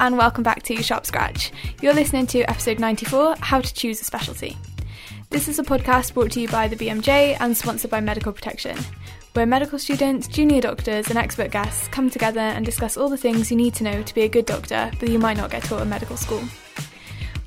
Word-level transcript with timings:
and 0.00 0.16
welcome 0.16 0.42
back 0.42 0.62
to 0.62 0.82
Sharp 0.82 1.06
Scratch. 1.06 1.52
You're 1.80 1.94
listening 1.94 2.26
to 2.28 2.40
episode 2.42 2.78
94 2.78 3.36
How 3.40 3.60
to 3.60 3.74
Choose 3.74 4.00
a 4.00 4.04
Specialty. 4.04 4.56
This 5.30 5.48
is 5.48 5.58
a 5.58 5.62
podcast 5.62 6.14
brought 6.14 6.30
to 6.32 6.40
you 6.40 6.48
by 6.48 6.68
the 6.68 6.76
BMJ 6.76 7.36
and 7.40 7.56
sponsored 7.56 7.90
by 7.90 8.00
Medical 8.00 8.32
Protection, 8.32 8.76
where 9.32 9.46
medical 9.46 9.78
students, 9.78 10.28
junior 10.28 10.60
doctors, 10.60 11.08
and 11.08 11.18
expert 11.18 11.50
guests 11.50 11.88
come 11.88 12.10
together 12.10 12.40
and 12.40 12.64
discuss 12.64 12.96
all 12.96 13.08
the 13.08 13.16
things 13.16 13.50
you 13.50 13.56
need 13.56 13.74
to 13.74 13.84
know 13.84 14.02
to 14.02 14.14
be 14.14 14.22
a 14.22 14.28
good 14.28 14.46
doctor 14.46 14.90
that 14.98 15.08
you 15.08 15.18
might 15.18 15.36
not 15.36 15.50
get 15.50 15.64
taught 15.64 15.82
in 15.82 15.88
medical 15.88 16.16
school. 16.16 16.42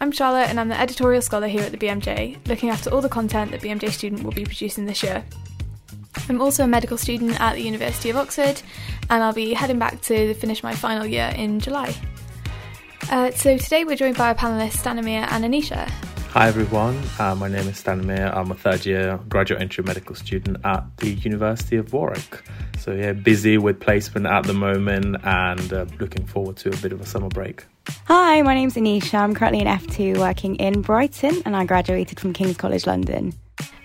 I'm 0.02 0.12
Charlotte, 0.12 0.50
and 0.50 0.60
I'm 0.60 0.70
the 0.70 0.80
editorial 0.80 1.22
scholar 1.22 1.48
here 1.48 1.64
at 1.64 1.72
the 1.72 1.78
BMJ, 1.78 2.48
looking 2.48 2.70
after 2.70 2.90
all 2.90 3.02
the 3.02 3.10
content 3.10 3.52
that 3.52 3.62
BMJ 3.62 3.92
student 3.92 4.24
will 4.24 4.32
be 4.32 4.46
producing 4.46 4.86
this 4.86 5.04
year. 5.04 5.24
I'm 6.30 6.42
also 6.42 6.64
a 6.64 6.68
medical 6.68 6.98
student 6.98 7.40
at 7.40 7.56
the 7.56 7.62
University 7.62 8.10
of 8.10 8.18
Oxford, 8.18 8.62
and 9.10 9.24
I'll 9.24 9.34
be 9.34 9.54
heading 9.54 9.80
back 9.80 10.02
to 10.04 10.34
finish 10.36 10.64
my 10.64 10.74
final 10.76 11.06
year 11.06 11.34
in 11.36 11.60
July. 11.60 11.96
Uh, 13.10 13.30
so 13.32 13.56
today 13.58 13.84
we're 13.84 13.96
joined 13.96 14.18
by 14.18 14.30
our 14.30 14.36
panellists 14.36 14.78
Stanimir 14.78 15.28
and 15.32 15.46
Anisha. 15.46 15.88
Hi 16.32 16.48
everyone, 16.48 17.02
uh, 17.20 17.36
my 17.36 17.48
name 17.48 17.68
is 17.68 17.82
Stanimir. 17.82 18.36
I'm 18.36 18.50
a 18.50 18.56
third 18.56 18.86
year 18.86 19.20
graduate 19.30 19.62
entry 19.62 19.84
medical 19.84 20.16
student 20.16 20.58
at 20.66 20.84
the 20.98 21.12
University 21.12 21.78
of 21.78 21.94
Warwick. 21.94 22.42
So 22.80 22.94
yeah, 22.94 23.14
busy 23.14 23.58
with 23.60 23.80
placement 23.80 24.26
at 24.26 24.46
the 24.46 24.54
moment 24.54 25.18
and 25.24 25.72
uh, 25.72 25.86
looking 26.00 26.26
forward 26.26 26.58
to 26.58 26.70
a 26.70 26.78
bit 26.78 26.92
of 26.92 27.00
a 27.00 27.06
summer 27.06 27.30
break. 27.30 27.64
Hi, 28.06 28.42
my 28.42 28.56
name's 28.56 28.74
Anisha. 28.74 29.20
I'm 29.20 29.36
currently 29.36 29.62
an 29.62 29.68
F2 29.68 30.18
working 30.18 30.56
in 30.56 30.82
Brighton 30.82 31.44
and 31.46 31.56
I 31.56 31.64
graduated 31.64 32.20
from 32.20 32.34
King's 32.34 32.58
College 32.58 32.88
London. 32.88 33.34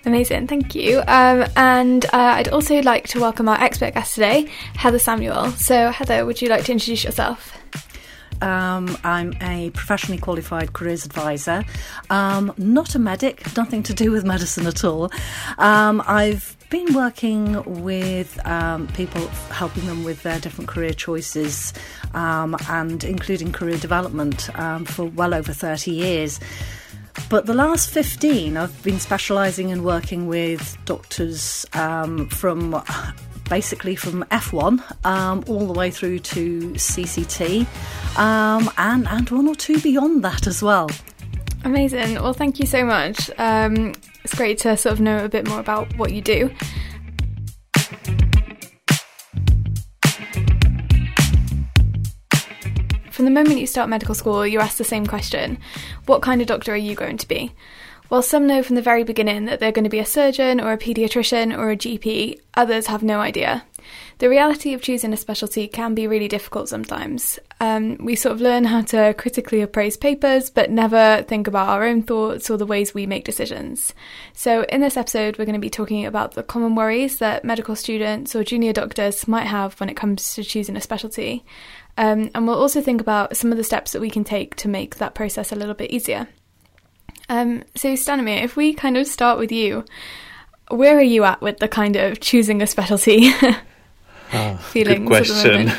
Amazing, 0.06 0.47
thank 0.47 0.75
you. 0.75 1.00
Um, 1.00 1.45
and 1.56 2.06
uh, 2.06 2.09
I'd 2.12 2.48
also 2.48 2.80
like 2.80 3.06
to 3.09 3.20
welcome 3.20 3.48
our 3.50 3.61
expert 3.61 3.92
guest 3.92 4.14
today, 4.14 4.50
Heather 4.75 4.98
Samuel. 4.98 5.50
So, 5.52 5.91
Heather, 5.91 6.25
would 6.25 6.41
you 6.41 6.48
like 6.48 6.64
to 6.64 6.73
introduce 6.73 7.05
yourself? 7.05 7.56
Um, 8.42 8.96
I'm 9.05 9.34
a 9.42 9.70
professionally 9.70 10.20
qualified 10.20 10.72
careers 10.72 11.05
advisor, 11.05 11.64
um, 12.08 12.52
not 12.56 12.94
a 12.94 12.98
medic, 12.98 13.56
nothing 13.56 13.83
to 13.84 13.94
do 13.94 14.10
with 14.10 14.24
medicine 14.24 14.66
at 14.66 14.84
all. 14.84 15.10
Um, 15.58 16.02
I've 16.06 16.56
been 16.70 16.94
working 16.94 17.83
with 17.83 18.44
um, 18.46 18.86
people, 18.88 19.27
helping 19.50 19.86
them 19.86 20.05
with 20.05 20.22
their 20.22 20.38
different 20.38 20.68
career 20.68 20.92
choices 20.92 21.72
um, 22.14 22.56
and 22.68 23.02
including 23.05 23.52
career 23.52 23.77
development 23.77 24.56
um, 24.58 24.84
for 24.84 25.06
well 25.06 25.34
over 25.34 25.52
30 25.52 25.91
years. 25.91 26.41
But 27.28 27.46
the 27.46 27.55
last 27.55 27.91
15, 27.91 28.56
I've 28.56 28.83
been 28.83 29.00
specialising 29.00 29.68
in 29.70 29.83
working 29.83 30.27
with 30.27 30.78
doctors 30.84 31.66
um, 31.74 32.28
from 32.28 32.80
basically 33.51 33.97
from 33.97 34.25
F1 34.31 35.05
um, 35.05 35.45
all 35.48 35.67
the 35.67 35.75
way 35.75 35.91
through 35.91 36.20
to 36.20 36.70
CCT 36.70 37.67
um, 38.17 38.70
and, 38.79 39.07
and 39.07 39.29
one 39.29 39.47
or 39.48 39.55
two 39.55 39.79
beyond 39.81 40.25
that 40.25 40.47
as 40.47 40.62
well. 40.62 40.89
Amazing. 41.65 42.15
Well, 42.15 42.33
thank 42.33 42.59
you 42.59 42.67
so 42.67 42.84
much. 42.84 43.31
Um, 43.37 43.92
it's 44.25 44.34
great 44.34 44.59
to 44.61 44.77
sort 44.79 44.95
of 44.95 45.01
know 45.01 45.25
a 45.25 45.29
bit 45.29 45.47
more 45.47 45.61
about 45.61 45.95
what 45.98 46.12
you 46.12 46.23
do. 46.23 46.51
From 53.11 53.27
the 53.27 53.31
moment 53.31 53.59
you 53.59 53.67
start 53.67 53.91
medical 53.91 54.14
school, 54.14 54.47
you're 54.47 54.62
asked 54.62 54.79
the 54.79 54.85
same 54.85 55.05
question 55.05 55.59
What 56.07 56.23
kind 56.23 56.41
of 56.41 56.47
doctor 56.47 56.73
are 56.73 56.77
you 56.77 56.95
going 56.95 57.19
to 57.19 57.29
be? 57.29 57.53
While 58.11 58.22
some 58.22 58.48
know 58.48 58.64
from 58.64 58.75
the 58.75 58.83
very 58.83 59.05
beginning 59.05 59.44
that 59.44 59.61
they're 59.61 59.70
going 59.70 59.84
to 59.84 59.89
be 59.89 60.00
a 60.00 60.05
surgeon 60.05 60.61
or 60.61 60.72
a 60.72 60.78
paediatrician 60.78 61.56
or 61.56 61.70
a 61.70 61.77
GP, 61.77 62.41
others 62.55 62.89
have 62.89 63.05
no 63.05 63.20
idea. 63.20 63.64
The 64.19 64.28
reality 64.28 64.75
of 64.75 64.83
choosing 64.83 65.12
a 65.12 65.17
specialty 65.17 65.69
can 65.69 65.94
be 65.94 66.08
really 66.08 66.27
difficult 66.27 66.69
sometimes. 66.69 67.39
Um, 67.61 67.98
we 68.00 68.17
sort 68.17 68.33
of 68.33 68.41
learn 68.41 68.64
how 68.64 68.83
to 68.83 69.14
critically 69.14 69.61
appraise 69.61 69.96
papers, 69.96 70.51
but 70.51 70.73
never 70.73 71.24
think 71.29 71.46
about 71.46 71.68
our 71.68 71.85
own 71.85 72.02
thoughts 72.02 72.51
or 72.51 72.57
the 72.57 72.67
ways 72.67 72.92
we 72.92 73.07
make 73.07 73.24
decisions. 73.24 73.95
So, 74.33 74.64
in 74.64 74.80
this 74.80 74.96
episode, 74.96 75.39
we're 75.39 75.45
going 75.46 75.55
to 75.55 75.61
be 75.61 75.70
talking 75.70 76.05
about 76.05 76.35
the 76.35 76.42
common 76.42 76.74
worries 76.74 77.18
that 77.18 77.45
medical 77.45 77.77
students 77.77 78.35
or 78.35 78.42
junior 78.42 78.73
doctors 78.73 79.29
might 79.29 79.46
have 79.46 79.79
when 79.79 79.89
it 79.89 79.96
comes 79.96 80.35
to 80.35 80.42
choosing 80.42 80.77
a 80.77 80.80
specialty. 80.80 81.45
Um, 81.96 82.29
and 82.35 82.45
we'll 82.45 82.61
also 82.61 82.83
think 82.83 83.01
about 83.01 83.36
some 83.36 83.52
of 83.52 83.56
the 83.56 83.62
steps 83.62 83.92
that 83.92 84.01
we 84.01 84.11
can 84.11 84.24
take 84.24 84.56
to 84.56 84.68
make 84.68 84.96
that 84.96 85.14
process 85.14 85.52
a 85.52 85.56
little 85.56 85.74
bit 85.74 85.92
easier. 85.92 86.27
Um, 87.30 87.63
so, 87.77 87.92
Stanimir, 87.95 88.42
if 88.42 88.57
we 88.57 88.74
kind 88.74 88.96
of 88.96 89.07
start 89.07 89.39
with 89.39 89.52
you, 89.52 89.85
where 90.68 90.98
are 90.98 91.02
you 91.02 91.23
at 91.23 91.41
with 91.41 91.58
the 91.58 91.68
kind 91.68 91.95
of 91.95 92.18
choosing 92.18 92.61
a 92.61 92.67
specialty 92.67 93.30
oh, 94.33 94.57
feelings? 94.57 94.98
Good 94.98 95.07
question. 95.07 95.73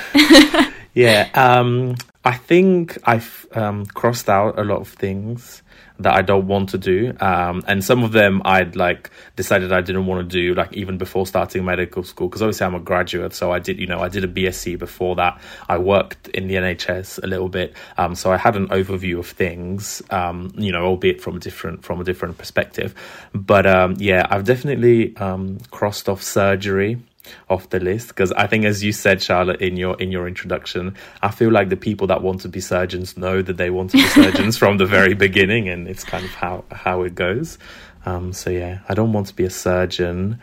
yeah, 0.94 1.30
um, 1.34 1.98
I 2.24 2.38
think 2.38 2.98
I've 3.04 3.46
um, 3.52 3.86
crossed 3.88 4.30
out 4.30 4.58
a 4.58 4.64
lot 4.64 4.80
of 4.80 4.88
things 4.88 5.61
that 6.04 6.16
I 6.16 6.22
don't 6.22 6.48
want 6.48 6.70
to 6.70 6.78
do. 6.78 7.14
Um, 7.20 7.64
and 7.68 7.84
some 7.84 8.04
of 8.04 8.12
them 8.12 8.42
I'd 8.46 8.76
like 8.76 9.10
decided 9.36 9.72
I 9.72 9.82
didn't 9.82 10.06
want 10.06 10.30
to 10.30 10.34
do, 10.34 10.54
like 10.54 10.74
even 10.74 10.98
before 10.98 11.28
starting 11.28 11.66
medical 11.66 12.04
school, 12.04 12.28
because 12.28 12.42
obviously 12.42 12.66
I'm 12.66 12.76
a 12.76 12.80
graduate. 12.80 13.34
So 13.34 13.52
I 13.52 13.60
did, 13.60 13.80
you 13.80 13.88
know, 13.88 14.00
I 14.00 14.10
did 14.10 14.24
a 14.24 14.28
BSc 14.28 14.78
before 14.80 15.16
that. 15.16 15.40
I 15.70 15.78
worked 15.78 16.28
in 16.30 16.48
the 16.48 16.56
NHS 16.56 17.24
a 17.24 17.28
little 17.28 17.50
bit. 17.50 17.76
Um, 17.98 18.16
so 18.16 18.32
I 18.32 18.38
had 18.38 18.56
an 18.56 18.68
overview 18.70 19.20
of 19.20 19.28
things, 19.28 20.02
um, 20.10 20.52
you 20.56 20.72
know, 20.72 20.86
albeit 20.86 21.22
from 21.22 21.38
a 21.38 21.40
different, 21.40 21.84
from 21.84 22.02
a 22.02 22.04
different 22.04 22.38
perspective. 22.38 22.94
But, 23.34 23.66
um, 23.66 23.96
yeah, 23.98 24.28
I've 24.30 24.44
definitely, 24.44 25.16
um, 25.18 25.60
crossed 25.72 26.10
off 26.10 26.22
surgery 26.22 27.00
off 27.50 27.70
the 27.70 27.80
list 27.80 28.10
because 28.10 28.32
I 28.34 28.48
think, 28.48 28.66
as 28.66 28.84
you 28.84 28.92
said, 28.92 29.22
Charlotte, 29.22 29.62
in 29.62 29.78
your 29.78 30.00
in 30.02 30.12
your 30.12 30.28
introduction, 30.28 30.96
I 31.22 31.32
feel 31.32 31.52
like 31.52 31.70
the 31.70 31.78
people 31.78 32.08
that 32.08 32.22
want 32.22 32.42
to 32.42 32.50
be 32.50 32.60
surgeons 32.60 33.18
know 33.18 33.42
that 33.42 33.58
they 33.58 33.70
want 33.70 33.92
to 33.92 33.98
be 33.98 34.08
surgeons 34.08 34.58
from 34.58 34.78
the 34.78 34.86
very 34.86 35.14
beginning, 35.14 35.70
and 35.70 35.88
it's 35.88 36.04
kind 36.04 36.26
of 36.26 36.32
how 36.32 36.64
how 36.72 37.04
it 37.04 37.16
goes. 37.16 37.58
Um, 38.06 38.34
so 38.34 38.50
yeah, 38.50 38.80
I 38.90 38.94
don't 38.94 39.14
want 39.14 39.28
to 39.28 39.36
be 39.36 39.44
a 39.44 39.50
surgeon. 39.50 40.40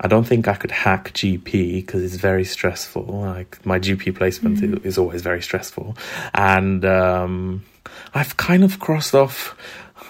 I 0.00 0.08
don't 0.08 0.24
think 0.24 0.48
I 0.48 0.54
could 0.54 0.72
hack 0.72 1.12
GP 1.12 1.76
because 1.76 2.02
it's 2.02 2.16
very 2.16 2.44
stressful. 2.44 3.04
Like 3.04 3.64
my 3.64 3.78
GP 3.78 4.16
placement 4.16 4.58
mm-hmm. 4.58 4.86
is 4.86 4.98
always 4.98 5.22
very 5.22 5.40
stressful, 5.40 5.96
and 6.34 6.84
um, 6.84 7.64
I've 8.12 8.36
kind 8.36 8.64
of 8.64 8.80
crossed 8.80 9.14
off 9.14 9.56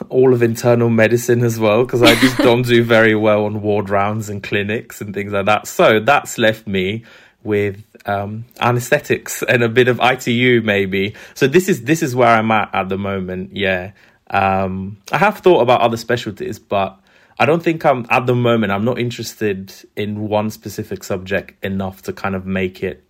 all 0.09 0.35
of 0.35 0.43
internal 0.43 0.91
medicine 0.91 1.43
as 1.43 1.59
well 1.59 1.85
because 1.85 2.03
I 2.03 2.15
just 2.17 2.37
don't 2.39 2.63
do 2.63 2.83
very 2.83 3.15
well 3.15 3.45
on 3.45 3.63
ward 3.63 3.91
rounds 3.91 4.29
and 4.29 4.43
clinics 4.43 5.01
and 5.01 5.15
things 5.15 5.33
like 5.33 5.47
that. 5.47 5.67
So 5.67 6.01
that's 6.01 6.39
left 6.39 6.67
me 6.67 7.05
with 7.43 7.85
um, 8.07 8.45
anesthetics 8.61 9.43
and 9.43 9.63
a 9.63 9.69
bit 9.69 9.89
of 9.89 10.01
ITU 10.03 10.63
maybe. 10.63 11.15
So 11.35 11.47
this 11.47 11.69
is 11.69 11.85
this 11.85 12.03
is 12.03 12.17
where 12.17 12.29
I'm 12.29 12.51
at 12.51 12.75
at 12.75 12.89
the 12.89 12.99
moment. 12.99 13.57
Yeah, 13.57 13.93
um, 14.31 14.99
I 15.13 15.19
have 15.19 15.39
thought 15.39 15.61
about 15.61 15.81
other 15.81 15.97
specialties, 15.97 16.59
but 16.59 16.99
I 17.39 17.47
don't 17.47 17.63
think 17.63 17.85
I'm 17.85 18.07
at 18.11 18.27
the 18.27 18.35
moment. 18.35 18.73
I'm 18.73 18.85
not 18.85 18.99
interested 18.99 19.73
in 19.97 20.29
one 20.29 20.51
specific 20.51 21.05
subject 21.05 21.63
enough 21.65 22.03
to 22.03 22.13
kind 22.13 22.35
of 22.35 22.47
make 22.47 22.83
it 22.83 23.05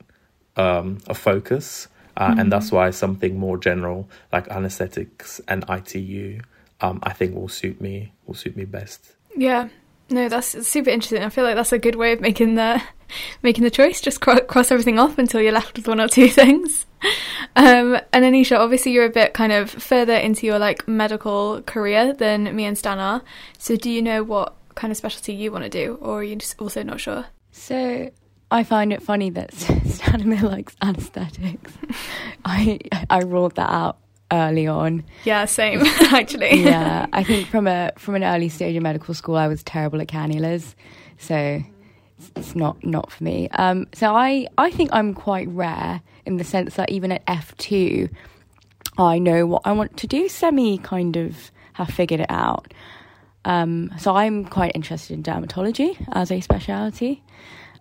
um, 0.57 0.99
a 1.07 1.15
focus. 1.15 1.89
Uh, 2.17 2.31
mm-hmm. 2.31 2.41
And 2.41 2.53
that's 2.53 2.71
why 2.71 2.91
something 2.91 3.39
more 3.39 3.59
general 3.59 4.09
like 4.33 4.47
anesthetics 4.49 5.41
and 5.49 5.65
ITU 5.69 6.41
um, 6.81 7.01
I 7.03 7.13
think 7.13 7.35
will 7.35 7.49
suit 7.49 7.81
me 7.81 8.13
will 8.27 8.35
suit 8.35 8.57
me 8.57 8.65
best. 8.65 9.15
Yeah, 9.37 9.69
no, 10.11 10.29
that's 10.29 10.67
super 10.67 10.91
interesting. 10.91 11.23
I 11.23 11.29
feel 11.29 11.45
like 11.45 11.57
that's 11.57 11.73
a 11.73 11.79
good 11.79 11.95
way 11.95 12.13
of 12.13 12.21
making 12.21 12.55
the 12.57 12.83
making 13.43 13.65
the 13.65 13.71
choice. 13.71 14.01
Just 14.01 14.21
cross 14.21 14.71
everything 14.71 14.99
off 14.99 15.19
until 15.19 15.41
you're 15.41 15.53
left 15.53 15.77
with 15.77 15.89
one 15.89 16.01
or 16.01 16.09
two 16.09 16.29
things. 16.41 16.87
Um, 17.57 17.99
and 18.13 18.25
Anisha, 18.25 18.59
obviously, 18.59 18.93
you're 18.93 19.05
a 19.05 19.11
bit 19.11 19.35
kind 19.35 19.53
of 19.53 19.71
further 19.71 20.15
into 20.15 20.47
your 20.47 20.59
like 20.59 20.87
medical 20.89 21.63
career 21.63 22.13
than 22.13 22.55
me 22.55 22.65
and 22.65 22.77
Stan 22.77 22.99
are. 22.99 23.23
So, 23.59 23.77
do 23.77 23.91
you 23.91 24.03
know 24.03 24.23
what 24.23 24.55
kind 24.75 24.91
of 24.91 24.97
specialty 24.97 25.35
you 25.35 25.53
want 25.53 25.65
to 25.65 25.71
do, 25.71 25.99
or 26.01 26.21
are 26.21 26.25
you 26.25 26.37
just 26.37 26.61
also 26.61 26.83
not 26.83 27.01
sure? 27.01 27.27
So, 27.53 28.11
I 28.51 28.63
find 28.63 28.93
it 28.93 29.03
funny 29.03 29.31
that 29.31 29.51
Stanimir 29.53 30.43
likes 30.43 30.77
anaesthetics. 30.83 31.73
I 32.45 32.79
I 33.09 33.21
ruled 33.21 33.57
that 33.57 33.71
out 33.71 33.99
early 34.35 34.67
on. 34.67 35.05
Yeah, 35.25 35.45
same 35.45 35.81
actually. 36.13 36.63
yeah, 36.63 37.07
I 37.13 37.23
think 37.23 37.49
from 37.53 37.67
a 37.67 37.93
from 37.97 38.15
an 38.17 38.25
early 38.25 38.49
stage 38.49 38.77
of 38.77 38.83
medical 38.83 39.15
school, 39.15 39.37
I 39.37 39.49
was 39.49 39.63
terrible 39.63 40.01
at 40.01 40.09
cannulas, 40.09 40.75
so 41.19 41.63
it's 42.37 42.55
not 42.55 42.85
not 42.85 43.11
for 43.11 43.25
me. 43.25 43.49
Um, 43.51 43.87
so 43.95 44.15
I 44.15 44.47
I 44.59 44.71
think 44.71 44.91
I'm 44.93 45.15
quite 45.15 45.49
rare 45.49 46.03
in 46.27 46.37
the 46.37 46.45
sense 46.45 46.75
that 46.75 46.91
even 46.91 47.13
at 47.13 47.23
F 47.27 47.57
two, 47.57 48.09
I 48.99 49.19
know 49.19 49.47
what 49.47 49.63
I 49.65 49.73
want 49.73 49.97
to 49.99 50.07
do. 50.07 50.29
Semi 50.29 50.79
kind 50.79 51.17
of 51.17 51.51
have 51.75 51.89
figured 51.89 52.21
it 52.21 52.31
out. 52.31 52.73
Um, 53.45 53.93
so 53.99 54.17
I'm 54.17 54.47
quite 54.47 54.73
interested 54.75 55.13
in 55.15 55.23
dermatology 55.23 56.03
as 56.13 56.31
a 56.31 56.41
specialty. 56.41 57.23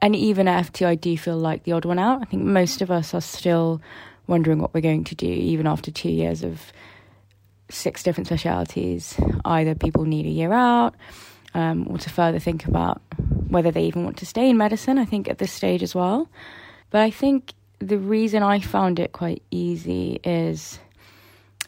And 0.01 0.15
even 0.17 0.49
at 0.49 0.65
F2, 0.73 0.85
I 0.85 0.95
do 0.95 1.17
feel 1.17 1.37
like 1.37 1.63
the 1.63 1.71
odd 1.71 1.85
one 1.85 1.97
out. 1.97 2.21
I 2.21 2.25
think 2.25 2.43
most 2.43 2.81
of 2.81 2.91
us 2.91 3.13
are 3.13 3.21
still 3.21 3.81
wondering 4.27 4.59
what 4.59 4.73
we're 4.73 4.81
going 4.81 5.03
to 5.05 5.15
do, 5.15 5.27
even 5.27 5.67
after 5.67 5.91
two 5.91 6.09
years 6.09 6.43
of 6.43 6.71
six 7.69 8.03
different 8.03 8.27
specialities. 8.27 9.19
Either 9.45 9.75
people 9.75 10.05
need 10.05 10.25
a 10.25 10.29
year 10.29 10.53
out, 10.53 10.95
um, 11.53 11.87
or 11.89 11.97
to 11.97 12.09
further 12.09 12.39
think 12.39 12.65
about 12.65 13.01
whether 13.47 13.71
they 13.71 13.83
even 13.83 14.03
want 14.03 14.17
to 14.17 14.25
stay 14.25 14.49
in 14.49 14.57
medicine, 14.57 14.97
I 14.97 15.05
think, 15.05 15.29
at 15.29 15.37
this 15.37 15.51
stage 15.51 15.83
as 15.83 15.93
well. 15.93 16.29
But 16.89 17.01
I 17.01 17.09
think 17.09 17.53
the 17.79 17.97
reason 17.97 18.43
I 18.43 18.59
found 18.59 18.99
it 18.99 19.11
quite 19.11 19.43
easy 19.51 20.19
is 20.23 20.79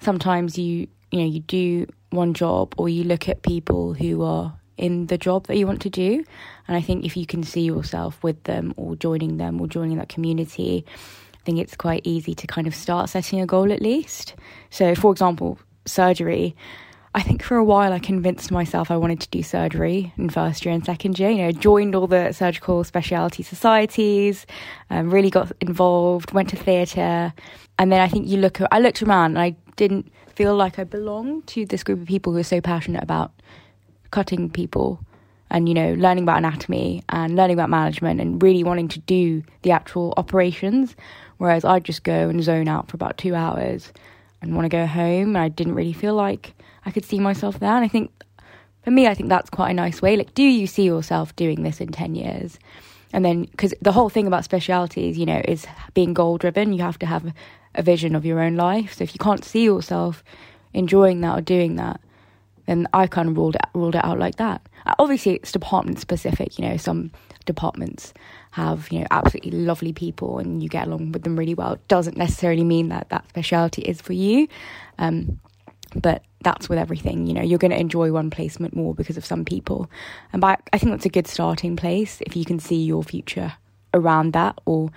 sometimes 0.01 0.57
you 0.57 0.87
you 1.11 1.19
know 1.19 1.25
you 1.25 1.39
do 1.41 1.87
one 2.09 2.33
job 2.33 2.73
or 2.77 2.89
you 2.89 3.03
look 3.03 3.27
at 3.27 3.41
people 3.41 3.93
who 3.93 4.23
are 4.23 4.53
in 4.77 5.07
the 5.07 5.17
job 5.17 5.47
that 5.47 5.57
you 5.57 5.65
want 5.65 5.81
to 5.81 5.89
do 5.89 6.23
and 6.67 6.75
I 6.75 6.81
think 6.81 7.05
if 7.05 7.15
you 7.15 7.25
can 7.25 7.43
see 7.43 7.61
yourself 7.61 8.21
with 8.23 8.43
them 8.43 8.73
or 8.77 8.95
joining 8.95 9.37
them 9.37 9.59
or 9.61 9.67
joining 9.67 9.97
that 9.97 10.09
community 10.09 10.85
think 11.45 11.59
it's 11.59 11.75
quite 11.75 12.01
easy 12.03 12.35
to 12.35 12.47
kind 12.47 12.67
of 12.67 12.75
start 12.75 13.09
setting 13.09 13.39
a 13.39 13.45
goal 13.45 13.71
at 13.71 13.81
least 13.81 14.35
so 14.69 14.95
for 14.95 15.11
example 15.11 15.57
surgery 15.85 16.55
I 17.15 17.21
think 17.21 17.43
for 17.43 17.55
a 17.55 17.63
while 17.63 17.93
I 17.93 17.99
convinced 17.99 18.51
myself 18.51 18.91
I 18.91 18.97
wanted 18.97 19.21
to 19.21 19.29
do 19.29 19.41
surgery 19.41 20.11
in 20.17 20.29
first 20.29 20.65
year 20.65 20.73
and 20.73 20.85
second 20.85 21.17
year. 21.17 21.29
You 21.29 21.43
know, 21.43 21.51
joined 21.53 21.95
all 21.95 22.07
the 22.07 22.33
surgical 22.33 22.83
specialty 22.83 23.41
societies, 23.41 24.45
um, 24.89 25.09
really 25.09 25.29
got 25.29 25.49
involved, 25.61 26.33
went 26.33 26.49
to 26.49 26.57
theatre, 26.57 27.31
and 27.79 27.89
then 27.89 28.01
I 28.01 28.09
think 28.09 28.27
you 28.27 28.35
look. 28.35 28.59
I 28.69 28.79
looked 28.79 29.01
around 29.01 29.37
and 29.37 29.39
I 29.39 29.55
didn't 29.77 30.11
feel 30.35 30.57
like 30.57 30.77
I 30.77 30.83
belonged 30.83 31.47
to 31.47 31.65
this 31.65 31.85
group 31.85 32.01
of 32.01 32.07
people 32.07 32.33
who 32.33 32.39
are 32.39 32.43
so 32.43 32.59
passionate 32.59 33.01
about 33.01 33.31
cutting 34.11 34.49
people 34.49 34.99
and 35.49 35.67
you 35.67 35.75
know 35.75 35.93
learning 35.93 36.23
about 36.23 36.37
anatomy 36.37 37.03
and 37.09 37.35
learning 37.35 37.55
about 37.55 37.69
management 37.69 38.19
and 38.19 38.41
really 38.41 38.63
wanting 38.63 38.87
to 38.87 38.99
do 38.99 39.43
the 39.61 39.71
actual 39.71 40.13
operations 40.17 40.95
whereas 41.37 41.63
i'd 41.65 41.83
just 41.83 42.03
go 42.03 42.29
and 42.29 42.43
zone 42.43 42.67
out 42.67 42.87
for 42.87 42.95
about 42.95 43.17
two 43.17 43.35
hours 43.35 43.91
and 44.41 44.55
want 44.55 44.65
to 44.65 44.69
go 44.69 44.85
home 44.85 45.35
and 45.35 45.37
i 45.37 45.47
didn't 45.47 45.75
really 45.75 45.93
feel 45.93 46.13
like 46.13 46.53
I 46.85 46.91
could 46.91 47.05
see 47.05 47.19
myself 47.19 47.59
there. 47.59 47.75
And 47.75 47.83
I 47.83 47.87
think 47.87 48.11
for 48.83 48.91
me, 48.91 49.07
I 49.07 49.13
think 49.13 49.29
that's 49.29 49.49
quite 49.49 49.71
a 49.71 49.73
nice 49.73 50.01
way. 50.01 50.15
Like, 50.15 50.33
do 50.33 50.43
you 50.43 50.67
see 50.67 50.83
yourself 50.83 51.35
doing 51.35 51.63
this 51.63 51.81
in 51.81 51.91
10 51.91 52.15
years? 52.15 52.59
And 53.11 53.25
then, 53.25 53.45
because 53.45 53.73
the 53.81 53.91
whole 53.91 54.09
thing 54.09 54.27
about 54.27 54.43
specialities, 54.43 55.17
you 55.17 55.25
know, 55.25 55.41
is 55.45 55.65
being 55.93 56.13
goal 56.13 56.37
driven. 56.37 56.73
You 56.73 56.81
have 56.83 56.99
to 56.99 57.05
have 57.05 57.33
a 57.73 57.81
vision 57.81 58.15
of 58.15 58.25
your 58.25 58.39
own 58.39 58.55
life. 58.55 58.93
So 58.93 59.03
if 59.03 59.13
you 59.13 59.19
can't 59.19 59.43
see 59.43 59.63
yourself 59.63 60.23
enjoying 60.73 61.21
that 61.21 61.37
or 61.37 61.41
doing 61.41 61.75
that, 61.75 61.99
then 62.67 62.87
I 62.93 63.07
kind 63.07 63.29
of 63.29 63.37
ruled 63.37 63.55
it, 63.55 63.61
ruled 63.73 63.95
it 63.95 64.03
out 64.03 64.19
like 64.19 64.35
that. 64.35 64.61
Obviously, 64.99 65.35
it's 65.35 65.51
department 65.51 65.99
specific. 65.99 66.59
You 66.59 66.67
know, 66.67 66.77
some 66.77 67.11
departments 67.45 68.13
have 68.51 68.91
you 68.91 68.99
know 68.99 69.07
absolutely 69.11 69.51
lovely 69.51 69.93
people 69.93 70.39
and 70.39 70.63
you 70.63 70.69
get 70.69 70.87
along 70.87 71.11
with 71.11 71.23
them 71.23 71.37
really 71.37 71.53
well. 71.53 71.73
It 71.73 71.87
doesn't 71.87 72.17
necessarily 72.17 72.63
mean 72.63 72.89
that 72.89 73.09
that 73.09 73.27
speciality 73.29 73.81
is 73.81 74.01
for 74.01 74.13
you. 74.13 74.47
Um, 74.97 75.39
but 75.95 76.23
that's 76.41 76.69
with 76.69 76.77
everything. 76.77 77.27
You 77.27 77.33
know, 77.33 77.41
you're 77.41 77.59
going 77.59 77.71
to 77.71 77.79
enjoy 77.79 78.11
one 78.11 78.29
placement 78.29 78.75
more 78.75 78.93
because 78.93 79.17
of 79.17 79.25
some 79.25 79.45
people. 79.45 79.89
And 80.33 80.41
by, 80.41 80.57
I 80.73 80.77
think 80.77 80.91
that's 80.91 81.05
a 81.05 81.09
good 81.09 81.27
starting 81.27 81.75
place 81.75 82.21
if 82.21 82.35
you 82.35 82.45
can 82.45 82.59
see 82.59 82.83
your 82.83 83.03
future 83.03 83.53
around 83.93 84.33
that 84.33 84.59
or 84.65 84.91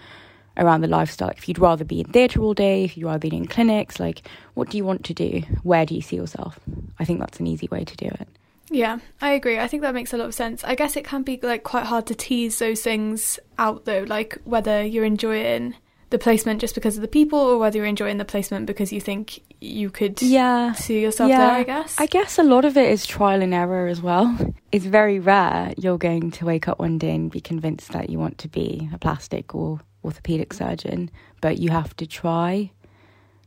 around 0.57 0.81
the 0.81 0.89
lifestyle. 0.89 1.31
If 1.31 1.49
you'd 1.49 1.59
rather 1.59 1.85
be 1.85 2.01
in 2.01 2.07
theatre 2.07 2.41
all 2.41 2.55
day, 2.55 2.85
if 2.85 2.97
you'd 2.97 3.07
rather 3.07 3.19
be 3.19 3.35
in 3.35 3.47
clinics, 3.47 4.01
like 4.01 4.29
what 4.55 4.71
do 4.71 4.77
you 4.77 4.85
want 4.85 5.05
to 5.05 5.15
do? 5.15 5.43
Where 5.63 5.87
do 5.87 5.95
you 5.95 6.03
see 6.03 6.17
yourself? 6.17 6.59
I 6.99 7.05
think 7.05 7.21
that's 7.21 7.41
an 7.41 7.47
easy 7.47 7.69
way 7.71 7.85
to 7.85 7.97
do 7.97 8.07
it. 8.07 8.29
Yeah, 8.71 8.99
I 9.21 9.33
agree. 9.33 9.59
I 9.59 9.67
think 9.67 9.83
that 9.83 9.95
makes 9.95 10.13
a 10.13 10.17
lot 10.17 10.27
of 10.27 10.35
sense. 10.35 10.63
I 10.65 10.75
guess 10.75 10.97
it 10.97 11.05
can 11.05 11.23
be 11.23 11.39
like 11.43 11.63
quite 11.63 11.87
hard 11.87 12.07
to 12.07 12.15
tease 12.15 12.59
those 12.59 12.83
things 12.83 13.39
out 13.59 13.85
though, 13.85 14.05
like 14.07 14.39
whether 14.45 14.83
you're 14.83 15.05
enjoying 15.05 15.75
the 16.11 16.19
placement 16.19 16.61
just 16.61 16.75
because 16.75 16.97
of 16.97 17.03
the 17.03 17.09
people 17.09 17.39
or 17.39 17.59
whether 17.59 17.77
you're 17.77 17.87
enjoying 17.87 18.17
the 18.17 18.25
placement 18.25 18.67
because 18.67 18.93
you 18.93 19.01
think 19.01 19.43
you 19.61 19.91
could 19.91 20.21
yeah, 20.23 20.73
see 20.73 21.01
yourself 21.01 21.29
yeah. 21.29 21.39
there, 21.39 21.51
I 21.51 21.63
guess. 21.65 22.01
I 22.01 22.07
guess 22.07 22.39
a 22.39 22.43
lot 22.43 22.65
of 22.65 22.77
it 22.77 22.91
is 22.91 23.07
trial 23.07 23.43
and 23.43 23.53
error 23.53 23.89
as 23.89 24.01
well. 24.01 24.55
It's 24.73 24.87
very 24.87 25.19
rare 25.19 25.73
you're 25.77 25.99
going 25.99 26.31
to 26.33 26.47
wake 26.47 26.69
up 26.69 26.79
one 26.79 26.99
day 26.99 27.15
and 27.15 27.31
be 27.31 27.41
convinced 27.41 27.93
that 27.93 28.11
you 28.11 28.19
want 28.19 28.39
to 28.39 28.49
be 28.49 28.89
a 28.93 28.99
plastic 28.99 29.55
or 29.55 29.81
orthopedic 30.05 30.53
surgeon, 30.53 31.11
but 31.41 31.59
you 31.59 31.71
have 31.71 31.95
to 31.97 32.07
try 32.07 32.71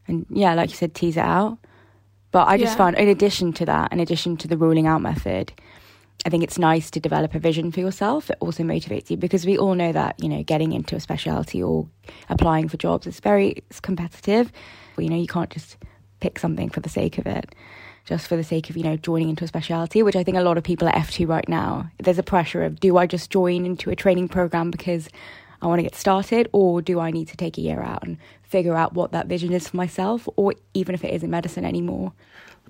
and 0.07 0.25
yeah, 0.29 0.53
like 0.53 0.69
you 0.69 0.75
said, 0.75 0.93
tease 0.93 1.17
it 1.17 1.21
out. 1.21 1.57
But 2.31 2.47
I 2.47 2.57
just 2.57 2.73
yeah. 2.73 2.77
found 2.77 2.97
in 2.97 3.07
addition 3.07 3.53
to 3.53 3.65
that, 3.65 3.91
in 3.91 3.99
addition 3.99 4.37
to 4.37 4.47
the 4.47 4.57
ruling 4.57 4.87
out 4.87 5.01
method, 5.01 5.51
I 6.25 6.29
think 6.29 6.43
it's 6.43 6.59
nice 6.59 6.91
to 6.91 6.99
develop 6.99 7.33
a 7.33 7.39
vision 7.39 7.71
for 7.71 7.79
yourself. 7.79 8.29
It 8.29 8.37
also 8.39 8.63
motivates 8.63 9.09
you 9.09 9.17
because 9.17 9.45
we 9.45 9.57
all 9.57 9.73
know 9.73 9.91
that, 9.91 10.21
you 10.21 10.29
know, 10.29 10.43
getting 10.43 10.71
into 10.71 10.95
a 10.95 10.99
specialty 10.99 11.61
or 11.61 11.87
applying 12.29 12.69
for 12.69 12.77
jobs 12.77 13.07
is 13.07 13.19
very 13.19 13.63
it's 13.69 13.79
competitive. 13.79 14.51
You 14.97 15.09
know, 15.09 15.17
you 15.17 15.27
can't 15.27 15.49
just 15.49 15.77
pick 16.19 16.37
something 16.37 16.69
for 16.69 16.79
the 16.79 16.89
sake 16.89 17.17
of 17.17 17.25
it, 17.25 17.55
just 18.05 18.27
for 18.27 18.35
the 18.35 18.43
sake 18.43 18.69
of, 18.69 18.77
you 18.77 18.83
know, 18.83 18.97
joining 18.97 19.29
into 19.29 19.43
a 19.43 19.47
specialty, 19.47 20.03
which 20.03 20.15
I 20.15 20.23
think 20.23 20.37
a 20.37 20.41
lot 20.41 20.57
of 20.57 20.63
people 20.63 20.87
at 20.87 20.95
F2 20.95 21.27
right 21.27 21.47
now, 21.49 21.89
there's 21.97 22.19
a 22.19 22.23
pressure 22.23 22.63
of 22.63 22.79
do 22.79 22.97
I 22.97 23.07
just 23.07 23.31
join 23.31 23.65
into 23.65 23.89
a 23.89 23.95
training 23.95 24.29
program 24.29 24.69
because 24.69 25.09
I 25.61 25.67
want 25.67 25.79
to 25.79 25.83
get 25.83 25.95
started 25.95 26.49
or 26.53 26.81
do 26.81 26.99
I 26.99 27.09
need 27.09 27.27
to 27.29 27.37
take 27.37 27.57
a 27.57 27.61
year 27.61 27.81
out 27.81 28.03
and 28.03 28.17
figure 28.51 28.75
out 28.75 28.93
what 28.93 29.13
that 29.13 29.27
vision 29.27 29.53
is 29.53 29.69
for 29.69 29.77
myself 29.77 30.27
or 30.35 30.53
even 30.73 30.93
if 30.93 31.03
it 31.03 31.13
isn't 31.13 31.29
medicine 31.29 31.65
anymore? 31.65 32.11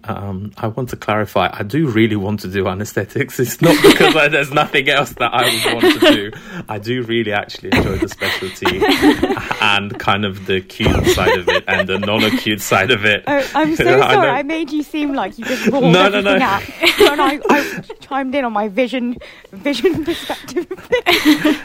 Um, 0.03 0.51
I 0.57 0.67
want 0.67 0.89
to 0.89 0.95
clarify. 0.95 1.49
I 1.51 1.63
do 1.63 1.87
really 1.87 2.15
want 2.15 2.39
to 2.41 2.47
do 2.47 2.67
anesthetics. 2.67 3.39
It's 3.39 3.61
not 3.61 3.75
because 3.81 4.15
I, 4.15 4.27
there's 4.27 4.51
nothing 4.51 4.89
else 4.89 5.13
that 5.13 5.33
I 5.33 5.43
would 5.43 5.83
want 5.83 5.99
to 5.99 6.11
do. 6.13 6.31
I 6.67 6.79
do 6.79 7.03
really 7.03 7.31
actually 7.31 7.69
enjoy 7.73 7.97
the 7.97 8.09
specialty 8.09 8.81
and 9.61 9.97
kind 9.99 10.25
of 10.25 10.45
the 10.45 10.57
acute 10.57 11.05
side 11.07 11.37
of 11.37 11.47
it 11.49 11.63
and 11.67 11.87
the 11.87 11.99
non-acute 11.99 12.61
side 12.61 12.91
of 12.91 13.05
it. 13.05 13.23
Oh, 13.27 13.51
I'm 13.53 13.75
so 13.75 13.83
sorry. 13.99 14.01
I, 14.01 14.39
I, 14.39 14.43
made 14.43 14.71
you 14.71 14.83
seem 14.83 15.13
like 15.13 15.37
you 15.37 15.45
just 15.45 15.67
rolled 15.67 15.93
no, 15.93 16.05
everything 16.05 16.25
no, 16.25 16.37
no. 16.37 16.45
out. 16.45 16.63
and 16.81 17.21
I, 17.21 17.39
I 17.49 17.81
chimed 17.99 18.33
in 18.33 18.43
on 18.43 18.53
my 18.53 18.67
vision, 18.67 19.17
vision 19.51 20.03
perspective. 20.03 20.67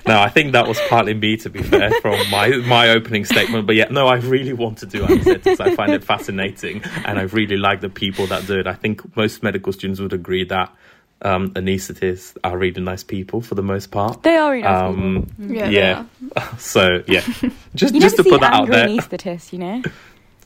no, 0.07 0.21
I 0.21 0.29
think 0.29 0.53
that 0.53 0.67
was 0.69 0.79
partly 0.89 1.15
me, 1.15 1.37
to 1.39 1.51
be 1.51 1.63
fair, 1.63 1.91
from 2.01 2.19
my 2.31 2.49
my 2.67 2.91
opening 2.91 3.25
statement. 3.25 3.67
But 3.67 3.77
yeah, 3.77 3.87
no, 3.91 4.07
I 4.07 4.17
really 4.17 4.53
want 4.53 4.79
to 4.79 4.87
do 4.87 5.05
anesthetics. 5.05 5.61
I 5.61 5.75
find 5.75 5.93
it 5.93 6.05
fascinating, 6.05 6.83
and 7.05 7.19
I 7.19 7.23
really 7.23 7.57
like 7.57 7.81
the 7.81 7.89
people 7.89 8.26
people 8.27 8.39
that 8.39 8.47
do 8.47 8.59
it. 8.61 8.67
I 8.67 8.75
think 8.75 9.17
most 9.17 9.43
medical 9.43 9.73
students 9.73 10.01
would 10.01 10.13
agree 10.13 10.45
that 10.45 10.75
um, 11.23 11.51
anaesthetists 11.55 12.37
are 12.45 12.59
really 12.59 12.83
nice 12.83 13.03
people 13.03 13.41
for 13.41 13.55
the 13.55 13.63
most 13.63 13.91
part. 13.91 14.23
They 14.23 14.37
are 14.37 14.51
really 14.53 14.63
nice 14.63 14.83
um, 14.83 15.27
Yeah. 15.39 15.69
yeah. 15.69 16.05
so 16.59 17.03
yeah, 17.07 17.21
just 17.75 17.95
just 17.95 18.17
to 18.17 18.25
put 18.25 18.41
that 18.41 18.53
out 18.53 18.69
there. 18.69 18.87
Anaesthetist, 18.89 19.53
you 19.53 19.59
know. 19.59 19.83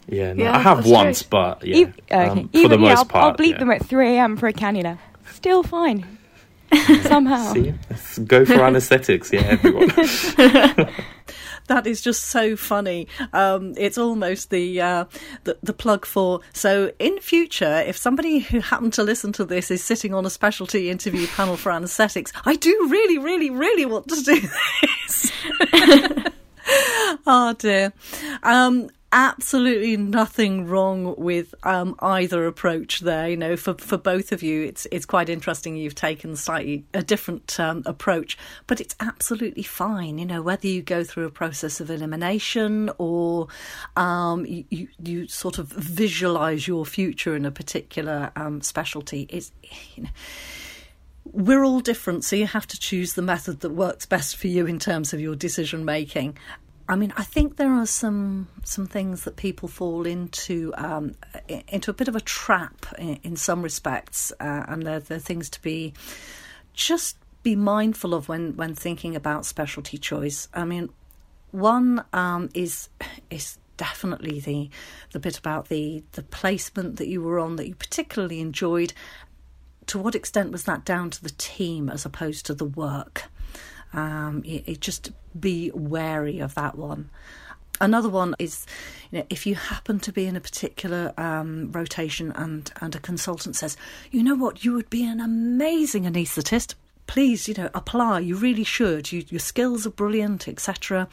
Yeah, 0.09 0.33
no, 0.33 0.43
yeah, 0.43 0.57
I 0.57 0.59
have 0.59 0.87
once, 0.87 1.21
true. 1.21 1.29
but 1.31 1.65
yeah, 1.65 1.87
okay. 2.11 2.15
um, 2.15 2.49
for 2.49 2.57
Even, 2.57 2.71
the 2.73 2.79
most 2.79 2.99
I'll, 2.99 3.05
part, 3.05 3.25
I'll 3.25 3.47
bleep 3.47 3.53
yeah. 3.53 3.59
them 3.59 3.71
at 3.71 3.87
three 3.87 4.17
a.m. 4.17 4.37
for 4.37 4.49
a 4.49 4.53
cannula. 4.53 4.99
Still 5.31 5.63
fine. 5.63 6.19
Somehow. 7.03 7.53
See, 7.53 7.75
let's 7.89 8.19
go 8.19 8.45
for 8.45 8.55
anaesthetics, 8.63 9.33
yeah, 9.33 9.41
everyone 9.41 9.89
that 11.67 11.87
is 11.87 12.01
just 12.01 12.25
so 12.25 12.57
funny. 12.57 13.07
Um, 13.33 13.75
it's 13.77 13.97
almost 13.97 14.51
the, 14.51 14.81
uh, 14.81 15.05
the, 15.45 15.57
the 15.63 15.73
plug 15.73 16.05
for. 16.05 16.41
So 16.53 16.93
in 16.99 17.19
future, 17.21 17.83
if 17.87 17.97
somebody 17.97 18.41
who 18.41 18.61
happened 18.61 18.93
to 18.95 19.03
listen 19.03 19.33
to 19.35 19.45
this 19.45 19.71
is 19.71 19.83
sitting 19.83 20.13
on 20.13 20.27
a 20.27 20.31
specialty 20.31 20.91
interview 20.91 21.27
panel 21.29 21.57
for 21.57 21.71
anaesthetics, 21.71 22.33
I 22.45 22.57
do 22.57 22.89
really, 22.91 23.19
really, 23.19 23.51
really 23.51 23.87
want 23.87 24.09
to 24.09 24.23
do 24.23 24.41
this. 24.41 25.33
oh 27.27 27.55
dear. 27.59 27.93
Um, 28.43 28.91
absolutely 29.13 29.97
nothing 29.97 30.67
wrong 30.67 31.15
with 31.17 31.55
um, 31.65 31.95
either 32.01 32.47
approach 32.47 33.01
there. 33.01 33.29
You 33.29 33.37
know, 33.37 33.57
for, 33.57 33.75
for 33.75 33.97
both 33.97 34.33
of 34.33 34.43
you, 34.43 34.63
it's 34.63 34.87
it's 34.93 35.07
quite 35.07 35.29
interesting. 35.29 35.77
You've 35.77 35.95
taken 35.95 36.37
slightly 36.37 36.85
a 36.95 37.03
different 37.03 37.59
um, 37.59 37.83
approach, 37.87 38.39
but 38.67 38.81
it's 38.81 38.95
absolutely 39.01 39.63
fine. 39.63 40.19
You 40.19 40.27
know, 40.27 40.43
whether 40.43 40.67
you 40.67 40.83
go 40.83 41.05
through 41.05 41.27
a 41.27 41.31
process 41.31 41.81
of 41.81 41.91
elimination 41.91 42.91
or 42.99 43.49
um, 43.97 44.47
you, 44.47 44.65
you, 44.71 44.89
you 45.03 45.29
sort 45.29 45.59
of 45.59 45.69
visualize 45.69 46.67
your 46.67 46.87
future 46.87 47.35
in 47.35 47.45
a 47.45 47.51
particular 47.51 48.31
um, 48.37 48.61
specialty, 48.61 49.27
is 49.29 49.53
you 49.95 50.05
know 50.05 50.11
we're 51.33 51.65
all 51.65 51.81
different, 51.81 52.25
so 52.25 52.35
you 52.35 52.47
have 52.47 52.67
to 52.67 52.79
choose 52.79 53.15
the 53.15 53.23
method 53.23 53.61
that 53.61 53.71
works 53.71 54.07
best 54.07 54.37
for 54.37 54.49
you 54.49 54.67
in 54.67 54.79
terms 54.79 55.13
of 55.13 55.21
your 55.21 55.37
decision 55.37 55.85
making. 55.85 56.37
I 56.91 56.97
mean, 56.97 57.13
I 57.17 57.23
think 57.23 57.57
there 57.57 57.73
are 57.73 57.87
some 57.87 58.49
some 58.65 58.85
things 58.85 59.23
that 59.23 59.37
people 59.37 59.69
fall 59.69 60.07
into 60.07 60.75
um, 60.77 61.15
into 61.69 61.93
a 61.93 61.95
bit 61.95 62.09
of 62.09 62.17
a 62.17 62.21
trap 62.21 62.85
in, 62.99 63.21
in 63.23 63.37
some 63.37 63.63
respects, 63.63 64.33
uh, 64.41 64.65
and 64.67 64.83
there, 64.83 64.97
are 64.97 65.19
things 65.21 65.49
to 65.51 65.63
be 65.63 65.95
just 66.75 67.17
be 67.45 67.55
mindful 67.55 68.13
of 68.13 68.29
when 68.29 68.57
when 68.57 68.75
thinking 68.75 69.15
about 69.15 69.47
specialty 69.47 69.99
choice. 69.99 70.49
I 70.53 70.65
mean, 70.65 70.91
one 71.53 72.05
um, 72.13 72.51
is 72.55 72.89
is 73.31 73.59
definitely 73.77 74.41
the 74.41 74.69
the 75.13 75.21
bit 75.21 75.39
about 75.39 75.69
the 75.69 76.03
the 76.13 76.25
placement 76.25 76.97
that 76.97 77.07
you 77.07 77.23
were 77.23 77.39
on 77.39 77.55
that 77.55 77.69
you 77.69 77.77
particularly 77.77 78.41
enjoyed. 78.41 78.93
To 79.87 79.99
what 80.01 80.17
extent 80.17 80.51
was 80.51 80.65
that 80.65 80.85
down 80.85 81.11
to 81.11 81.23
the 81.23 81.35
team 81.39 81.89
as 81.89 82.05
opposed 82.05 82.47
to 82.47 82.55
the 82.55 82.65
work? 82.65 83.31
Um, 83.93 84.43
it, 84.45 84.65
it 84.67 84.81
just 84.81 85.11
be 85.39 85.71
wary 85.75 86.39
of 86.39 86.55
that 86.55 86.77
one. 86.77 87.11
Another 87.81 88.11
one 88.11 88.35
is, 88.39 88.67
you 89.11 89.19
know, 89.19 89.27
if 89.31 89.47
you 89.47 89.55
happen 89.55 90.01
to 90.01 90.13
be 90.13 90.27
in 90.27 90.37
a 90.37 90.41
particular 90.41 91.15
um, 91.17 91.73
rotation 91.73 92.31
and, 92.33 92.71
and 92.81 92.95
a 92.95 93.01
consultant 93.01 93.57
says, 93.57 93.77
you 94.11 94.23
know 94.23 94.35
what, 94.35 94.65
you 94.65 94.75
would 94.75 94.91
be 94.91 95.05
an 95.05 95.19
amazing 95.19 96.05
anaesthetist. 96.05 96.75
Please, 97.07 97.49
you 97.49 97.55
know, 97.55 97.71
apply. 97.75 98.21
You 98.21 98.37
really 98.37 98.65
should. 98.65 99.11
You, 99.11 99.25
your 99.29 99.41
skills 99.41 99.87
are 99.87 99.91
brilliant, 99.91 100.47
etc. 100.47 101.09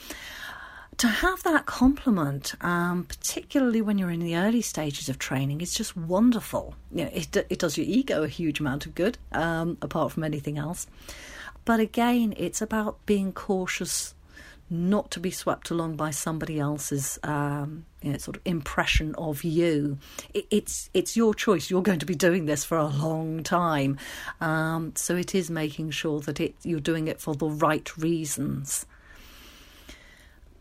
to 0.98 1.08
have 1.08 1.42
that 1.44 1.66
compliment, 1.66 2.54
um, 2.62 3.06
particularly 3.06 3.82
when 3.82 3.98
you're 3.98 4.12
in 4.12 4.20
the 4.20 4.36
early 4.36 4.62
stages 4.62 5.08
of 5.10 5.18
training, 5.18 5.62
is 5.62 5.74
just 5.74 5.96
wonderful. 5.96 6.76
You 6.92 7.06
know, 7.06 7.12
it, 7.14 7.36
it 7.50 7.60
does 7.60 7.78
your 7.78 7.88
ego 7.88 8.24
a 8.24 8.28
huge 8.28 8.60
amount 8.60 8.86
of 8.86 8.94
good, 8.94 9.18
um, 9.32 9.78
apart 9.82 10.12
from 10.12 10.24
anything 10.24 10.58
else. 10.58 10.86
But 11.68 11.82
again, 11.82 12.34
it's 12.38 12.62
about 12.62 13.06
being 13.06 13.34
cautious 13.34 14.16
not 14.70 15.12
to 15.12 15.20
be 15.20 15.32
swept 15.32 15.70
along 15.70 15.98
by 15.98 16.12
somebody 16.12 16.62
else's 16.62 17.20
um, 17.24 17.86
you 18.02 18.14
know, 18.14 18.18
sort 18.18 18.38
of 18.38 18.42
impression 18.46 19.14
of 19.16 19.44
you. 19.44 19.98
It, 20.34 20.48
it's 20.50 20.90
it's 20.94 21.18
your 21.18 21.34
choice. 21.34 21.70
You're 21.70 21.82
going 21.82 22.00
to 22.00 22.06
be 22.06 22.16
doing 22.16 22.46
this 22.46 22.64
for 22.64 22.78
a 22.78 22.88
long 22.88 23.44
time, 23.44 23.98
um, 24.40 24.94
so 24.96 25.18
it 25.18 25.36
is 25.36 25.50
making 25.50 25.92
sure 25.92 26.22
that 26.22 26.40
it, 26.40 26.56
you're 26.64 26.80
doing 26.80 27.10
it 27.10 27.20
for 27.20 27.36
the 27.36 27.50
right 27.50 27.98
reasons. 27.98 28.86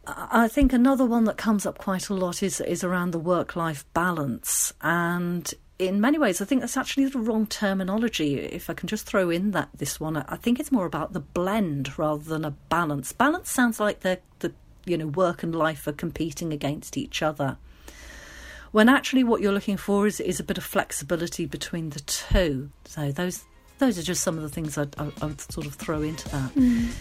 I 0.09 0.49
think 0.49 0.73
another 0.73 1.05
one 1.05 1.23
that 1.27 1.37
comes 1.37 1.67
up 1.67 1.79
quite 1.79 2.09
a 2.09 2.15
lot 2.15 2.43
is 2.43 2.61
is 2.61 2.83
around 2.83 3.13
the 3.13 3.21
work 3.21 3.55
life 3.55 3.85
balance, 3.95 4.73
and 4.81 5.55
in 5.79 6.01
many 6.01 6.19
ways, 6.19 6.41
I 6.41 6.45
think 6.47 6.63
that's 6.63 6.77
actually 6.77 7.07
the 7.07 7.19
wrong 7.19 7.47
terminology. 7.47 8.39
If 8.39 8.71
I 8.71 8.75
can 8.75 8.89
just 8.89 9.07
throw 9.07 9.29
in 9.31 9.51
that 9.51 9.69
this 9.75 10.01
one, 10.01 10.17
I 10.17 10.37
think 10.37 10.59
it's 10.59 10.73
more 10.73 10.87
about 10.87 11.13
the 11.13 11.21
blend 11.21 11.99
rather 11.99 12.25
than 12.25 12.45
a 12.45 12.51
balance. 12.51 13.13
Balance 13.13 13.51
sounds 13.51 13.79
like 13.79 14.01
the 14.01 14.21
the 14.39 14.53
you 14.87 14.97
know 14.97 15.09
work 15.09 15.43
and 15.43 15.55
life 15.55 15.87
are 15.87 15.93
competing 15.93 16.53
against 16.53 16.97
each 16.97 17.23
other. 17.23 17.59
When 18.73 18.89
actually, 18.89 19.25
what 19.25 19.41
you're 19.41 19.53
looking 19.53 19.77
for 19.77 20.07
is 20.07 20.19
is 20.21 20.41
a 20.41 20.45
bit 20.45 20.59
of 20.59 20.65
flexibility 20.65 21.45
between 21.45 21.91
the 21.91 22.01
two. 22.01 22.71
So 22.85 23.13
those 23.13 23.45
those 23.79 23.99
are 23.99 24.03
just 24.03 24.23
some 24.23 24.37
of 24.37 24.43
the 24.43 24.49
things 24.49 24.79
I'd, 24.79 24.99
I, 24.99 25.27
would 25.27 25.41
sort 25.41 25.67
of 25.67 25.75
throw 25.75 26.01
into 26.01 26.29
that. 26.31 26.55
Mm. 26.55 26.93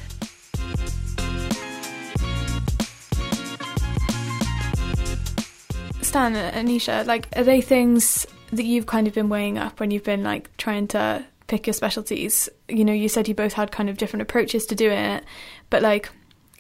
Stan, 6.02 6.34
Anisha, 6.34 7.06
like, 7.06 7.28
are 7.36 7.44
they 7.44 7.60
things 7.60 8.26
that 8.56 8.66
you've 8.66 8.86
kind 8.86 9.08
of 9.08 9.14
been 9.14 9.30
weighing 9.30 9.58
up 9.58 9.80
when 9.80 9.92
you've 9.92 10.04
been 10.04 10.24
like 10.24 10.56
trying 10.58 10.88
to 10.90 11.26
pick 11.48 11.68
your 11.68 11.74
specialties? 11.74 12.50
You 12.68 12.86
know, 12.86 12.94
you 12.94 13.10
said 13.10 13.28
you 13.28 13.36
both 13.36 13.54
had 13.54 13.72
kind 13.72 13.90
of 13.90 13.98
different 13.98 14.22
approaches 14.22 14.66
to 14.68 14.76
doing 14.76 14.98
it, 14.98 15.24
but 15.70 15.82
like, 15.82 16.10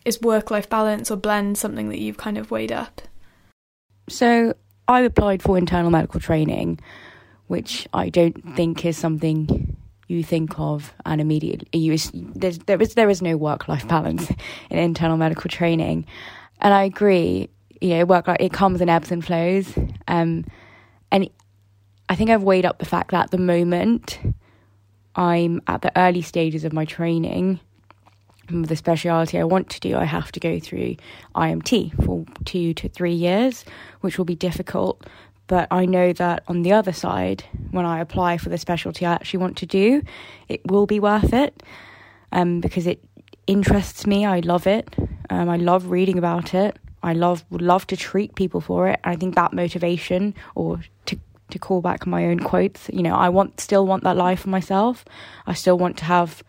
is 0.03 0.21
work 0.21 0.51
life 0.51 0.69
balance 0.69 1.09
or 1.09 1.17
blend 1.17 1.57
something 1.57 1.89
that 1.89 1.99
you've 1.99 2.17
kind 2.17 2.37
of 2.37 2.51
weighed 2.51 2.71
up? 2.71 3.01
So 4.07 4.53
I 4.87 5.01
applied 5.01 5.41
for 5.41 5.57
internal 5.57 5.89
medical 5.89 6.19
training, 6.19 6.79
which 7.47 7.87
I 7.93 8.09
don't 8.09 8.55
think 8.55 8.85
is 8.85 8.97
something 8.97 9.75
you 10.07 10.23
think 10.23 10.59
of 10.59 10.93
and 11.03 11.19
immediately 11.19 11.79
you 11.79 11.97
there 12.35 12.79
is 12.79 12.93
there 12.93 13.09
is 13.09 13.23
no 13.23 13.35
work 13.37 13.67
life 13.67 13.87
balance 13.87 14.29
in 14.69 14.77
internal 14.77 15.17
medical 15.17 15.49
training, 15.49 16.05
and 16.59 16.73
I 16.73 16.83
agree. 16.83 17.49
You 17.81 17.89
know, 17.89 18.05
work 18.05 18.27
like 18.27 18.41
it 18.41 18.53
comes 18.53 18.81
in 18.81 18.89
ebbs 18.89 19.11
and 19.11 19.23
flows, 19.23 19.77
um, 20.07 20.45
and 21.11 21.29
I 22.07 22.15
think 22.15 22.29
I've 22.29 22.43
weighed 22.43 22.65
up 22.65 22.77
the 22.79 22.85
fact 22.85 23.11
that 23.11 23.25
at 23.25 23.31
the 23.31 23.37
moment 23.37 24.19
I'm 25.15 25.61
at 25.67 25.81
the 25.81 25.97
early 25.97 26.21
stages 26.21 26.63
of 26.63 26.73
my 26.73 26.85
training. 26.85 27.59
The 28.47 28.75
speciality 28.75 29.39
I 29.39 29.43
want 29.43 29.69
to 29.71 29.79
do, 29.79 29.97
I 29.97 30.03
have 30.03 30.31
to 30.33 30.39
go 30.39 30.59
through 30.59 30.97
IMT 31.33 32.05
for 32.05 32.25
two 32.43 32.75
to 32.75 32.89
three 32.89 33.13
years, 33.13 33.65
which 34.01 34.19
will 34.19 34.25
be 34.25 34.35
difficult. 34.35 35.03
But 35.47 35.67
I 35.71 35.85
know 35.85 36.13
that 36.13 36.43
on 36.47 36.61
the 36.61 36.73
other 36.73 36.93
side, 36.93 37.43
when 37.71 37.85
I 37.85 37.99
apply 37.99 38.37
for 38.37 38.49
the 38.49 38.57
specialty 38.57 39.05
I 39.05 39.13
actually 39.13 39.39
want 39.39 39.57
to 39.57 39.65
do, 39.65 40.03
it 40.47 40.61
will 40.67 40.85
be 40.85 40.99
worth 40.99 41.33
it 41.33 41.63
um, 42.31 42.61
because 42.61 42.85
it 42.85 43.03
interests 43.47 44.05
me. 44.05 44.25
I 44.25 44.39
love 44.41 44.67
it. 44.67 44.93
Um, 45.29 45.49
I 45.49 45.57
love 45.57 45.89
reading 45.89 46.17
about 46.17 46.53
it. 46.53 46.77
I 47.01 47.13
love 47.13 47.45
would 47.49 47.61
love 47.61 47.85
to 47.87 47.97
treat 47.97 48.35
people 48.35 48.61
for 48.61 48.89
it. 48.89 48.99
And 49.03 49.13
I 49.13 49.15
think 49.15 49.35
that 49.35 49.53
motivation 49.53 50.33
or 50.55 50.81
to 51.05 51.19
to 51.51 51.59
call 51.59 51.81
back 51.81 52.05
my 52.05 52.25
own 52.25 52.39
quotes. 52.39 52.89
You 52.91 53.03
know, 53.03 53.15
I 53.15 53.29
want 53.29 53.59
still 53.59 53.85
want 53.85 54.03
that 54.03 54.17
life 54.17 54.41
for 54.41 54.49
myself. 54.49 55.05
I 55.47 55.53
still 55.53 55.77
want 55.77 55.97
to 55.97 56.05
have 56.05 56.43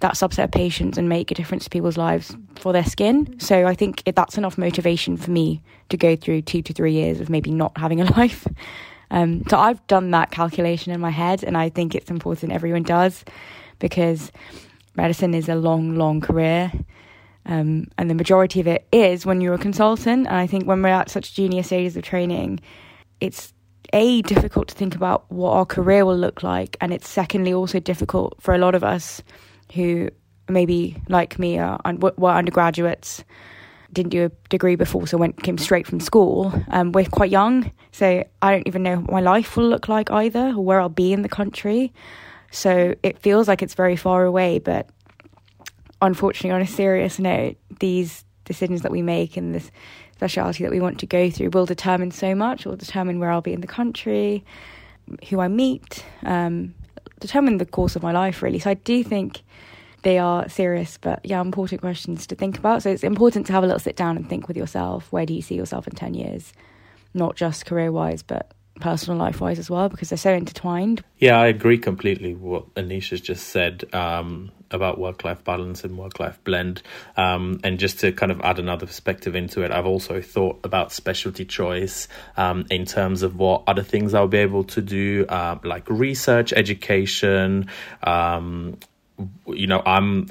that 0.00 0.14
subset 0.14 0.44
of 0.44 0.50
patients 0.50 0.96
and 0.98 1.08
make 1.08 1.30
a 1.30 1.34
difference 1.34 1.64
to 1.64 1.70
people's 1.70 1.98
lives 1.98 2.34
for 2.56 2.72
their 2.72 2.84
skin. 2.84 3.38
So 3.38 3.66
I 3.66 3.74
think 3.74 4.02
that's 4.04 4.38
enough 4.38 4.56
motivation 4.56 5.16
for 5.16 5.30
me 5.30 5.62
to 5.90 5.96
go 5.96 6.16
through 6.16 6.42
two 6.42 6.62
to 6.62 6.72
three 6.72 6.92
years 6.92 7.20
of 7.20 7.28
maybe 7.28 7.50
not 7.50 7.76
having 7.76 8.00
a 8.00 8.10
life. 8.16 8.46
Um, 9.10 9.42
so 9.48 9.58
I've 9.58 9.84
done 9.86 10.10
that 10.12 10.30
calculation 10.30 10.92
in 10.92 11.00
my 11.00 11.10
head, 11.10 11.44
and 11.44 11.56
I 11.56 11.68
think 11.68 11.94
it's 11.94 12.10
important 12.10 12.52
everyone 12.52 12.84
does 12.84 13.24
because 13.78 14.30
medicine 14.94 15.34
is 15.34 15.48
a 15.48 15.54
long, 15.54 15.96
long 15.96 16.20
career. 16.20 16.72
Um, 17.46 17.88
and 17.98 18.08
the 18.08 18.14
majority 18.14 18.60
of 18.60 18.66
it 18.66 18.86
is 18.92 19.26
when 19.26 19.40
you're 19.40 19.54
a 19.54 19.58
consultant. 19.58 20.26
And 20.26 20.36
I 20.36 20.46
think 20.46 20.64
when 20.64 20.82
we're 20.82 20.88
at 20.88 21.10
such 21.10 21.34
junior 21.34 21.62
stages 21.62 21.96
of 21.96 22.04
training, 22.04 22.60
it's 23.20 23.52
a 23.92 24.22
difficult 24.22 24.68
to 24.68 24.74
think 24.74 24.94
about 24.94 25.30
what 25.30 25.50
our 25.52 25.66
career 25.66 26.04
will 26.04 26.16
look 26.16 26.42
like 26.42 26.76
and 26.80 26.92
it's 26.92 27.08
secondly 27.08 27.52
also 27.52 27.80
difficult 27.80 28.36
for 28.40 28.54
a 28.54 28.58
lot 28.58 28.74
of 28.74 28.84
us 28.84 29.22
who 29.74 30.08
maybe 30.48 30.96
like 31.08 31.38
me 31.38 31.58
are 31.58 31.80
were 32.16 32.30
undergraduates 32.30 33.24
didn't 33.92 34.10
do 34.10 34.26
a 34.26 34.48
degree 34.48 34.76
before 34.76 35.06
so 35.06 35.16
went 35.16 35.42
came 35.42 35.58
straight 35.58 35.86
from 35.86 35.98
school. 35.98 36.52
Um, 36.68 36.92
we're 36.92 37.06
quite 37.06 37.30
young 37.30 37.72
so 37.92 38.24
i 38.42 38.50
don't 38.52 38.66
even 38.66 38.82
know 38.82 38.96
what 38.96 39.10
my 39.10 39.20
life 39.20 39.56
will 39.56 39.68
look 39.68 39.88
like 39.88 40.10
either 40.10 40.48
or 40.56 40.64
where 40.64 40.80
i'll 40.80 40.88
be 40.88 41.12
in 41.12 41.22
the 41.22 41.28
country. 41.28 41.92
So 42.52 42.94
it 43.04 43.18
feels 43.20 43.46
like 43.46 43.62
it's 43.62 43.74
very 43.74 43.96
far 43.96 44.24
away 44.24 44.58
but 44.58 44.88
unfortunately 46.02 46.50
on 46.50 46.62
a 46.62 46.66
serious 46.66 47.18
note 47.18 47.56
these 47.80 48.24
decisions 48.50 48.82
that 48.82 48.90
we 48.90 49.00
make 49.00 49.36
and 49.36 49.54
this 49.54 49.70
speciality 50.14 50.64
that 50.64 50.72
we 50.72 50.80
want 50.80 50.98
to 50.98 51.06
go 51.06 51.30
through 51.30 51.50
will 51.50 51.66
determine 51.66 52.10
so 52.10 52.34
much. 52.34 52.66
Will 52.66 52.76
determine 52.76 53.20
where 53.20 53.30
I'll 53.30 53.40
be 53.40 53.52
in 53.52 53.60
the 53.60 53.66
country, 53.66 54.44
who 55.28 55.38
I 55.40 55.46
meet, 55.48 56.04
um, 56.24 56.74
determine 57.20 57.58
the 57.58 57.66
course 57.66 57.94
of 57.94 58.02
my 58.02 58.12
life, 58.12 58.42
really. 58.42 58.58
So 58.58 58.70
I 58.70 58.74
do 58.74 59.04
think 59.04 59.42
they 60.02 60.18
are 60.18 60.48
serious, 60.48 60.98
but 60.98 61.20
yeah, 61.24 61.40
important 61.40 61.80
questions 61.80 62.26
to 62.26 62.34
think 62.34 62.58
about. 62.58 62.82
So 62.82 62.90
it's 62.90 63.04
important 63.04 63.46
to 63.46 63.52
have 63.52 63.62
a 63.62 63.66
little 63.66 63.78
sit 63.78 63.96
down 63.96 64.16
and 64.16 64.28
think 64.28 64.48
with 64.48 64.56
yourself 64.56 65.12
where 65.12 65.26
do 65.26 65.34
you 65.34 65.42
see 65.42 65.54
yourself 65.54 65.86
in 65.86 65.94
10 65.94 66.14
years? 66.14 66.52
Not 67.14 67.36
just 67.36 67.66
career 67.66 67.92
wise, 67.92 68.22
but 68.22 68.52
personal 68.80 69.18
life 69.18 69.40
wise 69.40 69.58
as 69.58 69.70
well, 69.70 69.88
because 69.88 70.08
they're 70.08 70.18
so 70.18 70.32
intertwined. 70.32 71.04
Yeah, 71.18 71.38
I 71.38 71.46
agree 71.46 71.78
completely 71.78 72.34
what 72.34 72.72
Anisha's 72.74 73.20
just 73.20 73.48
said. 73.48 73.84
Um, 73.94 74.50
about 74.70 74.98
work 74.98 75.24
life 75.24 75.42
balance 75.44 75.84
and 75.84 75.98
work 75.98 76.20
life 76.20 76.42
blend. 76.44 76.82
Um, 77.16 77.60
and 77.64 77.78
just 77.78 78.00
to 78.00 78.12
kind 78.12 78.32
of 78.32 78.40
add 78.42 78.58
another 78.58 78.86
perspective 78.86 79.34
into 79.34 79.62
it, 79.62 79.70
I've 79.70 79.86
also 79.86 80.20
thought 80.20 80.60
about 80.64 80.92
specialty 80.92 81.44
choice 81.44 82.08
um, 82.36 82.66
in 82.70 82.84
terms 82.84 83.22
of 83.22 83.36
what 83.36 83.64
other 83.66 83.82
things 83.82 84.14
I'll 84.14 84.28
be 84.28 84.38
able 84.38 84.64
to 84.64 84.80
do, 84.80 85.26
uh, 85.28 85.58
like 85.64 85.88
research, 85.88 86.52
education. 86.52 87.68
Um, 88.02 88.78
you 89.46 89.66
know, 89.66 89.82
I'm 89.84 90.28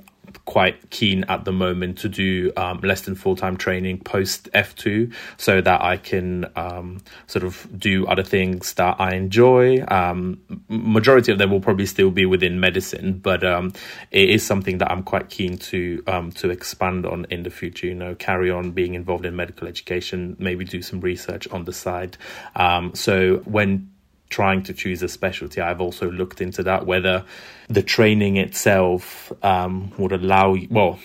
quite 0.49 0.89
keen 0.89 1.23
at 1.25 1.45
the 1.45 1.51
moment 1.51 1.99
to 1.99 2.09
do 2.09 2.51
um, 2.57 2.79
less 2.81 3.01
than 3.01 3.13
full 3.13 3.35
time 3.35 3.55
training 3.55 3.99
post 3.99 4.49
F2 4.55 5.13
so 5.37 5.61
that 5.61 5.79
I 5.83 5.97
can 5.97 6.47
um, 6.55 7.01
sort 7.27 7.45
of 7.45 7.67
do 7.77 8.07
other 8.07 8.23
things 8.23 8.73
that 8.73 8.99
I 8.99 9.13
enjoy. 9.13 9.85
Um, 9.87 10.41
majority 10.67 11.31
of 11.31 11.37
them 11.37 11.51
will 11.51 11.59
probably 11.59 11.85
still 11.85 12.09
be 12.09 12.25
within 12.25 12.59
medicine, 12.59 13.19
but 13.19 13.43
um, 13.43 13.73
it 14.09 14.27
is 14.31 14.43
something 14.43 14.79
that 14.79 14.89
I'm 14.89 15.03
quite 15.03 15.29
keen 15.29 15.59
to 15.69 16.03
um, 16.07 16.31
to 16.31 16.49
expand 16.49 17.05
on 17.05 17.27
in 17.29 17.43
the 17.43 17.51
future. 17.51 17.85
You 17.85 17.93
know, 17.93 18.15
carry 18.15 18.49
on 18.49 18.71
being 18.71 18.95
involved 18.95 19.27
in 19.27 19.35
medical 19.35 19.67
education, 19.67 20.35
maybe 20.39 20.65
do 20.65 20.81
some 20.81 20.99
research 20.99 21.47
on 21.49 21.65
the 21.65 21.73
side. 21.73 22.17
Um, 22.55 22.95
so 22.95 23.37
when 23.45 23.91
trying 24.29 24.63
to 24.63 24.73
choose 24.73 25.01
a 25.01 25.07
specialty, 25.07 25.61
I've 25.61 25.81
also 25.81 26.09
looked 26.11 26.41
into 26.41 26.63
that 26.63 26.85
whether 26.85 27.25
the 27.67 27.81
training 27.81 28.37
itself 28.37 29.31
um, 29.43 29.91
would 29.97 30.11
allow 30.11 30.53
you. 30.53 30.67
Well, 30.69 30.99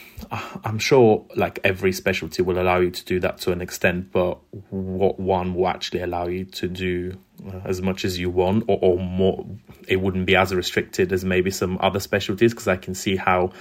I'm 0.65 0.79
sure 0.79 1.25
like 1.37 1.59
every 1.65 1.93
specialty 1.93 2.43
will 2.43 2.59
allow 2.59 2.79
you 2.79 2.91
to 2.91 3.05
do 3.05 3.21
that 3.21 3.39
to 3.39 3.53
an 3.53 3.61
extent, 3.61 4.13
but 4.13 4.39
what 4.71 5.19
one 5.19 5.55
will 5.55 5.69
actually 5.69 6.01
allow 6.01 6.27
you 6.27 6.45
to 6.47 6.69
do 6.69 7.19
uh, 7.47 7.61
as 7.65 7.83
much 7.83 8.05
as 8.05 8.19
you 8.19 8.31
want 8.31 8.65
or, 8.69 8.79
or 8.81 8.99
more, 8.99 9.47
it 9.89 9.97
wouldn't 9.97 10.27
be 10.27 10.37
as 10.37 10.55
restricted 10.55 11.13
as 11.13 11.25
maybe 11.25 11.51
some 11.51 11.79
other 11.81 12.01
specialties 12.01 12.53
because 12.53 12.69
I 12.69 12.77
can 12.77 12.95
see 12.95 13.17
how 13.17 13.53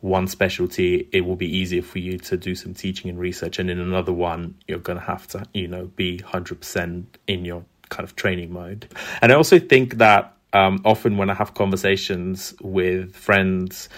one 0.00 0.26
specialty 0.26 1.08
it 1.12 1.22
will 1.22 1.36
be 1.36 1.58
easier 1.58 1.82
for 1.82 1.98
you 1.98 2.18
to 2.18 2.36
do 2.36 2.54
some 2.54 2.72
teaching 2.72 3.10
and 3.10 3.18
research 3.18 3.58
and 3.58 3.70
in 3.70 3.78
another 3.78 4.12
one 4.12 4.54
you're 4.66 4.78
going 4.78 4.98
to 4.98 5.04
have 5.04 5.26
to 5.28 5.44
you 5.52 5.68
know 5.68 5.86
be 5.94 6.18
100% 6.18 7.04
in 7.26 7.44
your 7.44 7.64
kind 7.90 8.04
of 8.04 8.16
training 8.16 8.52
mode. 8.52 8.88
And 9.20 9.30
I 9.30 9.34
also 9.34 9.58
think 9.58 9.98
that 9.98 10.34
um, 10.52 10.80
often 10.84 11.16
when 11.16 11.30
I 11.30 11.34
have 11.34 11.54
conversations 11.54 12.54
with 12.60 13.14
friends, 13.14 13.88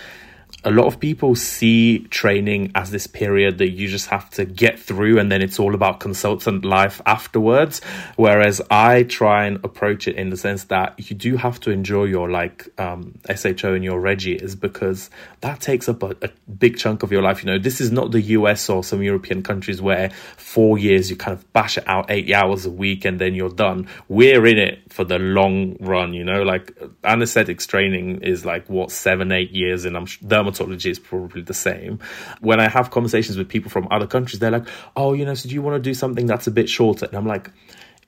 a 0.64 0.71
lot 0.71 0.87
of 0.87 1.00
people 1.00 1.35
see 1.35 2.00
training 2.11 2.71
as 2.75 2.90
this 2.92 3.09
period 3.09 3.59
that 3.59 3.71
you 3.71 3.88
just 3.88 4.07
have 4.09 4.31
to 4.31 4.45
get 4.45 4.78
through 4.78 5.19
and 5.19 5.31
then 5.31 5.42
it's 5.42 5.59
all 5.59 5.75
about 5.75 5.99
consultant 5.99 6.64
life 6.64 7.00
afterwards. 7.04 7.81
Whereas 8.14 8.62
I 8.71 9.02
try 9.02 9.47
and 9.47 9.57
approach 9.64 10.07
it 10.07 10.14
in 10.14 10.31
the 10.31 10.37
sense 10.37 10.64
that 10.64 11.11
you 11.11 11.16
do 11.16 11.37
have 11.37 11.59
to 11.61 11.71
enjoy 11.71 12.04
your 12.04 12.31
like 12.31 12.69
um, 12.81 13.19
SHO 13.35 13.75
and 13.75 13.83
your 13.83 13.99
reggie 13.99 14.37
is 14.37 14.54
because 14.54 15.11
that 15.40 15.61
takes 15.61 15.88
up 15.88 16.02
a, 16.04 16.14
a 16.23 16.31
big 16.59 16.78
chunk 16.78 17.02
of 17.02 17.11
your 17.11 17.23
life. 17.23 17.42
You 17.42 17.50
know, 17.50 17.59
this 17.59 17.81
is 17.81 17.90
not 17.90 18.12
the 18.12 18.21
US 18.21 18.69
or 18.71 18.85
some 18.85 19.02
European 19.02 19.42
countries 19.42 19.83
where 19.83 20.11
four 20.37 20.78
years 20.78 21.11
you 21.11 21.16
kind 21.16 21.37
of 21.37 21.52
bash 21.52 21.76
it 21.76 21.88
out 21.88 22.09
eight 22.09 22.33
hours 22.33 22.66
a 22.66 22.71
week 22.71 23.04
and 23.04 23.21
then 23.21 23.35
you're 23.35 23.50
done. 23.50 23.88
We're 24.09 24.47
in 24.47 24.59
it 24.59 24.92
for 24.92 25.02
the 25.02 25.19
long 25.19 25.76
run, 25.81 26.14
you 26.14 26.23
know, 26.23 26.45
like 26.45 26.78
anesthetics 27.02 27.66
training 27.66 28.23
is 28.23 28.45
like 28.45 28.69
what 28.71 28.92
seven, 28.92 29.33
eight 29.33 29.50
years 29.50 29.85
and 29.85 29.97
I'm 29.97 30.07
dermatology 30.07 30.51
is 30.61 30.99
probably 30.99 31.42
the 31.42 31.54
same. 31.54 31.99
When 32.40 32.61
I 32.61 32.68
have 32.68 32.90
conversations 32.90 33.37
with 33.38 33.49
people 33.49 33.71
from 33.71 33.88
other 33.90 34.06
countries, 34.06 34.40
they're 34.40 34.50
like, 34.50 34.68
oh, 34.97 35.12
you 35.12 35.25
know, 35.25 35.35
so 35.35 35.49
do 35.49 35.54
you 35.54 35.62
want 35.62 35.76
to 35.76 35.90
do 35.90 35.94
something 35.94 36.26
that's 36.26 36.47
a 36.47 36.50
bit 36.50 36.68
shorter? 36.68 37.06
And 37.06 37.16
I'm 37.16 37.26
like, 37.26 37.50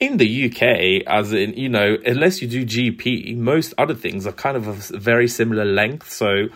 in 0.00 0.16
the 0.16 0.46
UK, 0.50 1.06
as 1.06 1.32
in, 1.32 1.54
you 1.54 1.68
know, 1.68 1.96
unless 2.04 2.42
you 2.42 2.48
do 2.48 2.64
GP, 2.64 3.36
most 3.36 3.74
other 3.78 3.94
things 3.94 4.26
are 4.26 4.32
kind 4.32 4.56
of 4.56 4.66
a 4.68 4.98
very 4.98 5.28
similar 5.28 5.64
length. 5.64 6.10
So, 6.10 6.48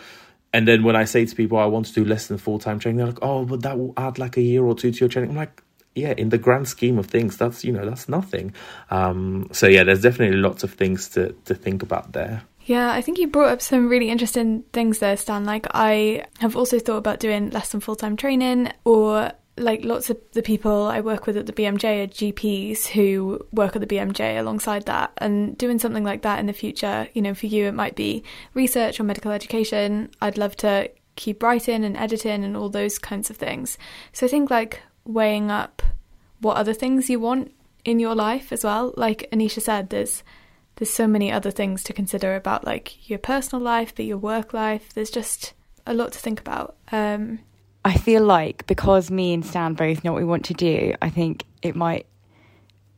and 0.52 0.66
then 0.66 0.82
when 0.82 0.96
I 0.96 1.04
say 1.04 1.24
to 1.24 1.36
people, 1.36 1.58
I 1.58 1.66
want 1.66 1.86
to 1.86 1.92
do 1.92 2.04
less 2.04 2.26
than 2.26 2.38
full 2.38 2.58
time 2.58 2.78
training, 2.78 2.98
they're 2.98 3.06
like, 3.06 3.22
oh, 3.22 3.44
but 3.44 3.62
that 3.62 3.78
will 3.78 3.94
add 3.96 4.18
like 4.18 4.36
a 4.36 4.42
year 4.42 4.64
or 4.64 4.74
two 4.74 4.90
to 4.90 4.98
your 5.00 5.08
training. 5.08 5.30
I'm 5.30 5.36
like, 5.36 5.62
yeah, 5.94 6.14
in 6.16 6.28
the 6.30 6.38
grand 6.38 6.68
scheme 6.68 6.98
of 6.98 7.06
things, 7.06 7.36
that's, 7.36 7.64
you 7.64 7.72
know, 7.72 7.88
that's 7.88 8.08
nothing. 8.08 8.54
Um, 8.90 9.48
so 9.52 9.66
yeah, 9.66 9.84
there's 9.84 10.02
definitely 10.02 10.38
lots 10.38 10.62
of 10.62 10.74
things 10.74 11.08
to, 11.10 11.32
to 11.44 11.54
think 11.54 11.82
about 11.82 12.12
there. 12.12 12.42
Yeah, 12.68 12.92
I 12.92 13.00
think 13.00 13.16
you 13.16 13.28
brought 13.28 13.48
up 13.48 13.62
some 13.62 13.88
really 13.88 14.10
interesting 14.10 14.62
things 14.74 14.98
there, 14.98 15.16
Stan. 15.16 15.46
Like, 15.46 15.66
I 15.72 16.26
have 16.40 16.54
also 16.54 16.78
thought 16.78 16.98
about 16.98 17.18
doing 17.18 17.48
less 17.48 17.70
than 17.70 17.80
full 17.80 17.96
time 17.96 18.14
training, 18.14 18.70
or 18.84 19.32
like 19.56 19.86
lots 19.86 20.10
of 20.10 20.18
the 20.32 20.42
people 20.42 20.82
I 20.82 21.00
work 21.00 21.26
with 21.26 21.38
at 21.38 21.46
the 21.46 21.54
BMJ 21.54 22.04
are 22.04 22.06
GPs 22.06 22.84
who 22.88 23.40
work 23.52 23.74
at 23.74 23.80
the 23.80 23.86
BMJ 23.86 24.38
alongside 24.38 24.84
that, 24.84 25.14
and 25.16 25.56
doing 25.56 25.78
something 25.78 26.04
like 26.04 26.20
that 26.22 26.40
in 26.40 26.44
the 26.44 26.52
future. 26.52 27.08
You 27.14 27.22
know, 27.22 27.32
for 27.32 27.46
you, 27.46 27.64
it 27.64 27.72
might 27.72 27.96
be 27.96 28.22
research 28.52 29.00
or 29.00 29.04
medical 29.04 29.32
education. 29.32 30.10
I'd 30.20 30.36
love 30.36 30.54
to 30.56 30.90
keep 31.16 31.42
writing 31.42 31.86
and 31.86 31.96
editing 31.96 32.44
and 32.44 32.54
all 32.54 32.68
those 32.68 32.98
kinds 32.98 33.30
of 33.30 33.38
things. 33.38 33.78
So 34.12 34.26
I 34.26 34.28
think 34.28 34.50
like 34.50 34.82
weighing 35.06 35.50
up 35.50 35.80
what 36.42 36.58
other 36.58 36.74
things 36.74 37.08
you 37.08 37.18
want 37.18 37.50
in 37.86 37.98
your 37.98 38.14
life 38.14 38.52
as 38.52 38.62
well. 38.62 38.92
Like 38.94 39.26
Anisha 39.32 39.62
said, 39.62 39.88
there's 39.88 40.22
there's 40.78 40.90
so 40.90 41.08
many 41.08 41.30
other 41.32 41.50
things 41.50 41.82
to 41.84 41.92
consider 41.92 42.36
about 42.36 42.64
like 42.64 43.10
your 43.10 43.18
personal 43.18 43.62
life, 43.62 43.92
but 43.96 44.04
your 44.04 44.16
work 44.18 44.52
life. 44.52 44.94
There's 44.94 45.10
just 45.10 45.52
a 45.86 45.92
lot 45.92 46.12
to 46.12 46.18
think 46.20 46.40
about. 46.40 46.76
Um, 46.92 47.40
I 47.84 47.96
feel 47.96 48.22
like 48.22 48.66
because 48.68 49.10
me 49.10 49.34
and 49.34 49.44
Stan 49.44 49.74
both 49.74 50.04
know 50.04 50.12
what 50.12 50.20
we 50.20 50.28
want 50.28 50.44
to 50.46 50.54
do, 50.54 50.94
I 51.02 51.10
think 51.10 51.44
it 51.62 51.74
might 51.74 52.06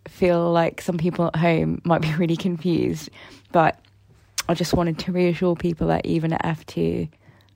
feel 0.07 0.51
like 0.53 0.83
some 0.83 0.99
people 0.99 1.27
at 1.27 1.37
home 1.37 1.81
might 1.85 2.03
be 2.03 2.15
really 2.19 2.37
confused. 2.37 3.09
But 3.51 3.81
I 4.47 4.53
just 4.53 4.75
wanted 4.75 4.99
to 4.99 5.13
reassure 5.13 5.57
people 5.57 5.87
that 5.87 6.05
even 6.05 6.35
at 6.35 6.45
F2, 6.45 7.09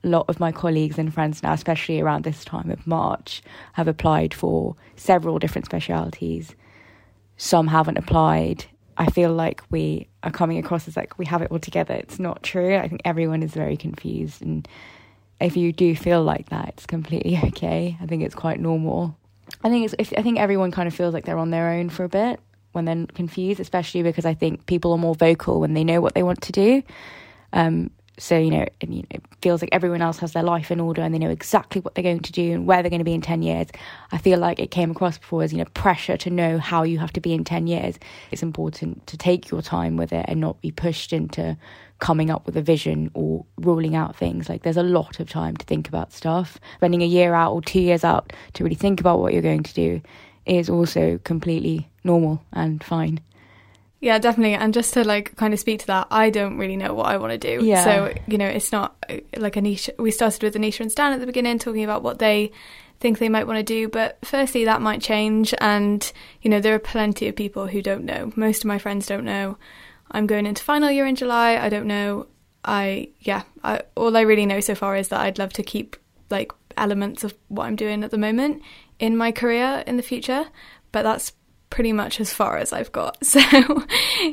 a 0.03 0.07
lot 0.07 0.25
of 0.27 0.39
my 0.39 0.51
colleagues 0.51 0.97
and 0.97 1.13
friends 1.13 1.43
now, 1.43 1.53
especially 1.53 2.01
around 2.01 2.23
this 2.23 2.43
time 2.43 2.71
of 2.71 2.87
March, 2.87 3.43
have 3.73 3.87
applied 3.87 4.33
for 4.33 4.75
several 4.95 5.37
different 5.37 5.65
specialities. 5.65 6.55
Some 7.37 7.67
haven't 7.67 7.97
applied, 7.97 8.65
I 8.97 9.09
feel 9.11 9.33
like 9.33 9.61
we 9.69 10.07
are 10.25 10.31
coming 10.31 10.57
across 10.57 10.87
as 10.87 10.97
like 10.97 11.17
we 11.17 11.25
have 11.25 11.41
it 11.41 11.51
all 11.51 11.59
together. 11.59 11.93
It's 11.93 12.19
not 12.19 12.43
true. 12.43 12.75
I 12.75 12.87
think 12.87 13.01
everyone 13.05 13.43
is 13.43 13.53
very 13.53 13.77
confused, 13.77 14.41
and 14.41 14.67
if 15.39 15.55
you 15.55 15.71
do 15.71 15.95
feel 15.95 16.23
like 16.23 16.49
that, 16.49 16.69
it's 16.69 16.85
completely 16.85 17.37
okay. 17.43 17.97
I 18.01 18.05
think 18.05 18.23
it's 18.23 18.35
quite 18.35 18.59
normal. 18.59 19.15
I 19.63 19.69
think 19.69 19.93
it's. 19.93 20.13
I 20.13 20.21
think 20.21 20.39
everyone 20.39 20.71
kind 20.71 20.87
of 20.87 20.93
feels 20.93 21.13
like 21.13 21.25
they're 21.25 21.37
on 21.37 21.51
their 21.51 21.69
own 21.69 21.89
for 21.89 22.03
a 22.03 22.09
bit 22.09 22.39
when 22.71 22.85
they're 22.85 23.05
confused, 23.13 23.59
especially 23.59 24.03
because 24.03 24.25
I 24.25 24.33
think 24.33 24.65
people 24.65 24.91
are 24.91 24.97
more 24.97 25.15
vocal 25.15 25.61
when 25.61 25.73
they 25.73 25.83
know 25.83 26.01
what 26.01 26.13
they 26.13 26.23
want 26.23 26.41
to 26.41 26.51
do. 26.51 26.83
Um, 27.53 27.91
so 28.17 28.37
you 28.37 28.51
know, 28.51 28.65
it, 28.79 29.05
it 29.09 29.23
feels 29.41 29.61
like 29.61 29.69
everyone 29.71 30.01
else 30.01 30.19
has 30.19 30.33
their 30.33 30.43
life 30.43 30.71
in 30.71 30.79
order 30.79 31.01
and 31.01 31.13
they 31.13 31.19
know 31.19 31.29
exactly 31.29 31.81
what 31.81 31.95
they're 31.95 32.03
going 32.03 32.21
to 32.21 32.31
do 32.31 32.53
and 32.53 32.65
where 32.65 32.81
they're 32.81 32.89
going 32.89 32.99
to 32.99 33.05
be 33.05 33.13
in 33.13 33.21
ten 33.21 33.41
years. 33.41 33.67
I 34.11 34.17
feel 34.17 34.39
like 34.39 34.59
it 34.59 34.71
came 34.71 34.91
across 34.91 35.17
before 35.17 35.43
as 35.43 35.51
you 35.51 35.59
know 35.59 35.65
pressure 35.73 36.17
to 36.17 36.29
know 36.29 36.57
how 36.57 36.83
you 36.83 36.99
have 36.99 37.13
to 37.13 37.21
be 37.21 37.33
in 37.33 37.43
ten 37.43 37.67
years. 37.67 37.99
It's 38.31 38.43
important 38.43 39.05
to 39.07 39.17
take 39.17 39.51
your 39.51 39.61
time 39.61 39.97
with 39.97 40.13
it 40.13 40.25
and 40.27 40.39
not 40.39 40.61
be 40.61 40.71
pushed 40.71 41.13
into 41.13 41.57
coming 41.99 42.29
up 42.29 42.45
with 42.45 42.57
a 42.57 42.61
vision 42.61 43.09
or 43.13 43.45
ruling 43.57 43.95
out 43.95 44.15
things. 44.15 44.49
Like 44.49 44.63
there's 44.63 44.77
a 44.77 44.83
lot 44.83 45.19
of 45.19 45.29
time 45.29 45.55
to 45.57 45.65
think 45.65 45.87
about 45.87 46.11
stuff. 46.11 46.59
Spending 46.77 47.01
a 47.01 47.07
year 47.07 47.33
out 47.33 47.53
or 47.53 47.61
two 47.61 47.79
years 47.79 48.03
out 48.03 48.33
to 48.53 48.63
really 48.63 48.75
think 48.75 48.99
about 48.99 49.19
what 49.19 49.33
you're 49.33 49.41
going 49.41 49.63
to 49.63 49.73
do 49.73 50.01
is 50.45 50.69
also 50.69 51.19
completely 51.23 51.87
normal 52.03 52.43
and 52.53 52.83
fine. 52.83 53.19
Yeah, 54.05 54.19
definitely. 54.19 54.53
And 54.53 54.71
just 54.71 54.93
to 54.93 55.03
like 55.03 55.35
kind 55.35 55.51
of 55.51 55.59
speak 55.59 55.79
to 55.79 55.87
that, 55.87 56.05
I 56.11 56.29
don't 56.29 56.59
really 56.59 56.77
know 56.77 56.93
what 56.93 57.07
I 57.07 57.17
want 57.17 57.31
to 57.31 57.39
do. 57.39 57.65
Yeah. 57.65 57.83
So, 57.83 58.13
you 58.27 58.37
know, 58.37 58.45
it's 58.45 58.71
not 58.71 58.95
uh, 59.09 59.17
like 59.35 59.55
Anisha. 59.55 59.97
We 59.97 60.11
started 60.11 60.43
with 60.43 60.53
Anisha 60.53 60.81
and 60.81 60.91
Stan 60.91 61.11
at 61.11 61.21
the 61.21 61.25
beginning 61.25 61.57
talking 61.57 61.83
about 61.83 62.03
what 62.03 62.19
they 62.19 62.51
think 62.99 63.17
they 63.17 63.29
might 63.29 63.47
want 63.47 63.57
to 63.57 63.63
do. 63.63 63.89
But 63.89 64.19
firstly, 64.23 64.65
that 64.65 64.79
might 64.79 65.01
change. 65.01 65.55
And, 65.59 66.13
you 66.43 66.51
know, 66.51 66.59
there 66.59 66.75
are 66.75 66.79
plenty 66.79 67.27
of 67.27 67.35
people 67.35 67.65
who 67.65 67.81
don't 67.81 68.05
know. 68.05 68.31
Most 68.35 68.59
of 68.59 68.67
my 68.67 68.77
friends 68.77 69.07
don't 69.07 69.25
know. 69.25 69.57
I'm 70.11 70.27
going 70.27 70.45
into 70.45 70.61
final 70.61 70.91
year 70.91 71.07
in 71.07 71.15
July. 71.15 71.57
I 71.57 71.69
don't 71.69 71.87
know. 71.87 72.27
I, 72.63 73.09
yeah, 73.21 73.41
I, 73.63 73.81
all 73.95 74.15
I 74.15 74.21
really 74.21 74.45
know 74.45 74.59
so 74.59 74.75
far 74.75 74.95
is 74.95 75.07
that 75.07 75.21
I'd 75.21 75.39
love 75.39 75.53
to 75.53 75.63
keep 75.63 75.95
like 76.29 76.51
elements 76.77 77.23
of 77.23 77.33
what 77.47 77.65
I'm 77.65 77.75
doing 77.75 78.03
at 78.03 78.11
the 78.11 78.19
moment 78.19 78.61
in 78.99 79.17
my 79.17 79.31
career 79.31 79.83
in 79.87 79.97
the 79.97 80.03
future. 80.03 80.45
But 80.91 81.01
that's 81.01 81.31
pretty 81.75 81.91
much 81.91 82.21
as 82.21 82.33
far 82.33 82.57
as 82.57 82.71
I've 82.71 82.93
got. 82.93 83.17
So, 83.25 83.41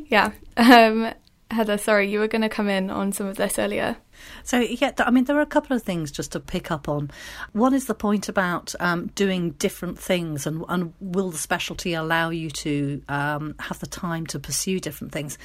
yeah. 0.06 0.30
Um, 0.56 1.12
Heather, 1.50 1.76
sorry, 1.76 2.08
you 2.08 2.20
were 2.20 2.28
going 2.28 2.42
to 2.42 2.48
come 2.48 2.68
in 2.68 2.88
on 2.88 3.10
some 3.10 3.26
of 3.26 3.36
this 3.36 3.58
earlier. 3.58 3.96
So, 4.44 4.60
yeah, 4.60 4.92
I 4.98 5.10
mean, 5.10 5.24
there 5.24 5.36
are 5.36 5.42
a 5.42 5.46
couple 5.46 5.76
of 5.76 5.82
things 5.82 6.12
just 6.12 6.32
to 6.32 6.40
pick 6.40 6.70
up 6.70 6.88
on. 6.88 7.10
One 7.52 7.74
is 7.74 7.86
the 7.86 7.96
point 7.96 8.28
about 8.28 8.76
um, 8.78 9.08
doing 9.16 9.50
different 9.52 9.98
things, 9.98 10.46
and, 10.46 10.64
and, 10.68 10.92
will 11.00 11.32
the 11.32 11.38
specialty 11.38 11.94
allow 11.94 12.30
you 12.30 12.48
to 12.50 13.02
um, 13.08 13.56
have 13.58 13.80
the 13.80 13.88
time 13.88 14.24
to 14.26 14.38
pursue 14.38 14.78
different 14.78 15.12
things? 15.12 15.36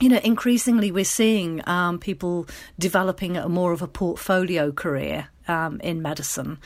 you 0.00 0.08
know, 0.08 0.20
increasingly 0.24 0.90
we're 0.90 1.04
seeing 1.04 1.66
um, 1.68 1.98
people 1.98 2.48
developing 2.78 3.36
a 3.36 3.48
more 3.48 3.72
of 3.72 3.82
a 3.82 3.86
portfolio 3.86 4.72
career 4.72 5.28
um, 5.50 5.80
in 5.80 6.00
medicine, 6.00 6.58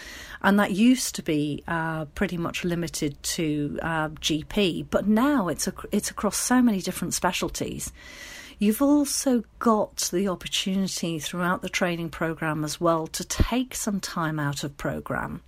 and 0.43 0.59
that 0.61 0.73
used 0.73 1.15
to 1.17 1.23
be 1.23 1.65
uh, 1.67 2.05
pretty 2.15 2.37
much 2.37 2.65
limited 2.65 3.21
to 3.23 3.79
uh, 3.83 4.09
GP, 4.11 4.87
but 4.91 5.09
now 5.09 5.49
it's 5.49 5.69
it's 5.91 6.11
across 6.11 6.37
so 6.37 6.61
many 6.63 6.81
different 6.81 7.15
specialties. 7.15 7.93
You've 8.59 8.83
also 8.83 9.43
got 9.59 10.09
the 10.13 10.29
opportunity 10.29 11.19
throughout 11.19 11.63
the 11.63 11.69
training 11.69 12.11
program 12.11 12.65
as 12.65 12.81
well 12.81 13.07
to 13.09 13.25
take 13.25 13.75
some 13.75 13.99
time 14.01 14.39
out 14.39 14.63
of 14.63 14.77
program 14.77 15.43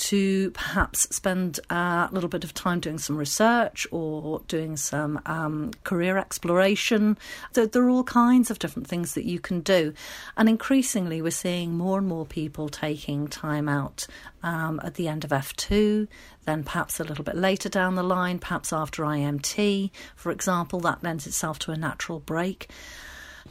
to 0.00 0.50
perhaps 0.52 1.00
spend 1.14 1.60
a 1.68 2.08
little 2.10 2.30
bit 2.30 2.42
of 2.42 2.54
time 2.54 2.80
doing 2.80 2.96
some 2.96 3.18
research 3.18 3.86
or 3.90 4.40
doing 4.48 4.78
some 4.78 5.20
um, 5.26 5.72
career 5.84 6.16
exploration. 6.16 7.18
There, 7.52 7.66
there, 7.66 7.82
are 7.82 7.90
all 7.90 8.04
kinds 8.04 8.50
of 8.50 8.58
different 8.58 8.88
things 8.88 9.12
that 9.12 9.26
you 9.26 9.38
can 9.38 9.60
do. 9.60 9.92
And 10.38 10.48
increasingly, 10.48 11.20
we're 11.20 11.30
seeing 11.30 11.76
more 11.76 11.98
and 11.98 12.06
more 12.06 12.24
people 12.24 12.70
taking 12.70 13.28
time 13.28 13.68
out 13.68 14.06
um, 14.42 14.80
at 14.82 14.94
the 14.94 15.06
end 15.06 15.22
of 15.22 15.30
F2, 15.30 16.08
then 16.46 16.64
perhaps 16.64 16.98
a 16.98 17.04
little 17.04 17.24
bit 17.24 17.36
later 17.36 17.68
down 17.68 17.94
the 17.94 18.02
line, 18.02 18.38
perhaps 18.38 18.72
after 18.72 19.02
IMT, 19.02 19.90
for 20.16 20.32
example, 20.32 20.80
that 20.80 21.02
lends 21.02 21.26
itself 21.26 21.58
to 21.60 21.72
a 21.72 21.76
natural 21.76 22.20
break 22.20 22.70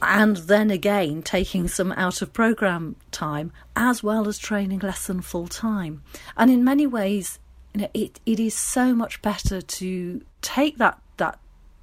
and 0.02 0.36
then 0.36 0.70
again 0.70 1.22
taking 1.22 1.68
some 1.68 1.92
out 1.92 2.22
of 2.22 2.32
program 2.32 2.96
time 3.10 3.52
as 3.76 4.02
well 4.02 4.28
as 4.28 4.38
training 4.38 4.80
lesson 4.80 5.20
full 5.20 5.48
time. 5.48 6.02
And 6.36 6.50
in 6.50 6.64
many 6.64 6.86
ways, 6.86 7.38
you 7.74 7.82
know, 7.82 7.90
it, 7.94 8.20
it 8.26 8.40
is 8.40 8.54
so 8.54 8.94
much 8.94 9.22
better 9.22 9.60
to 9.60 10.22
take 10.42 10.78
that 10.78 11.00
that 11.16 11.38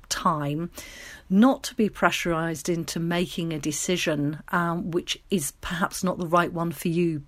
time 0.09 0.71
not 1.29 1.63
to 1.63 1.75
be 1.75 1.89
pressurized 1.89 2.69
into 2.69 2.99
making 2.99 3.51
a 3.51 3.59
decision 3.59 4.39
um, 4.49 4.91
which 4.91 5.21
is 5.29 5.51
perhaps 5.61 6.03
not 6.03 6.17
the 6.17 6.27
right 6.27 6.51
one 6.51 6.71
for 6.71 6.87
you. 6.87 7.23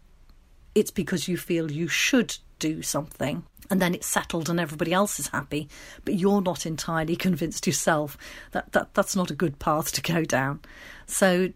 It's 0.75 0.91
because 0.91 1.27
you 1.27 1.37
feel 1.37 1.71
you 1.71 1.87
should 1.87 2.37
do 2.57 2.81
something 2.81 3.43
and 3.69 3.81
then 3.81 3.93
it's 3.93 4.07
settled 4.07 4.49
and 4.49 4.59
everybody 4.59 4.93
else 4.93 5.19
is 5.19 5.27
happy, 5.27 5.69
but 6.05 6.15
you're 6.15 6.41
not 6.41 6.65
entirely 6.65 7.15
convinced 7.27 7.67
yourself 7.67 8.17
that, 8.51 8.71
that 8.71 8.93
that's 8.93 9.15
not 9.15 9.31
a 9.31 9.35
good 9.35 9.59
path 9.59 9.91
to 9.93 10.01
go 10.01 10.23
down. 10.23 10.59
So 11.05 11.49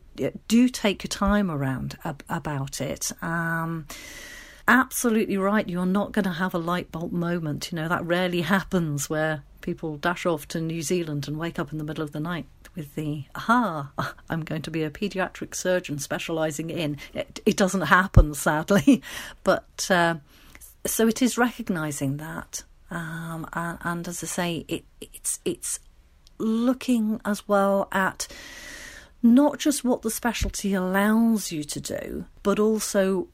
do 0.48 0.70
take 0.70 1.04
your 1.04 1.10
time 1.10 1.50
around 1.50 1.98
ab- 2.04 2.24
about 2.30 2.82
it. 2.82 3.12
Um, 3.22 3.88
absolutely 4.68 5.38
right. 5.38 5.68
You're 5.68 5.86
not 5.86 6.12
going 6.12 6.26
to 6.26 6.32
have 6.32 6.54
a 6.54 6.60
light 6.60 6.92
bulb 6.92 7.12
moment. 7.12 7.72
You 7.72 7.78
know, 7.78 7.88
that 7.88 8.06
rarely 8.06 8.42
happens 8.56 9.10
where 9.10 9.44
people 9.62 9.98
dash 9.98 10.26
off 10.26 10.48
to 10.50 10.62
New 10.62 10.82
Zealand 10.82 11.28
and 11.28 11.38
wake 11.38 11.58
up 11.58 11.72
in 11.72 11.78
the 11.78 11.84
middle 11.84 12.04
of 12.04 12.12
the 12.12 12.20
night 12.20 12.46
with 12.76 12.96
the 12.96 13.24
aha, 13.36 13.92
I'm 14.30 14.44
going 14.44 14.62
to 14.64 14.72
be 14.72 14.84
a 14.84 14.90
paediatric 14.90 15.56
surgeon 15.56 16.00
specialising 16.00 16.70
in. 16.70 16.98
It, 17.14 17.40
it, 17.46 17.58
doesn't 17.58 17.82
happen, 17.82 18.34
sadly, 18.34 19.02
but 19.44 19.88
uh, 19.90 20.16
so 20.86 21.08
it 21.08 21.22
is 21.22 21.38
recognising 21.38 22.18
that, 22.18 22.64
um, 22.92 23.48
and, 23.54 23.78
and, 23.82 24.08
as 24.08 24.24
I 24.24 24.28
say, 24.28 24.66
it, 24.68 24.84
it's 25.02 25.40
it's 25.46 25.80
looking 26.38 27.22
as 27.26 27.48
well 27.48 27.88
at 27.92 28.28
not 29.22 29.58
just 29.58 29.84
what 29.84 30.02
the 30.02 30.12
specialty 30.12 30.74
allows 30.74 31.52
you 31.52 31.64
to 31.64 31.80
do, 31.80 32.26
but 32.44 32.60
also 32.60 33.28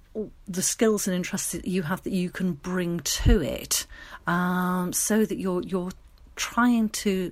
the 0.48 0.62
skills 0.62 1.08
and 1.08 1.16
interests 1.16 1.52
that 1.52 1.68
you 1.68 1.84
have 1.84 2.04
that 2.04 2.14
you 2.14 2.30
can 2.30 2.54
bring 2.54 3.00
to 3.00 3.42
it, 3.42 3.86
um, 4.28 4.94
so 4.94 5.26
that 5.26 5.38
you're 5.38 5.64
you're 5.64 5.92
trying 6.36 6.90
to 6.90 7.32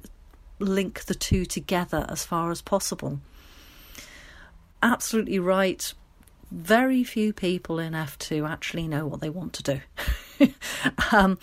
link 0.60 1.06
the 1.06 1.16
two 1.16 1.46
together 1.46 2.06
as 2.10 2.24
far 2.26 2.52
as 2.52 2.62
possible. 2.62 3.20
Absolutely 4.82 5.40
right. 5.40 5.94
Very 6.52 7.04
few 7.04 7.34
people 7.34 7.80
in 7.80 7.94
F2 7.94 8.50
actually 8.50 8.88
know 8.88 9.06
what 9.06 9.22
they 9.22 9.30
want 9.30 9.54
to 9.54 9.64
do. 9.64 10.54
um, 11.12 11.38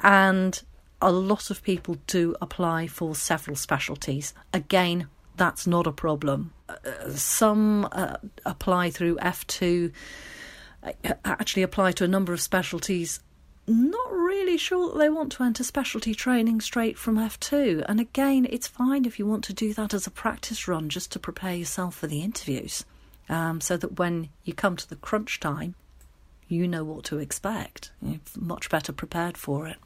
and 0.00 0.62
a 1.02 1.10
lot 1.10 1.50
of 1.50 1.62
people 1.62 1.96
do 2.06 2.36
apply 2.40 2.86
for 2.86 3.14
several 3.14 3.56
specialties. 3.56 4.32
Again, 4.52 5.08
that's 5.36 5.66
not 5.66 5.86
a 5.86 5.92
problem. 5.92 6.52
Uh, 6.68 7.10
some 7.10 7.88
uh, 7.90 8.16
apply 8.46 8.90
through 8.90 9.16
F2, 9.16 9.92
uh, 10.84 10.90
actually 11.24 11.62
apply 11.62 11.92
to 11.92 12.04
a 12.04 12.08
number 12.08 12.32
of 12.32 12.40
specialties 12.40 13.20
not 13.66 14.12
really 14.12 14.56
sure 14.58 14.88
that 14.88 14.98
they 14.98 15.08
want 15.08 15.32
to 15.32 15.42
enter 15.42 15.64
specialty 15.64 16.14
training 16.14 16.60
straight 16.60 16.98
from 16.98 17.16
F2. 17.16 17.84
And 17.88 17.98
again, 17.98 18.46
it's 18.50 18.68
fine 18.68 19.04
if 19.04 19.18
you 19.18 19.26
want 19.26 19.44
to 19.44 19.52
do 19.52 19.72
that 19.74 19.94
as 19.94 20.06
a 20.06 20.10
practice 20.10 20.68
run 20.68 20.88
just 20.88 21.12
to 21.12 21.18
prepare 21.18 21.54
yourself 21.54 21.96
for 21.96 22.06
the 22.06 22.22
interviews, 22.22 22.84
um, 23.28 23.60
so 23.60 23.76
that 23.76 23.98
when 23.98 24.28
you 24.44 24.52
come 24.52 24.76
to 24.76 24.88
the 24.88 24.96
crunch 24.96 25.40
time, 25.40 25.74
you 26.48 26.68
know 26.68 26.84
what 26.84 27.04
to 27.04 27.18
expect. 27.18 27.90
You're 28.02 28.20
much 28.38 28.68
better 28.68 28.92
prepared 28.92 29.36
for 29.38 29.66
it. 29.66 29.76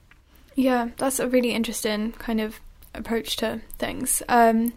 Yeah, 0.54 0.88
that's 0.96 1.20
a 1.20 1.28
really 1.28 1.52
interesting 1.52 2.12
kind 2.12 2.40
of 2.40 2.60
approach 2.94 3.36
to 3.36 3.60
things. 3.78 4.22
Um, 4.28 4.72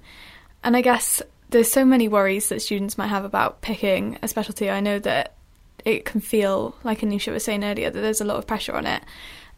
and 0.63 0.78
I 0.78 0.82
guess 0.82 1.21
there's 1.50 1.71
so 1.71 1.84
many 1.84 2.08
worries 2.08 2.50
that 2.50 2.62
students 2.62 2.97
might 2.97 3.08
have 3.08 3.26
about 3.26 3.62
picking 3.62 4.17
a 4.21 4.28
specialty. 4.28 4.69
I 4.69 4.80
know 4.80 5.00
that 5.00 5.36
it 5.84 6.06
can 6.06 6.21
feel 6.21 6.76
like 6.84 7.00
Anisha 7.02 7.34
was 7.34 7.43
saying 7.43 7.63
earlier 7.63 7.89
that 7.89 8.00
there's 8.00 8.21
a 8.21 8.26
lot 8.26 8.38
of 8.38 8.47
pressure 8.47 8.74
on 8.74 8.86
it. 8.86 9.04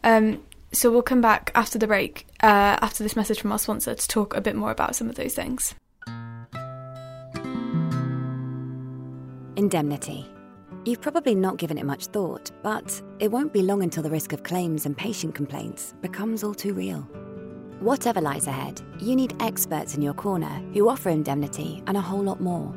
Um, 0.02 0.42
so 0.72 0.90
we'll 0.90 1.02
come 1.02 1.20
back 1.20 1.52
after 1.54 1.78
the 1.78 1.86
break, 1.86 2.26
uh, 2.42 2.78
after 2.80 3.02
this 3.02 3.16
message 3.16 3.40
from 3.40 3.52
our 3.52 3.58
sponsor, 3.58 3.94
to 3.94 4.08
talk 4.08 4.34
a 4.34 4.40
bit 4.40 4.56
more 4.56 4.70
about 4.70 4.96
some 4.96 5.08
of 5.08 5.14
those 5.14 5.34
things. 5.34 5.74
Indemnity. 9.56 10.26
You've 10.84 11.00
probably 11.00 11.34
not 11.34 11.58
given 11.58 11.78
it 11.78 11.86
much 11.86 12.06
thought, 12.06 12.50
but 12.62 13.00
it 13.18 13.30
won't 13.30 13.52
be 13.52 13.62
long 13.62 13.82
until 13.82 14.02
the 14.02 14.10
risk 14.10 14.32
of 14.32 14.42
claims 14.42 14.86
and 14.86 14.96
patient 14.96 15.34
complaints 15.34 15.94
becomes 16.00 16.42
all 16.42 16.54
too 16.54 16.74
real. 16.74 17.00
Whatever 17.80 18.20
lies 18.20 18.46
ahead, 18.46 18.82
you 18.98 19.16
need 19.16 19.36
experts 19.40 19.94
in 19.94 20.02
your 20.02 20.14
corner 20.14 20.62
who 20.72 20.88
offer 20.88 21.10
indemnity 21.10 21.82
and 21.86 21.96
a 21.96 22.00
whole 22.00 22.22
lot 22.22 22.40
more. 22.40 22.74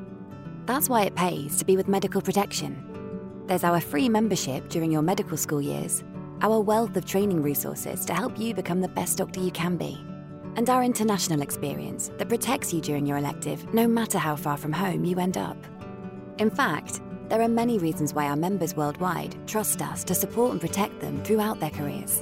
That's 0.65 0.89
why 0.89 1.03
it 1.03 1.15
pays 1.15 1.57
to 1.57 1.65
be 1.65 1.77
with 1.77 1.87
Medical 1.87 2.21
Protection 2.21 2.87
there's 3.47 3.63
our 3.63 3.79
free 3.79 4.09
membership 4.09 4.67
during 4.67 4.91
your 4.91 5.01
medical 5.01 5.37
school 5.37 5.61
years, 5.61 6.03
our 6.41 6.59
wealth 6.59 6.97
of 6.97 7.05
training 7.05 7.41
resources 7.41 8.03
to 8.03 8.13
help 8.13 8.37
you 8.37 8.53
become 8.53 8.81
the 8.81 8.89
best 8.89 9.19
doctor 9.19 9.39
you 9.39 9.51
can 9.51 9.77
be, 9.77 9.97
and 10.57 10.69
our 10.69 10.83
international 10.83 11.41
experience 11.41 12.11
that 12.17 12.27
protects 12.27 12.73
you 12.73 12.81
during 12.81 13.05
your 13.05 13.17
elective 13.17 13.73
no 13.73 13.87
matter 13.87 14.17
how 14.17 14.35
far 14.35 14.57
from 14.57 14.73
home 14.73 15.05
you 15.05 15.17
end 15.17 15.37
up. 15.37 15.55
In 16.39 16.51
fact, 16.51 17.01
there 17.29 17.41
are 17.41 17.47
many 17.47 17.79
reasons 17.79 18.13
why 18.13 18.27
our 18.27 18.35
members 18.35 18.75
worldwide 18.75 19.35
trust 19.47 19.81
us 19.81 20.03
to 20.03 20.13
support 20.13 20.51
and 20.51 20.61
protect 20.61 20.99
them 20.99 21.23
throughout 21.23 21.59
their 21.59 21.71
careers. 21.71 22.21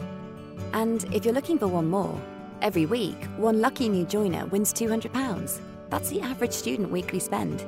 And 0.72 1.04
if 1.14 1.26
you're 1.26 1.34
looking 1.34 1.60
for 1.60 1.68
one 1.68 1.90
more, 1.90 2.18
every 2.62 2.86
week, 2.86 3.22
one 3.36 3.60
lucky 3.60 3.90
new 3.90 4.06
joiner 4.06 4.46
wins 4.46 4.74
£200. 4.74 5.60
That's 5.90 6.10
the 6.10 6.22
average 6.22 6.54
student 6.54 6.90
weekly 6.92 7.20
spend. 7.20 7.66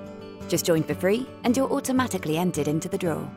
Just 0.48 0.66
join 0.66 0.84
for 0.84 0.96
free 0.96 1.28
and 1.44 1.56
you're 1.56 1.72
automatically 1.72 2.38
entered 2.38 2.70
into 2.70 2.88
the 2.88 2.98
draw. 2.98 3.28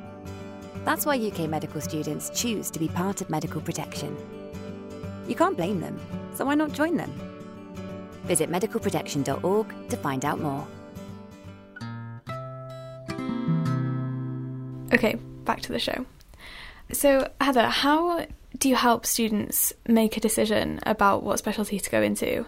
That's 0.84 1.04
why 1.04 1.18
UK 1.18 1.48
medical 1.48 1.80
students 1.80 2.30
choose 2.30 2.70
to 2.70 2.78
be 2.78 2.88
part 2.88 3.20
of 3.20 3.28
medical 3.28 3.60
protection. 3.60 4.16
You 5.26 5.34
can't 5.34 5.56
blame 5.56 5.80
them, 5.80 5.98
so 6.34 6.44
why 6.44 6.54
not 6.54 6.72
join 6.72 6.96
them? 6.96 7.12
Visit 8.22 8.50
medicalprotection.org 8.50 9.88
to 9.88 9.96
find 9.96 10.24
out 10.24 10.40
more. 10.40 10.64
Okay, 14.92 15.14
back 15.44 15.60
to 15.62 15.72
the 15.72 15.78
show. 15.78 16.04
So, 16.92 17.30
Heather, 17.40 17.68
how 17.68 18.26
do 18.58 18.68
you 18.68 18.74
help 18.74 19.06
students 19.06 19.72
make 19.86 20.16
a 20.16 20.20
decision 20.20 20.80
about 20.84 21.22
what 21.22 21.38
specialty 21.38 21.78
to 21.78 21.90
go 21.90 22.02
into 22.02 22.46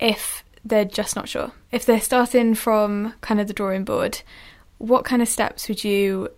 if 0.00 0.42
they're 0.64 0.86
just 0.86 1.16
not 1.16 1.28
sure? 1.28 1.52
If 1.70 1.84
they're 1.84 2.00
starting 2.00 2.54
from 2.54 3.14
kind 3.20 3.40
of 3.40 3.46
the 3.46 3.52
drawing 3.52 3.84
board, 3.84 4.22
what 4.78 5.04
kind 5.04 5.20
of 5.20 5.28
steps 5.28 5.68
would 5.68 5.84
you 5.84 6.30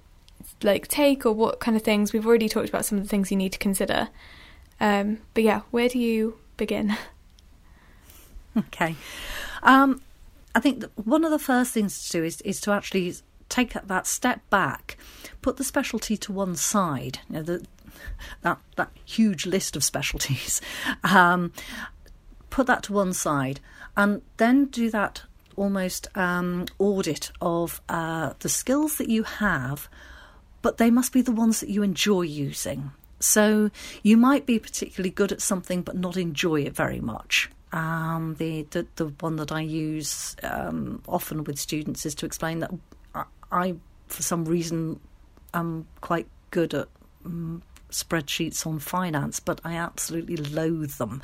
like 0.62 0.88
take 0.88 1.26
or 1.26 1.32
what 1.32 1.60
kind 1.60 1.76
of 1.76 1.82
things 1.82 2.12
we've 2.12 2.26
already 2.26 2.48
talked 2.48 2.68
about 2.68 2.84
some 2.84 2.98
of 2.98 3.04
the 3.04 3.08
things 3.08 3.30
you 3.30 3.36
need 3.36 3.52
to 3.52 3.58
consider 3.58 4.08
um, 4.80 5.18
but 5.34 5.42
yeah 5.42 5.60
where 5.70 5.88
do 5.88 5.98
you 5.98 6.38
begin 6.56 6.96
okay 8.56 8.94
um, 9.62 10.00
i 10.54 10.60
think 10.60 10.84
one 11.04 11.24
of 11.24 11.30
the 11.30 11.38
first 11.38 11.72
things 11.72 12.06
to 12.06 12.12
do 12.12 12.24
is, 12.24 12.40
is 12.42 12.60
to 12.60 12.70
actually 12.70 13.14
take 13.48 13.72
that 13.72 14.06
step 14.06 14.40
back 14.50 14.96
put 15.42 15.56
the 15.56 15.64
specialty 15.64 16.16
to 16.16 16.32
one 16.32 16.56
side 16.56 17.20
you 17.28 17.36
know, 17.36 17.42
the, 17.42 17.66
that 18.42 18.58
that 18.76 18.90
huge 19.04 19.46
list 19.46 19.76
of 19.76 19.84
specialties 19.84 20.60
um, 21.04 21.52
put 22.50 22.66
that 22.66 22.82
to 22.82 22.92
one 22.92 23.12
side 23.12 23.60
and 23.96 24.22
then 24.36 24.66
do 24.66 24.90
that 24.90 25.22
almost 25.56 26.06
um, 26.16 26.66
audit 26.78 27.30
of 27.40 27.80
uh, 27.88 28.34
the 28.40 28.48
skills 28.48 28.98
that 28.98 29.08
you 29.08 29.22
have 29.22 29.88
but 30.66 30.78
they 30.78 30.90
must 30.90 31.12
be 31.12 31.22
the 31.22 31.30
ones 31.30 31.60
that 31.60 31.68
you 31.68 31.84
enjoy 31.84 32.22
using. 32.22 32.90
So 33.20 33.70
you 34.02 34.16
might 34.16 34.46
be 34.46 34.58
particularly 34.58 35.10
good 35.10 35.30
at 35.30 35.40
something 35.40 35.82
but 35.82 35.96
not 35.96 36.16
enjoy 36.16 36.62
it 36.62 36.74
very 36.74 36.98
much. 36.98 37.48
Um, 37.72 38.34
the, 38.38 38.66
the, 38.70 38.84
the 38.96 39.06
one 39.20 39.36
that 39.36 39.52
I 39.52 39.60
use 39.60 40.34
um, 40.42 41.04
often 41.06 41.44
with 41.44 41.56
students 41.58 42.04
is 42.04 42.16
to 42.16 42.26
explain 42.26 42.58
that 42.58 42.72
I, 43.50 43.76
for 44.08 44.22
some 44.22 44.44
reason, 44.44 45.00
am 45.54 45.86
quite 46.00 46.26
good 46.50 46.74
at 46.74 46.88
um, 47.24 47.62
spreadsheets 47.90 48.66
on 48.66 48.78
finance, 48.78 49.40
but 49.40 49.60
I 49.64 49.74
absolutely 49.74 50.36
loathe 50.36 50.92
them. 50.92 51.22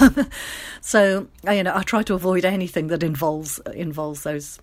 so 0.80 1.28
you 1.48 1.62
know, 1.62 1.74
I 1.74 1.82
try 1.82 2.02
to 2.04 2.14
avoid 2.14 2.44
anything 2.44 2.88
that 2.88 3.02
involves 3.02 3.58
involves 3.74 4.22
those. 4.22 4.58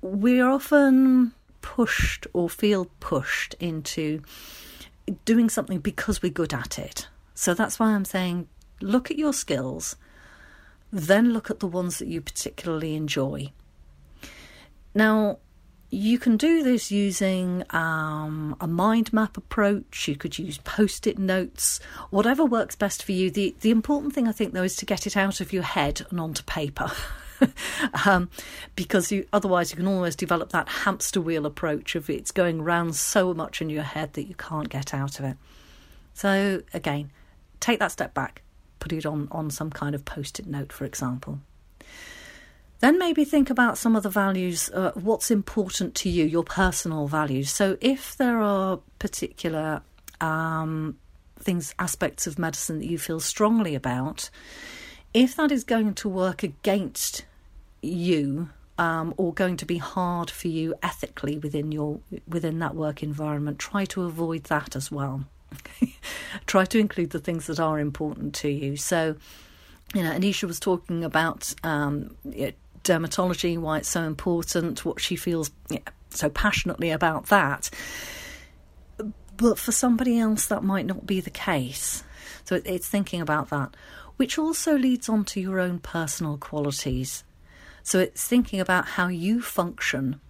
We're 0.00 0.48
often 0.48 1.32
pushed 1.62 2.26
or 2.32 2.50
feel 2.50 2.90
pushed 3.00 3.54
into 3.54 4.22
doing 5.24 5.48
something 5.48 5.78
because 5.78 6.22
we're 6.22 6.32
good 6.32 6.52
at 6.52 6.78
it. 6.78 7.08
So 7.34 7.54
that's 7.54 7.78
why 7.78 7.88
I'm 7.88 8.04
saying 8.04 8.48
look 8.80 9.10
at 9.10 9.18
your 9.18 9.32
skills, 9.32 9.96
then 10.92 11.32
look 11.32 11.50
at 11.50 11.60
the 11.60 11.66
ones 11.66 11.98
that 11.98 12.08
you 12.08 12.20
particularly 12.20 12.94
enjoy. 12.94 13.52
Now, 14.94 15.38
you 15.94 16.18
can 16.18 16.36
do 16.36 16.62
this 16.62 16.90
using 16.90 17.64
um, 17.70 18.56
a 18.60 18.66
mind 18.66 19.12
map 19.12 19.36
approach. 19.36 20.08
You 20.08 20.16
could 20.16 20.38
use 20.38 20.58
post 20.58 21.06
it 21.06 21.18
notes, 21.18 21.78
whatever 22.10 22.44
works 22.44 22.74
best 22.74 23.02
for 23.02 23.12
you. 23.12 23.30
The, 23.30 23.54
the 23.60 23.70
important 23.70 24.12
thing, 24.12 24.26
I 24.26 24.32
think, 24.32 24.52
though, 24.52 24.64
is 24.64 24.76
to 24.76 24.86
get 24.86 25.06
it 25.06 25.16
out 25.16 25.40
of 25.40 25.52
your 25.52 25.62
head 25.62 26.02
and 26.10 26.20
onto 26.20 26.42
paper. 26.42 26.90
um, 28.06 28.28
because 28.74 29.12
you, 29.12 29.26
otherwise 29.32 29.70
you 29.70 29.76
can 29.76 29.86
almost 29.86 30.18
develop 30.18 30.50
that 30.50 30.68
hamster 30.68 31.20
wheel 31.20 31.46
approach 31.46 31.94
of 31.94 32.10
it's 32.10 32.30
going 32.32 32.62
round 32.62 32.96
so 32.96 33.32
much 33.32 33.62
in 33.62 33.70
your 33.70 33.82
head 33.82 34.14
that 34.14 34.24
you 34.24 34.34
can't 34.34 34.68
get 34.68 34.92
out 34.92 35.18
of 35.18 35.24
it. 35.24 35.36
So 36.12 36.62
again, 36.72 37.10
take 37.60 37.78
that 37.78 37.92
step 37.92 38.14
back, 38.14 38.42
put 38.80 38.92
it 38.92 39.06
on 39.06 39.28
on 39.30 39.50
some 39.50 39.70
kind 39.70 39.94
of 39.94 40.04
post-it 40.04 40.46
note, 40.46 40.72
for 40.72 40.84
example. 40.84 41.40
Then 42.80 42.98
maybe 42.98 43.24
think 43.24 43.50
about 43.50 43.78
some 43.78 43.96
of 43.96 44.02
the 44.02 44.10
values, 44.10 44.68
uh, 44.70 44.92
what's 44.94 45.30
important 45.30 45.94
to 45.96 46.08
you, 46.08 46.24
your 46.24 46.44
personal 46.44 47.06
values. 47.06 47.50
So 47.50 47.78
if 47.80 48.16
there 48.16 48.40
are 48.40 48.78
particular 48.98 49.82
um, 50.20 50.98
things, 51.38 51.74
aspects 51.78 52.26
of 52.26 52.38
medicine 52.38 52.80
that 52.80 52.86
you 52.86 52.98
feel 52.98 53.20
strongly 53.20 53.74
about, 53.74 54.28
if 55.12 55.36
that 55.36 55.52
is 55.52 55.64
going 55.64 55.94
to 55.94 56.08
work 56.08 56.42
against 56.42 57.24
you 57.80 58.50
um, 58.78 59.14
or 59.16 59.32
going 59.32 59.56
to 59.58 59.66
be 59.66 59.78
hard 59.78 60.30
for 60.30 60.48
you 60.48 60.74
ethically 60.82 61.38
within 61.38 61.70
your 61.70 62.00
within 62.28 62.58
that 62.58 62.74
work 62.74 63.02
environment, 63.02 63.58
try 63.58 63.84
to 63.86 64.02
avoid 64.02 64.44
that 64.44 64.74
as 64.74 64.90
well. 64.90 65.24
try 66.46 66.64
to 66.64 66.78
include 66.78 67.10
the 67.10 67.20
things 67.20 67.46
that 67.46 67.60
are 67.60 67.78
important 67.78 68.34
to 68.34 68.48
you. 68.48 68.76
So, 68.76 69.14
you 69.94 70.02
know, 70.02 70.10
Anisha 70.10 70.44
was 70.44 70.58
talking 70.58 71.04
about 71.04 71.54
um, 71.62 72.16
dermatology, 72.84 73.58
why 73.58 73.78
it's 73.78 73.88
so 73.88 74.02
important, 74.02 74.84
what 74.84 75.00
she 75.00 75.16
feels 75.16 75.50
yeah, 75.68 75.80
so 76.10 76.28
passionately 76.28 76.90
about 76.90 77.26
that. 77.26 77.70
But 79.36 79.58
for 79.58 79.72
somebody 79.72 80.18
else, 80.18 80.46
that 80.46 80.62
might 80.62 80.86
not 80.86 81.06
be 81.06 81.20
the 81.20 81.30
case. 81.30 82.04
So 82.44 82.60
it's 82.64 82.88
thinking 82.88 83.20
about 83.20 83.50
that, 83.50 83.74
which 84.16 84.38
also 84.38 84.76
leads 84.76 85.08
on 85.08 85.24
to 85.26 85.40
your 85.40 85.58
own 85.58 85.80
personal 85.80 86.36
qualities. 86.36 87.24
So 87.82 87.98
it's 87.98 88.24
thinking 88.24 88.60
about 88.60 88.86
how 88.86 89.08
you 89.08 89.42
function 89.42 90.20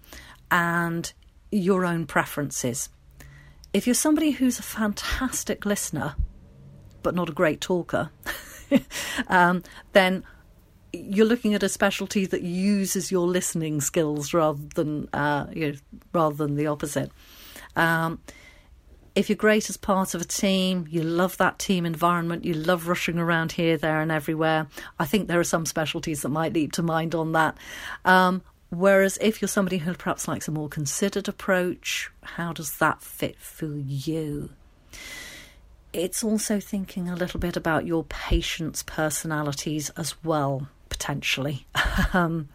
and 0.50 1.12
your 1.50 1.84
own 1.84 2.06
preferences. 2.06 2.88
If 3.72 3.86
you're 3.86 3.94
somebody 3.94 4.30
who's 4.30 4.58
a 4.58 4.62
fantastic 4.62 5.66
listener, 5.66 6.14
but 7.02 7.14
not 7.14 7.28
a 7.28 7.32
great 7.32 7.60
talker, 7.60 8.10
um, 9.28 9.62
then 9.92 10.24
you're 10.96 11.26
looking 11.26 11.54
at 11.54 11.62
a 11.62 11.68
specialty 11.68 12.26
that 12.26 12.42
uses 12.42 13.10
your 13.10 13.26
listening 13.26 13.80
skills 13.80 14.34
rather 14.34 14.62
than 14.74 15.08
uh, 15.12 15.46
you 15.52 15.72
know, 15.72 15.78
rather 16.12 16.34
than 16.34 16.56
the 16.56 16.66
opposite. 16.66 17.10
Um, 17.76 18.20
if 19.14 19.28
you're 19.28 19.36
great 19.36 19.70
as 19.70 19.76
part 19.76 20.14
of 20.14 20.20
a 20.20 20.24
team, 20.24 20.86
you 20.90 21.02
love 21.02 21.36
that 21.36 21.58
team 21.58 21.86
environment, 21.86 22.44
you 22.44 22.54
love 22.54 22.88
rushing 22.88 23.18
around 23.18 23.52
here, 23.52 23.76
there, 23.76 24.00
and 24.00 24.10
everywhere. 24.10 24.66
I 24.98 25.04
think 25.04 25.28
there 25.28 25.38
are 25.38 25.44
some 25.44 25.66
specialties 25.66 26.22
that 26.22 26.30
might 26.30 26.52
leap 26.52 26.72
to 26.72 26.82
mind 26.82 27.14
on 27.14 27.32
that. 27.32 27.56
Um, 28.04 28.42
whereas 28.70 29.18
if 29.20 29.40
you're 29.40 29.48
somebody 29.48 29.78
who 29.78 29.94
perhaps 29.94 30.26
likes 30.26 30.48
a 30.48 30.50
more 30.50 30.68
considered 30.68 31.28
approach, 31.28 32.10
how 32.22 32.52
does 32.52 32.78
that 32.78 33.02
fit 33.02 33.38
for 33.38 33.66
you? 33.66 34.50
It's 35.92 36.24
also 36.24 36.58
thinking 36.58 37.08
a 37.08 37.14
little 37.14 37.38
bit 37.38 37.56
about 37.56 37.86
your 37.86 38.02
patients' 38.04 38.82
personalities 38.82 39.90
as 39.90 40.16
well 40.24 40.68
potentially. 40.94 41.66
um, 42.12 42.48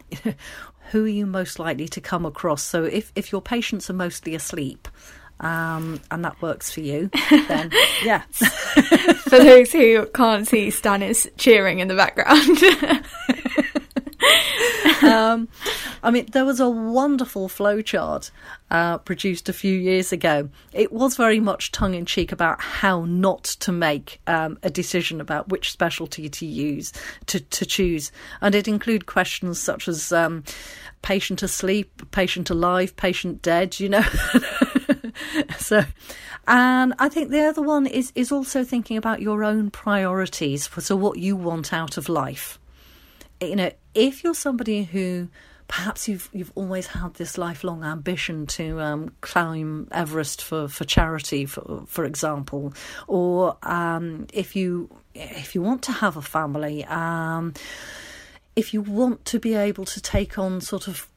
who 0.90 1.04
are 1.04 1.08
you 1.08 1.26
most 1.26 1.58
likely 1.58 1.86
to 1.88 2.00
come 2.00 2.24
across? 2.24 2.62
So 2.62 2.84
if, 2.84 3.12
if 3.14 3.30
your 3.30 3.42
patients 3.42 3.90
are 3.90 3.94
mostly 3.94 4.34
asleep, 4.34 4.88
um, 5.40 6.00
and 6.10 6.24
that 6.24 6.40
works 6.40 6.70
for 6.70 6.80
you, 6.80 7.10
then 7.30 7.70
yeah. 8.04 8.22
for 9.28 9.38
those 9.38 9.72
who 9.72 10.06
can't 10.06 10.48
see, 10.48 10.70
Stan 10.70 11.02
is 11.02 11.30
cheering 11.36 11.80
in 11.80 11.88
the 11.88 11.94
background. 11.94 12.58
Um, 15.02 15.48
I 16.02 16.10
mean, 16.10 16.26
there 16.32 16.44
was 16.44 16.60
a 16.60 16.68
wonderful 16.68 17.48
flowchart 17.48 18.30
uh, 18.70 18.98
produced 18.98 19.48
a 19.48 19.52
few 19.52 19.76
years 19.76 20.12
ago. 20.12 20.48
It 20.72 20.92
was 20.92 21.16
very 21.16 21.40
much 21.40 21.72
tongue 21.72 21.94
in 21.94 22.06
cheek 22.06 22.32
about 22.32 22.60
how 22.60 23.04
not 23.04 23.44
to 23.44 23.72
make 23.72 24.20
um, 24.26 24.58
a 24.62 24.70
decision 24.70 25.20
about 25.20 25.48
which 25.48 25.72
specialty 25.72 26.28
to 26.28 26.46
use, 26.46 26.92
to, 27.26 27.40
to 27.40 27.66
choose. 27.66 28.12
And 28.40 28.54
it 28.54 28.68
included 28.68 29.06
questions 29.06 29.60
such 29.60 29.88
as 29.88 30.12
um, 30.12 30.44
patient 31.02 31.42
asleep, 31.42 32.10
patient 32.12 32.50
alive, 32.50 32.94
patient 32.96 33.42
dead, 33.42 33.80
you 33.80 33.88
know. 33.88 34.04
so, 35.58 35.84
and 36.46 36.94
I 36.98 37.08
think 37.08 37.30
the 37.30 37.42
other 37.42 37.62
one 37.62 37.86
is, 37.86 38.12
is 38.14 38.30
also 38.30 38.64
thinking 38.64 38.96
about 38.96 39.20
your 39.20 39.42
own 39.42 39.70
priorities. 39.70 40.66
For 40.66 40.80
so, 40.80 40.94
what 40.94 41.18
you 41.18 41.36
want 41.36 41.72
out 41.72 41.96
of 41.96 42.08
life 42.08 42.59
you 43.40 43.56
know, 43.56 43.70
if 43.94 44.22
you're 44.22 44.34
somebody 44.34 44.84
who 44.84 45.28
perhaps 45.70 46.08
you've 46.08 46.28
you've 46.32 46.50
always 46.56 46.88
had 46.88 47.14
this 47.14 47.38
lifelong 47.38 47.84
ambition 47.84 48.44
to 48.44 48.80
um, 48.80 49.12
climb 49.20 49.86
Everest 49.92 50.42
for, 50.42 50.66
for 50.66 50.84
charity, 50.84 51.46
for 51.46 51.84
for 51.86 52.04
example, 52.04 52.74
or 53.06 53.56
um, 53.62 54.26
if 54.32 54.56
you 54.56 54.90
if 55.14 55.54
you 55.54 55.62
want 55.62 55.82
to 55.82 55.92
have 55.92 56.16
a 56.16 56.22
family, 56.22 56.84
um, 56.86 57.54
if 58.56 58.74
you 58.74 58.82
want 58.82 59.24
to 59.26 59.38
be 59.38 59.54
able 59.54 59.84
to 59.84 60.00
take 60.00 60.38
on 60.38 60.60
sort 60.60 60.88
of 60.88 61.08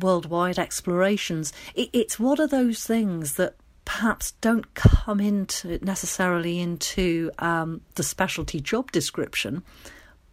worldwide 0.00 0.58
explorations, 0.58 1.52
it, 1.74 1.88
it's 1.94 2.18
what 2.18 2.38
are 2.38 2.46
those 2.46 2.84
things 2.84 3.34
that 3.34 3.54
perhaps 3.86 4.32
don't 4.42 4.74
come 4.74 5.20
into 5.20 5.78
necessarily 5.82 6.60
into 6.60 7.30
um, 7.38 7.80
the 7.94 8.02
specialty 8.02 8.60
job 8.60 8.92
description, 8.92 9.62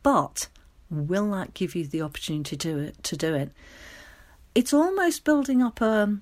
but 0.04 0.49
will 0.91 1.32
that 1.32 1.54
give 1.54 1.75
you 1.75 1.88
the 1.88 2.01
opportunity 2.01 2.56
to 2.56 2.73
do 2.73 2.77
it? 2.80 3.04
To 3.06 3.17
do 3.17 3.34
it, 3.34 3.51
it's 4.54 4.73
almost 4.73 5.23
building 5.23 5.62
up 5.63 5.82
a, 5.82 6.17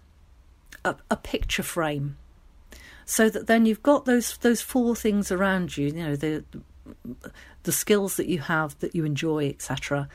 a, 0.86 0.96
a 1.10 1.18
picture 1.18 1.64
frame, 1.64 2.18
so 3.06 3.30
that 3.30 3.48
then 3.48 3.66
you've 3.66 3.84
got 3.84 4.06
those 4.06 4.38
those 4.38 4.62
four 4.62 4.96
things 4.96 5.32
around 5.32 5.76
you. 5.76 5.88
You 5.88 5.94
know 5.94 6.16
the 6.16 6.44
the 7.64 7.72
skills 7.72 8.16
that 8.18 8.28
you 8.28 8.40
have 8.40 8.78
that 8.80 8.96
you 8.96 9.04
enjoy, 9.06 9.48
etc. 9.48 10.08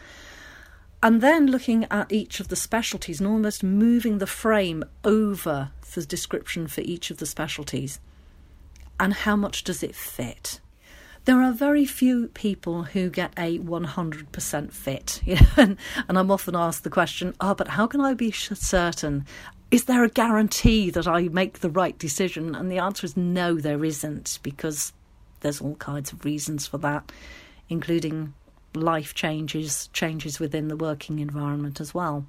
And 1.03 1.21
then 1.21 1.49
looking 1.49 1.87
at 1.91 2.11
each 2.11 2.41
of 2.41 2.49
the 2.49 2.57
specialties 2.57 3.21
and 3.21 3.29
almost 3.29 3.63
moving 3.63 4.19
the 4.19 4.27
frame 4.27 4.85
over 5.05 5.71
the 5.95 6.07
description 6.07 6.67
for 6.67 6.81
each 6.81 7.11
of 7.11 7.19
the 7.19 7.27
specialties. 7.27 8.01
And 8.99 9.13
how 9.13 9.37
much 9.37 9.65
does 9.65 9.83
it 9.83 9.95
fit? 9.95 10.61
There 11.25 11.43
are 11.43 11.53
very 11.53 11.87
few 11.87 12.29
people 12.29 12.83
who 12.83 13.09
get 13.09 13.33
a 13.39 13.59
100% 13.59 14.73
fit. 14.73 15.21
You 15.27 15.37
know? 15.37 15.47
and, 15.57 15.77
and 16.09 16.19
I'm 16.19 16.31
often 16.31 16.55
asked 16.55 16.85
the 16.85 16.91
question, 16.91 17.35
oh, 17.41 17.55
but 17.55 17.69
how 17.69 17.87
can 17.87 18.01
I 18.01 18.15
be 18.15 18.31
certain? 18.31 19.25
Is 19.71 19.85
there 19.85 20.05
a 20.05 20.09
guarantee 20.09 20.91
that 20.91 21.09
I 21.09 21.29
make 21.29 21.61
the 21.61 21.71
right 21.71 21.99
decision? 21.99 22.55
And 22.55 22.71
the 22.71 22.79
answer 22.79 23.07
is 23.07 23.17
no, 23.17 23.57
there 23.57 23.85
isn't, 23.85 24.39
because 24.43 24.93
there's 25.41 25.61
all 25.61 25.77
kinds 25.77 26.13
of 26.13 26.25
reasons 26.25 26.67
for 26.67 26.79
that, 26.79 27.11
including 27.69 28.35
life 28.75 29.15
changes, 29.15 29.89
changes 29.93 30.39
within 30.39 30.69
the 30.69 30.77
working 30.77 31.21
environment 31.21 31.81
as 31.81 31.95
well. 31.95 32.27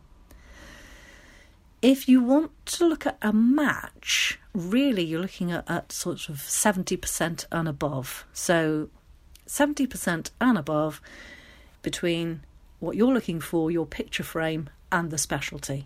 If 1.85 2.09
you 2.09 2.19
want 2.19 2.49
to 2.65 2.87
look 2.87 3.05
at 3.05 3.19
a 3.21 3.31
match, 3.31 4.39
really 4.55 5.03
you're 5.03 5.21
looking 5.21 5.51
at, 5.51 5.69
at 5.69 5.91
sort 5.91 6.29
of 6.29 6.37
70% 6.37 7.45
and 7.51 7.67
above. 7.67 8.25
So 8.33 8.89
70% 9.47 10.31
and 10.41 10.57
above 10.57 10.99
between 11.83 12.41
what 12.79 12.95
you're 12.95 13.13
looking 13.13 13.39
for, 13.39 13.69
your 13.69 13.85
picture 13.85 14.23
frame, 14.23 14.67
and 14.91 15.11
the 15.11 15.19
specialty. 15.19 15.85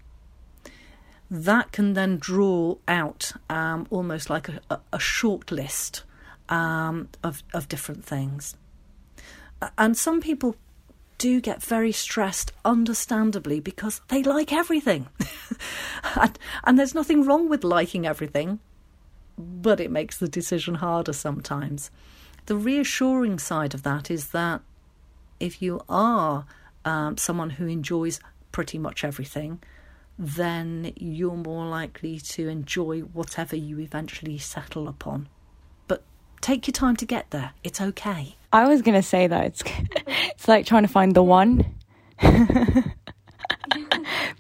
That 1.30 1.74
can 1.74 1.96
then 1.96 2.16
draw 2.16 2.78
out 2.88 3.34
um, 3.50 3.86
almost 3.90 4.30
like 4.30 4.48
a, 4.48 4.80
a, 4.94 5.00
short 5.00 5.52
list 5.52 6.04
um, 6.48 7.10
of, 7.26 7.44
of 7.54 7.68
different 7.68 8.06
things. 8.06 8.56
And 9.78 9.98
some 9.98 10.22
people 10.22 10.56
do 11.20 11.40
get 11.40 11.62
very 11.62 11.92
stressed, 11.92 12.52
understandably, 12.66 13.60
because 13.60 14.02
they 14.08 14.24
like 14.24 14.52
everything. 14.52 15.08
and, 16.16 16.40
and 16.64 16.80
there's 16.80 16.96
nothing 16.96 17.24
wrong 17.24 17.48
with 17.48 17.64
liking 17.64 18.08
everything, 18.08 18.60
but 19.38 19.80
it 19.80 19.92
makes 19.92 20.18
the 20.18 20.28
decision 20.28 20.76
harder 20.76 21.14
sometimes. 21.14 21.92
The 22.48 22.56
reassuring 22.56 23.38
side 23.38 23.76
of 23.76 23.84
that 23.84 24.10
is 24.10 24.30
that 24.30 24.62
if 25.40 25.62
you 25.62 25.82
are 25.88 26.46
um, 26.86 27.18
someone 27.18 27.52
who 27.52 27.68
enjoys 27.68 28.20
pretty 28.52 28.80
much 28.80 29.04
everything, 29.04 29.62
then 30.18 30.94
you're 30.96 31.36
more 31.36 31.68
likely 31.68 32.20
to 32.20 32.48
enjoy 32.48 33.02
whatever 33.02 33.56
you 33.56 33.80
eventually 33.80 34.38
settle 34.38 34.88
upon. 34.88 35.30
Take 36.42 36.68
your 36.68 36.74
time 36.74 36.96
to 36.98 37.06
get 37.06 37.30
there. 37.32 37.52
It's 37.64 37.82
okay. 37.82 38.36
I 38.52 38.68
was 38.68 38.82
going 38.82 38.96
to 38.96 39.04
say 39.04 39.28
that 39.28 39.46
it's 39.46 39.64
it's 40.08 40.48
like 40.48 40.66
trying 40.66 40.84
to 40.84 40.90
find 40.90 41.14
the 41.14 41.24
one. 41.24 41.66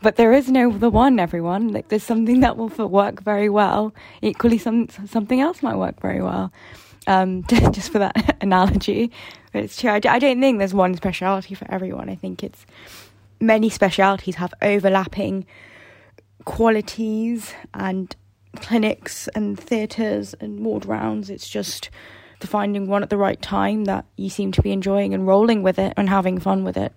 but 0.01 0.15
there 0.15 0.33
is 0.33 0.49
no 0.49 0.71
the 0.71 0.89
one 0.89 1.19
everyone 1.19 1.69
like 1.69 1.87
there's 1.89 2.03
something 2.03 2.41
that 2.41 2.57
will 2.57 2.67
work 2.87 3.21
very 3.21 3.49
well 3.49 3.93
equally 4.21 4.57
some 4.57 4.87
something 5.07 5.39
else 5.39 5.63
might 5.63 5.75
work 5.75 5.99
very 6.01 6.21
well 6.21 6.51
um, 7.07 7.43
just 7.71 7.91
for 7.91 7.99
that 7.99 8.37
analogy 8.41 9.11
but 9.51 9.63
it's 9.63 9.79
true 9.79 9.91
I, 9.91 10.01
I 10.07 10.19
don't 10.19 10.39
think 10.39 10.57
there's 10.57 10.73
one 10.73 10.95
speciality 10.95 11.55
for 11.55 11.71
everyone 11.71 12.09
i 12.09 12.15
think 12.15 12.43
it's 12.43 12.65
many 13.39 13.69
specialities 13.69 14.35
have 14.35 14.53
overlapping 14.61 15.45
qualities 16.45 17.53
and 17.73 18.15
clinics 18.57 19.27
and 19.29 19.59
theatres 19.59 20.33
and 20.39 20.65
ward 20.65 20.85
rounds 20.85 21.29
it's 21.29 21.47
just 21.47 21.89
the 22.39 22.47
finding 22.47 22.87
one 22.87 23.03
at 23.03 23.09
the 23.09 23.17
right 23.17 23.41
time 23.41 23.85
that 23.85 24.05
you 24.15 24.29
seem 24.29 24.51
to 24.53 24.61
be 24.61 24.71
enjoying 24.71 25.13
and 25.13 25.27
rolling 25.27 25.63
with 25.63 25.77
it 25.77 25.93
and 25.97 26.09
having 26.09 26.39
fun 26.39 26.63
with 26.63 26.77
it. 26.77 26.93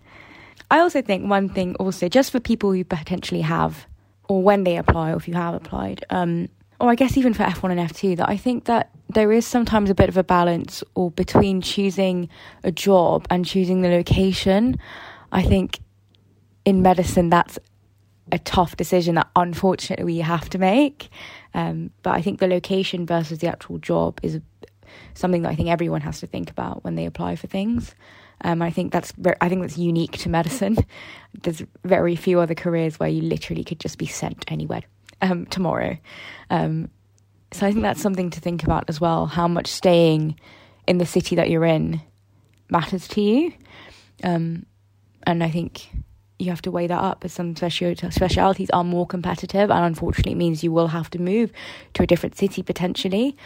I 0.71 0.79
also 0.79 1.03
think 1.03 1.29
one 1.29 1.49
thing, 1.49 1.75
also, 1.77 2.09
just 2.09 2.31
for 2.31 2.41
people 2.41 2.73
who 2.73 2.85
potentially 2.85 3.43
have, 3.43 3.87
or 4.29 4.43
when 4.43 4.65
they 4.65 4.77
apply, 4.77 5.13
or 5.13 5.17
if 5.17 5.29
you 5.29 5.35
have 5.35 5.55
applied, 5.55 6.05
um, 6.11 6.49
or 6.81 6.91
I 6.91 6.95
guess 6.95 7.17
even 7.17 7.35
for 7.35 7.45
F1 7.45 7.71
and 7.71 7.91
F2, 7.91 8.17
that 8.17 8.29
I 8.29 8.37
think 8.37 8.65
that 8.65 8.91
there 9.09 9.33
is 9.33 9.47
sometimes 9.47 9.91
a 9.91 9.95
bit 9.95 10.09
of 10.09 10.17
a 10.17 10.25
balance 10.25 10.83
or 10.95 11.11
between 11.11 11.61
choosing 11.61 12.29
a 12.65 12.73
job 12.73 13.27
and 13.31 13.45
choosing 13.45 13.83
the 13.83 13.89
location. 13.89 14.79
I 15.31 15.43
think 15.43 15.81
in 16.65 16.83
medicine, 16.83 17.29
that's 17.29 17.59
a 18.31 18.39
tough 18.39 18.77
decision 18.77 19.17
that 19.17 19.29
unfortunately 19.35 20.05
we 20.05 20.19
have 20.19 20.49
to 20.51 20.59
make. 20.59 21.09
Um, 21.55 21.91
but 22.03 22.15
I 22.15 22.23
think 22.23 22.39
the 22.39 22.47
location 22.47 23.07
versus 23.07 23.39
the 23.39 23.49
actual 23.49 23.79
job 23.79 24.21
is 24.23 24.41
something 25.15 25.43
that 25.43 25.51
I 25.51 25.55
think 25.55 25.69
everyone 25.69 26.03
has 26.03 26.21
to 26.21 26.27
think 26.27 26.51
about 26.51 26.85
when 26.85 26.95
they 26.95 27.07
apply 27.07 27.37
for 27.37 27.47
things. 27.47 27.95
Um, 28.45 28.61
I 28.61 28.71
think 28.71 28.93
that's 28.93 29.13
I 29.41 29.49
think 29.49 29.61
that's 29.61 29.79
unique 29.79 30.19
to 30.19 30.29
medicine. 30.29 30.77
There's 31.43 31.63
very 31.85 32.17
few 32.17 32.41
other 32.41 32.55
careers 32.55 32.99
where 32.99 33.09
you 33.09 33.23
literally 33.23 33.65
could 33.65 33.81
just 33.81 33.99
be 33.99 34.07
sent 34.07 34.45
anywhere 34.49 34.83
um, 35.21 35.47
tomorrow. 35.47 35.97
Um, 36.51 36.91
so 37.53 37.67
I 37.67 37.71
think 37.71 37.83
that's 37.83 38.01
something 38.01 38.31
to 38.31 38.41
think 38.41 38.65
about 38.65 38.85
as 38.89 39.01
well. 39.01 39.27
How 39.27 39.47
much 39.47 39.69
staying 39.69 40.39
in 40.87 40.99
the 40.99 41.07
city 41.07 41.37
that 41.37 41.51
you're 41.51 41.65
in 41.65 42.01
matters 42.69 43.07
to 43.09 43.21
you, 43.21 43.53
um, 44.25 44.67
and 45.25 45.45
I 45.45 45.51
think 45.51 45.89
you 46.43 46.51
have 46.51 46.63
to 46.63 46.71
weigh 46.71 46.87
that 46.87 47.01
up 47.01 47.25
as 47.25 47.33
some 47.33 47.55
specialities 47.57 48.71
are 48.71 48.85
more 48.85 49.07
competitive 49.07 49.71
and 49.71 49.85
unfortunately 49.85 50.33
it 50.33 50.37
means 50.37 50.65
you 50.65 50.73
will 50.73 50.89
have 50.89 51.09
to 51.11 51.19
move 51.19 51.53
to 51.95 52.03
a 52.03 52.07
different 52.07 52.37
city 52.37 52.63
potentially 52.63 53.37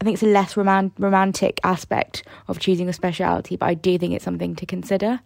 I 0.00 0.04
think 0.04 0.14
it's 0.14 0.22
a 0.22 0.26
less 0.26 0.56
roman- 0.56 0.92
romantic 0.98 1.60
aspect 1.62 2.24
of 2.48 2.58
choosing 2.58 2.88
a 2.88 2.92
speciality, 2.92 3.56
but 3.56 3.66
I 3.66 3.74
do 3.74 3.96
think 3.96 4.12
it's 4.12 4.24
something 4.24 4.56
to 4.56 4.66
consider. 4.66 5.20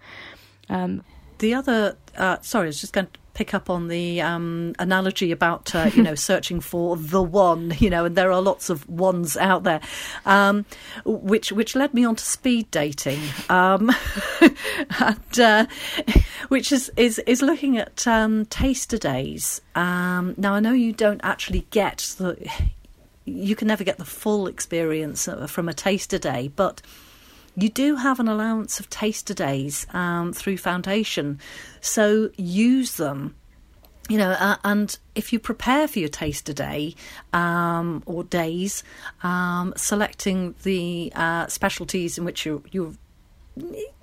Um, 0.69 1.03
the 1.39 1.55
other, 1.55 1.97
uh, 2.17 2.37
sorry, 2.43 2.67
I 2.67 2.69
was 2.69 2.81
just 2.81 2.93
going 2.93 3.07
to 3.07 3.13
pick 3.39 3.55
up 3.55 3.71
on 3.71 3.87
the 3.87 4.21
um, 4.21 4.75
analogy 4.81 5.31
about 5.31 5.73
uh, 5.73 5.89
you 5.95 6.03
know 6.03 6.15
searching 6.31 6.59
for 6.59 6.97
the 6.97 7.23
one, 7.23 7.73
you 7.79 7.89
know, 7.89 8.05
and 8.05 8.17
there 8.17 8.33
are 8.33 8.43
lots 8.43 8.69
of 8.69 8.87
ones 8.89 9.37
out 9.37 9.63
there, 9.63 9.81
um, 10.27 10.67
which 11.05 11.53
which 11.53 11.77
led 11.77 11.95
me 11.95 12.05
on 12.05 12.17
to 12.17 12.25
speed 12.25 12.69
dating, 12.73 13.21
um, 13.49 13.93
and 14.99 15.39
uh, 15.39 15.67
which 16.49 16.73
is 16.73 16.91
is 16.97 17.21
is 17.21 17.41
looking 17.41 17.79
at 17.79 18.09
um, 18.09 18.45
taster 18.47 18.99
days. 18.99 19.61
Um, 19.77 20.35
now 20.37 20.55
I 20.55 20.61
know 20.61 20.73
you 20.73 20.93
don't 20.93 21.21
actually 21.23 21.65
get 21.71 21.99
the 22.19 22.37
you 23.25 23.55
can 23.55 23.69
never 23.69 23.85
get 23.85 23.99
the 23.99 24.05
full 24.05 24.49
experience 24.49 25.29
uh, 25.29 25.47
from 25.47 25.69
a 25.69 25.75
taster 25.75 26.19
day, 26.19 26.51
but 26.57 26.83
you 27.59 27.69
do 27.69 27.97
have 27.97 28.21
an 28.21 28.29
allowance 28.29 28.79
of 28.79 28.89
taster 28.89 29.35
days 29.35 29.87
um, 29.93 30.33
through 30.33 30.59
Foundation, 30.59 31.41
so 31.81 32.31
use 32.37 32.97
them. 32.97 33.35
You 34.09 34.17
know, 34.17 34.31
uh, 34.31 34.57
and 34.65 34.97
if 35.15 35.33
you 35.33 35.39
prepare 35.39 35.87
for 35.87 35.99
your 35.99 36.09
taster 36.09 36.55
day 36.55 36.95
um, 37.33 38.03
or 38.07 38.25
days, 38.25 38.83
um, 39.23 39.75
selecting 39.77 40.55
the 40.63 41.13
uh, 41.15 41.47
specialties 41.49 42.17
in 42.17 42.25
which 42.25 42.47
you 42.47 42.63
you 42.71 42.97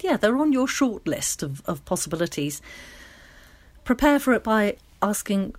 yeah 0.02 0.18
they're 0.18 0.38
on 0.38 0.52
your 0.52 0.68
short 0.68 1.08
list 1.08 1.42
of, 1.42 1.64
of 1.66 1.84
possibilities. 1.86 2.62
Prepare 3.84 4.20
for 4.20 4.34
it 4.34 4.44
by 4.44 4.76
asking 5.02 5.56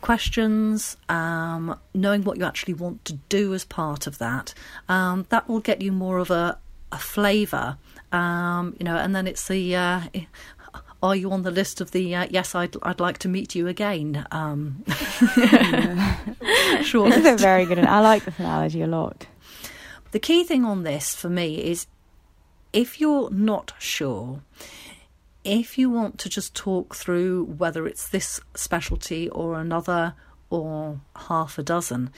questions, 0.00 0.96
um, 1.08 1.78
knowing 1.94 2.24
what 2.24 2.38
you 2.38 2.44
actually 2.44 2.74
want 2.74 3.04
to 3.04 3.14
do 3.28 3.54
as 3.54 3.64
part 3.64 4.06
of 4.06 4.18
that, 4.18 4.54
um, 4.88 5.26
that 5.30 5.48
will 5.48 5.60
get 5.60 5.82
you 5.82 5.92
more 5.92 6.18
of 6.18 6.30
a, 6.30 6.58
a 6.92 6.98
flavour. 6.98 7.78
Um, 8.12 8.74
you 8.78 8.84
know, 8.84 8.96
and 8.96 9.14
then 9.14 9.26
it's 9.26 9.48
the 9.48 9.76
uh, 9.76 10.00
are 11.02 11.14
you 11.14 11.30
on 11.30 11.42
the 11.42 11.50
list 11.50 11.80
of 11.80 11.90
the 11.92 12.14
uh, 12.14 12.26
yes 12.30 12.54
I'd 12.54 12.76
I'd 12.82 13.00
like 13.00 13.18
to 13.18 13.28
meet 13.28 13.54
you 13.54 13.68
again 13.68 14.26
um 14.30 14.84
sure 16.82 17.08
this 17.08 17.18
is 17.18 17.26
a 17.26 17.36
very 17.36 17.66
good 17.66 17.78
I 17.78 18.00
like 18.00 18.24
this 18.24 18.38
analogy 18.38 18.82
a 18.82 18.86
lot 18.86 19.26
the 20.10 20.18
key 20.18 20.44
thing 20.44 20.64
on 20.64 20.82
this 20.82 21.14
for 21.14 21.28
me 21.28 21.62
is 21.62 21.86
if 22.72 23.00
you're 23.00 23.30
not 23.30 23.74
sure 23.78 24.42
if 25.44 25.78
you 25.78 25.88
want 25.88 26.18
to 26.18 26.28
just 26.28 26.54
talk 26.54 26.94
through 26.94 27.44
whether 27.44 27.86
it's 27.86 28.08
this 28.08 28.40
specialty 28.54 29.28
or 29.30 29.58
another 29.58 30.14
or 30.50 31.00
half 31.16 31.58
a 31.58 31.62
dozen, 31.62 32.10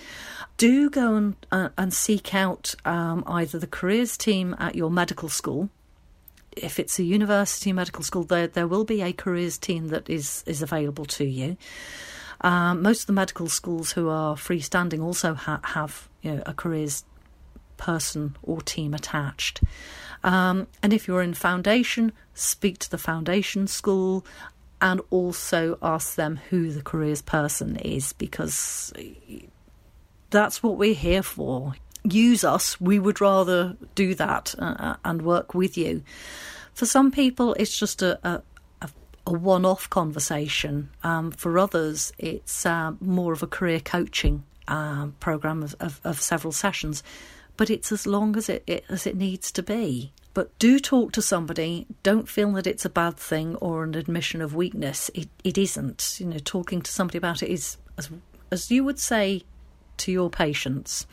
do 0.57 0.89
go 0.91 1.15
and, 1.15 1.37
uh, 1.51 1.71
and 1.77 1.93
seek 1.93 2.35
out 2.35 2.75
um, 2.85 3.25
either 3.27 3.59
the 3.59 3.67
careers 3.67 4.17
team 4.17 4.55
at 4.59 4.75
your 4.75 4.91
medical 4.91 5.29
school. 5.29 5.69
If 6.57 6.79
it's 6.79 6.99
a 6.99 7.05
university 7.05 7.73
medical 7.73 8.03
school, 8.03 8.25
there 8.25 8.49
there 8.49 8.67
will 8.67 8.85
be 8.85 9.03
a 9.03 9.13
careers 9.13 9.57
team 9.57 9.89
that 9.89 10.11
is 10.11 10.43
is 10.47 10.63
available 10.63 11.05
to 11.07 11.25
you. 11.25 11.57
Um, 12.41 12.83
most 12.83 13.03
of 13.03 13.07
the 13.07 13.13
medical 13.13 13.49
schools 13.49 13.93
who 13.93 14.09
are 14.09 14.35
freestanding 14.35 15.03
also 15.03 15.35
ha- 15.35 15.61
have 15.63 16.09
you 16.23 16.33
know, 16.33 16.43
a 16.47 16.55
careers 16.55 17.05
person 17.77 18.37
or 18.43 18.61
team 18.61 18.95
attached. 18.95 19.61
Um, 20.23 20.67
and 20.83 20.93
if 20.93 21.09
you're 21.09 21.23
in 21.23 21.35
foundation, 21.35 22.13
speak 22.35 22.79
to 22.79 22.91
the 22.91 22.99
foundation 22.99 23.67
school 23.67 24.25
and 24.81 25.01
also 25.11 25.79
ask 25.83 26.15
them 26.15 26.41
who 26.51 26.71
the 26.71 26.83
careers 26.83 27.23
person 27.23 27.77
is 27.77 28.13
because 28.15 28.93
that's 30.31 30.63
what 30.63 30.77
we're 30.77 30.95
here 30.95 31.23
for. 31.23 31.75
Use 32.03 32.45
us, 32.45 32.81
we 32.81 32.99
would 32.99 33.21
rather 33.21 33.77
do 33.95 34.15
that 34.15 34.55
uh, 34.59 34.75
uh 34.79 34.97
and 35.05 35.23
work 35.23 35.55
with 35.55 35.77
you. 35.77 36.03
For 36.73 36.87
some 36.87 37.11
people, 37.11 37.55
it's 37.55 37.77
just 37.77 38.01
a, 38.03 38.19
a 38.27 38.43
a 39.27 39.33
one 39.33 39.67
off 39.67 39.91
conversation. 39.91 40.89
Um, 41.03 41.31
for 41.31 41.59
others, 41.59 42.11
it's 42.17 42.65
uh, 42.65 42.93
more 43.01 43.35
of 43.35 43.43
a 43.43 43.47
career 43.47 43.79
coaching 43.79 44.45
uh, 44.67 45.09
program 45.21 45.63
of, 45.63 45.77
of, 45.79 46.01
of, 46.05 46.23
several 46.23 46.53
sessions 46.53 47.03
but 47.61 47.69
it's 47.69 47.93
as 47.93 48.07
long 48.07 48.39
as 48.39 48.49
it, 48.49 48.63
it, 48.67 48.85
as 48.89 49.07
it 49.07 49.15
needs 49.15 49.53
to 49.53 49.63
be. 49.63 50.11
But 50.33 50.57
do 50.59 50.79
talk 50.79 51.13
to 51.13 51.23
somebody. 51.23 51.87
Don't 52.03 52.29
feel 52.29 52.53
that 52.53 52.67
it's 52.67 52.85
a 52.85 52.91
bad 52.91 53.17
thing 53.17 53.57
or 53.57 53.83
an 53.83 53.95
admission 53.95 54.41
of 54.41 54.55
weakness. 54.55 55.11
It 55.15 55.29
it 55.43 55.59
isn't. 55.59 56.17
You 56.21 56.27
know, 56.27 56.39
talking 56.39 56.83
to 56.83 56.91
somebody 56.91 57.19
about 57.19 57.43
it 57.43 57.51
is 57.51 57.77
as 57.99 58.11
as 58.51 58.71
you 58.71 58.85
would 58.85 58.99
say 58.99 59.43
to 59.99 60.13
your 60.13 60.31
patients. 60.31 61.07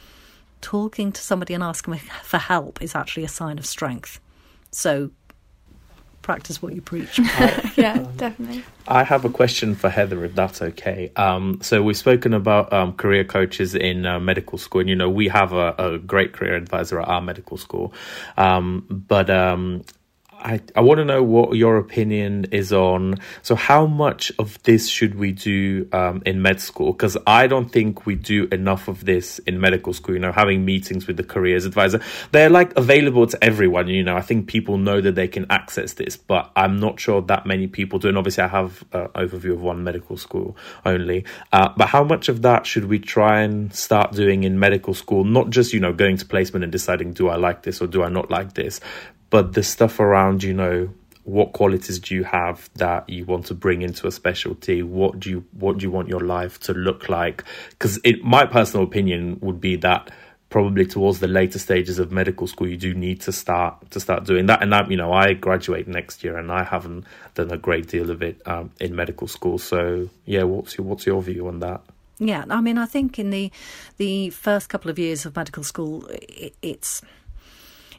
Talking 0.59 1.11
to 1.11 1.21
somebody 1.21 1.53
and 1.53 1.63
asking 1.63 1.97
for 2.23 2.37
help 2.37 2.81
is 2.81 2.95
actually 2.95 3.23
a 3.23 3.29
sign 3.29 3.59
of 3.59 3.65
strength. 3.65 4.19
So 4.71 5.11
practice 6.27 6.61
what 6.61 6.75
you 6.75 6.81
preach. 6.81 7.19
yeah, 7.77 7.93
um, 7.93 8.17
definitely. 8.17 8.61
I 8.85 9.05
have 9.05 9.23
a 9.23 9.29
question 9.29 9.75
for 9.75 9.89
Heather, 9.89 10.25
if 10.25 10.35
that's 10.35 10.61
okay. 10.61 11.09
Um, 11.15 11.59
so 11.61 11.81
we've 11.81 11.95
spoken 11.95 12.33
about 12.33 12.71
um, 12.73 12.91
career 12.93 13.23
coaches 13.23 13.73
in 13.73 14.05
uh, 14.05 14.19
medical 14.19 14.57
school, 14.57 14.81
and 14.81 14.89
you 14.89 14.95
know 14.95 15.09
we 15.09 15.29
have 15.29 15.53
a, 15.53 15.73
a, 15.77 15.97
great 15.99 16.33
career 16.33 16.55
advisor 16.55 16.99
at 16.99 17.07
our 17.07 17.21
medical 17.21 17.55
school. 17.55 17.93
Um, 18.35 18.85
but 18.89 19.29
um, 19.29 19.85
I, 20.39 20.61
I 20.75 20.81
want 20.81 20.99
to 20.99 21.05
know 21.05 21.23
what 21.23 21.57
your 21.57 21.77
opinion 21.77 22.45
is 22.51 22.71
on. 22.71 23.15
So, 23.41 23.55
how 23.55 23.85
much 23.85 24.31
of 24.39 24.61
this 24.63 24.87
should 24.87 25.15
we 25.15 25.31
do 25.31 25.87
um, 25.91 26.21
in 26.25 26.41
med 26.41 26.61
school? 26.61 26.93
Because 26.93 27.17
I 27.25 27.47
don't 27.47 27.71
think 27.71 28.05
we 28.05 28.15
do 28.15 28.47
enough 28.51 28.87
of 28.87 29.05
this 29.05 29.39
in 29.39 29.59
medical 29.59 29.93
school. 29.93 30.15
You 30.15 30.21
know, 30.21 30.31
having 30.31 30.63
meetings 30.63 31.07
with 31.07 31.17
the 31.17 31.23
careers 31.23 31.65
advisor, 31.65 32.01
they're 32.31 32.49
like 32.49 32.75
available 32.77 33.25
to 33.27 33.43
everyone. 33.43 33.87
You 33.87 34.03
know, 34.03 34.15
I 34.15 34.21
think 34.21 34.47
people 34.47 34.77
know 34.77 35.01
that 35.01 35.15
they 35.15 35.27
can 35.27 35.45
access 35.49 35.93
this, 35.93 36.17
but 36.17 36.51
I'm 36.55 36.79
not 36.79 36.99
sure 36.99 37.21
that 37.23 37.45
many 37.45 37.67
people 37.67 37.99
do. 37.99 38.07
And 38.07 38.17
obviously, 38.17 38.43
I 38.43 38.47
have 38.47 38.83
an 38.91 39.07
overview 39.09 39.53
of 39.53 39.61
one 39.61 39.83
medical 39.83 40.17
school 40.17 40.55
only. 40.85 41.25
Uh, 41.51 41.69
but 41.75 41.87
how 41.87 42.03
much 42.03 42.29
of 42.29 42.43
that 42.43 42.65
should 42.65 42.85
we 42.85 42.99
try 42.99 43.41
and 43.41 43.73
start 43.73 44.13
doing 44.13 44.43
in 44.43 44.59
medical 44.59 44.93
school? 44.93 45.23
Not 45.23 45.49
just 45.49 45.73
you 45.73 45.79
know 45.79 45.93
going 45.93 46.17
to 46.17 46.25
placement 46.25 46.63
and 46.63 46.71
deciding 46.71 47.13
do 47.13 47.29
I 47.29 47.37
like 47.37 47.63
this 47.63 47.81
or 47.81 47.87
do 47.87 48.03
I 48.03 48.09
not 48.09 48.29
like 48.29 48.53
this, 48.53 48.79
but 49.29 49.53
the 49.53 49.63
stuff 49.63 49.99
around, 49.99 50.43
you 50.43 50.53
know, 50.53 50.89
what 51.23 51.51
qualities 51.51 51.99
do 51.99 52.15
you 52.15 52.23
have 52.23 52.69
that 52.75 53.09
you 53.09 53.25
want 53.25 53.45
to 53.47 53.53
bring 53.53 53.81
into 53.81 54.07
a 54.07 54.11
specialty? 54.11 54.81
What 54.81 55.19
do 55.19 55.29
you 55.29 55.45
what 55.51 55.77
do 55.77 55.83
you 55.83 55.91
want 55.91 56.07
your 56.07 56.21
life 56.21 56.59
to 56.61 56.73
look 56.73 57.09
like? 57.09 57.43
Because 57.71 57.99
it 58.05 58.23
my 58.23 58.45
personal 58.45 58.85
opinion 58.85 59.37
would 59.41 59.59
be 59.59 59.75
that 59.77 60.09
probably 60.49 60.85
towards 60.85 61.19
the 61.19 61.27
later 61.27 61.59
stages 61.59 61.99
of 61.99 62.11
medical 62.11 62.47
school 62.47 62.67
you 62.67 62.77
do 62.77 62.93
need 62.93 63.19
to 63.19 63.31
start 63.31 63.91
to 63.91 63.99
start 63.99 64.23
doing 64.23 64.45
that 64.45 64.61
and 64.63 64.71
that 64.71 64.89
you 64.89 64.95
know 64.95 65.11
i 65.11 65.33
graduate 65.33 65.87
next 65.87 66.23
year 66.23 66.37
and 66.37 66.51
i 66.51 66.63
haven't 66.63 67.03
done 67.35 67.51
a 67.51 67.57
great 67.57 67.87
deal 67.87 68.09
of 68.09 68.21
it 68.21 68.41
um, 68.47 68.71
in 68.79 68.95
medical 68.95 69.27
school 69.27 69.57
so 69.57 70.09
yeah 70.25 70.43
what's 70.43 70.77
your 70.77 70.87
what's 70.87 71.05
your 71.05 71.21
view 71.21 71.47
on 71.47 71.59
that 71.59 71.81
yeah 72.17 72.45
i 72.49 72.61
mean 72.61 72.77
i 72.77 72.85
think 72.85 73.19
in 73.19 73.29
the 73.29 73.51
the 73.97 74.29
first 74.29 74.69
couple 74.69 74.89
of 74.89 74.97
years 74.97 75.25
of 75.25 75.35
medical 75.35 75.63
school 75.63 76.05
it, 76.07 76.55
it's 76.61 77.01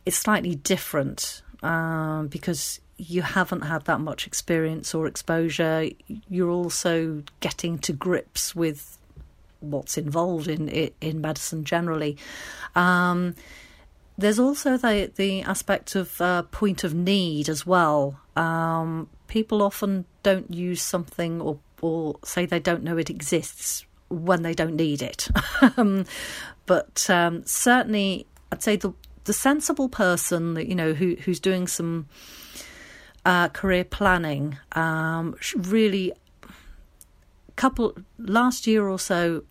it's 0.09 0.17
slightly 0.17 0.55
different 0.55 1.43
um, 1.63 2.29
because 2.29 2.81
you 2.97 3.21
haven't 3.21 3.61
had 3.61 3.85
that 3.85 4.01
much 4.01 4.27
experience 4.27 4.95
or 4.95 5.07
exposure. 5.07 5.91
You're 6.31 6.51
also 6.51 7.23
getting 7.41 7.79
to 7.81 7.93
grips 7.93 8.57
with 8.57 8.97
what's 9.61 9.99
involved 9.99 10.49
in 10.49 10.71
in 11.03 11.21
medicine 11.21 11.65
generally. 11.65 12.17
Um, 12.75 13.35
there's 14.17 14.39
also 14.39 14.79
the 14.79 15.13
the 15.15 15.43
aspect 15.43 15.95
of 15.95 16.19
uh, 16.23 16.43
point 16.45 16.85
of 16.85 16.95
need 16.95 17.51
as 17.51 17.67
well. 17.67 18.19
Um, 18.35 19.11
people 19.27 19.61
often 19.61 20.07
don't 20.23 20.51
use 20.51 20.81
something 20.81 21.43
or 21.43 21.59
or 21.83 22.17
say 22.25 22.47
they 22.47 22.61
don't 22.61 22.83
know 22.83 22.97
it 22.97 23.11
exists 23.11 23.85
when 24.09 24.43
they 24.43 24.55
don't 24.55 24.77
need 24.77 25.03
it. 25.03 25.29
Um, 25.77 26.07
but 26.67 27.09
um, 27.11 27.45
certainly, 27.45 28.27
I'd 28.53 28.63
say 28.63 28.77
the 28.77 28.93
the 29.29 29.33
sensible 29.33 29.89
person 29.89 30.55
that 30.55 30.67
you 30.71 30.75
know 30.75 30.93
who 30.95 31.17
who's 31.25 31.41
doing 31.41 31.69
some 31.69 32.07
uh, 33.25 33.49
career 33.61 33.85
planning 33.85 34.59
um, 34.73 35.37
really 35.57 36.13
couple 37.55 37.95
last 38.19 38.67
year 38.67 38.89
or 38.89 38.99
so 38.99 39.43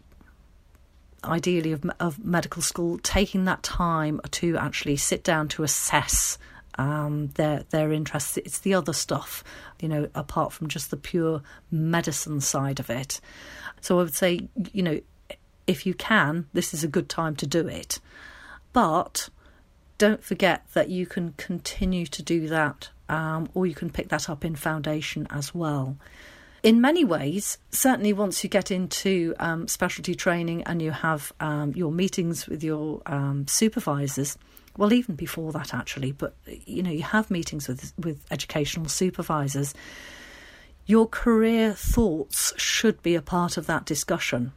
ideally 1.23 1.73
of, 1.73 1.81
of 1.99 2.17
medical 2.23 2.61
school 2.61 2.97
taking 3.03 3.45
that 3.45 3.61
time 3.63 4.19
to 4.31 4.57
actually 4.57 4.97
sit 4.97 5.23
down 5.23 5.47
to 5.47 5.63
assess 5.63 6.37
Um, 6.79 7.31
their 7.33 7.65
their 7.73 7.91
interests. 7.91 8.37
It's 8.37 8.61
the 8.61 8.77
other 8.77 8.93
stuff, 8.93 9.43
you 9.81 9.89
know, 9.89 10.03
apart 10.13 10.53
from 10.53 10.67
just 10.67 10.89
the 10.89 11.01
pure 11.11 11.41
medicine 11.71 12.41
side 12.41 12.79
of 12.83 12.89
it. 12.89 13.21
So 13.81 13.95
I 13.99 14.03
would 14.03 14.15
say, 14.15 14.31
you 14.77 14.83
know, 14.83 14.99
if 15.65 15.85
you 15.87 15.95
can, 15.95 16.45
this 16.53 16.73
is 16.73 16.83
a 16.83 16.93
good 16.95 17.07
time 17.09 17.35
to 17.35 17.47
do 17.47 17.67
it. 17.81 17.99
But 18.73 19.29
don't 19.97 20.23
forget 20.23 20.63
that 20.73 20.89
you 20.89 21.05
can 21.05 21.33
continue 21.33 22.05
to 22.07 22.23
do 22.23 22.47
that, 22.47 22.89
um, 23.09 23.49
or 23.53 23.65
you 23.65 23.75
can 23.75 23.89
pick 23.89 24.09
that 24.09 24.29
up 24.29 24.45
in 24.45 24.55
foundation 24.55 25.27
as 25.29 25.53
well. 25.53 25.97
In 26.63 26.81
many 26.81 27.05
ways, 27.05 27.57
certainly 27.71 28.13
once 28.13 28.43
you 28.43 28.49
get 28.49 28.71
into 28.71 29.35
um, 29.39 29.67
specialty 29.67 30.15
training 30.15 30.63
and 30.63 30.81
you 30.81 30.91
have 30.91 31.31
um, 31.39 31.71
your 31.75 31.91
meetings 31.91 32.47
with 32.47 32.63
your 32.63 33.01
um, 33.05 33.47
supervisors, 33.47 34.37
well, 34.75 34.91
even 34.91 35.15
before 35.15 35.51
that 35.53 35.73
actually, 35.73 36.11
but 36.11 36.35
you 36.65 36.83
know, 36.83 36.91
you 36.91 37.03
have 37.03 37.31
meetings 37.31 37.67
with 37.67 37.93
with 37.97 38.25
educational 38.31 38.87
supervisors. 38.87 39.73
Your 40.85 41.07
career 41.07 41.73
thoughts 41.73 42.53
should 42.57 43.01
be 43.03 43.15
a 43.15 43.21
part 43.21 43.57
of 43.57 43.67
that 43.67 43.85
discussion 43.85 44.53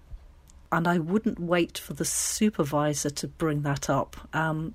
and 0.72 0.86
I 0.86 0.98
wouldn't 0.98 1.40
wait 1.40 1.78
for 1.78 1.94
the 1.94 2.04
supervisor 2.04 3.10
to 3.10 3.28
bring 3.28 3.62
that 3.62 3.90
up. 3.90 4.16
Um, 4.32 4.74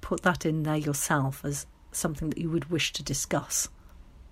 put 0.00 0.22
that 0.22 0.46
in 0.46 0.62
there 0.62 0.76
yourself 0.76 1.44
as 1.44 1.66
something 1.92 2.30
that 2.30 2.38
you 2.38 2.50
would 2.50 2.70
wish 2.70 2.92
to 2.94 3.02
discuss. 3.02 3.68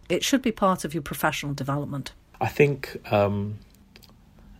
It 0.08 0.22
should 0.22 0.42
be 0.42 0.52
part 0.52 0.84
of 0.84 0.94
your 0.94 1.02
professional 1.02 1.52
development. 1.52 2.12
I 2.40 2.48
think 2.48 2.96
um, 3.12 3.58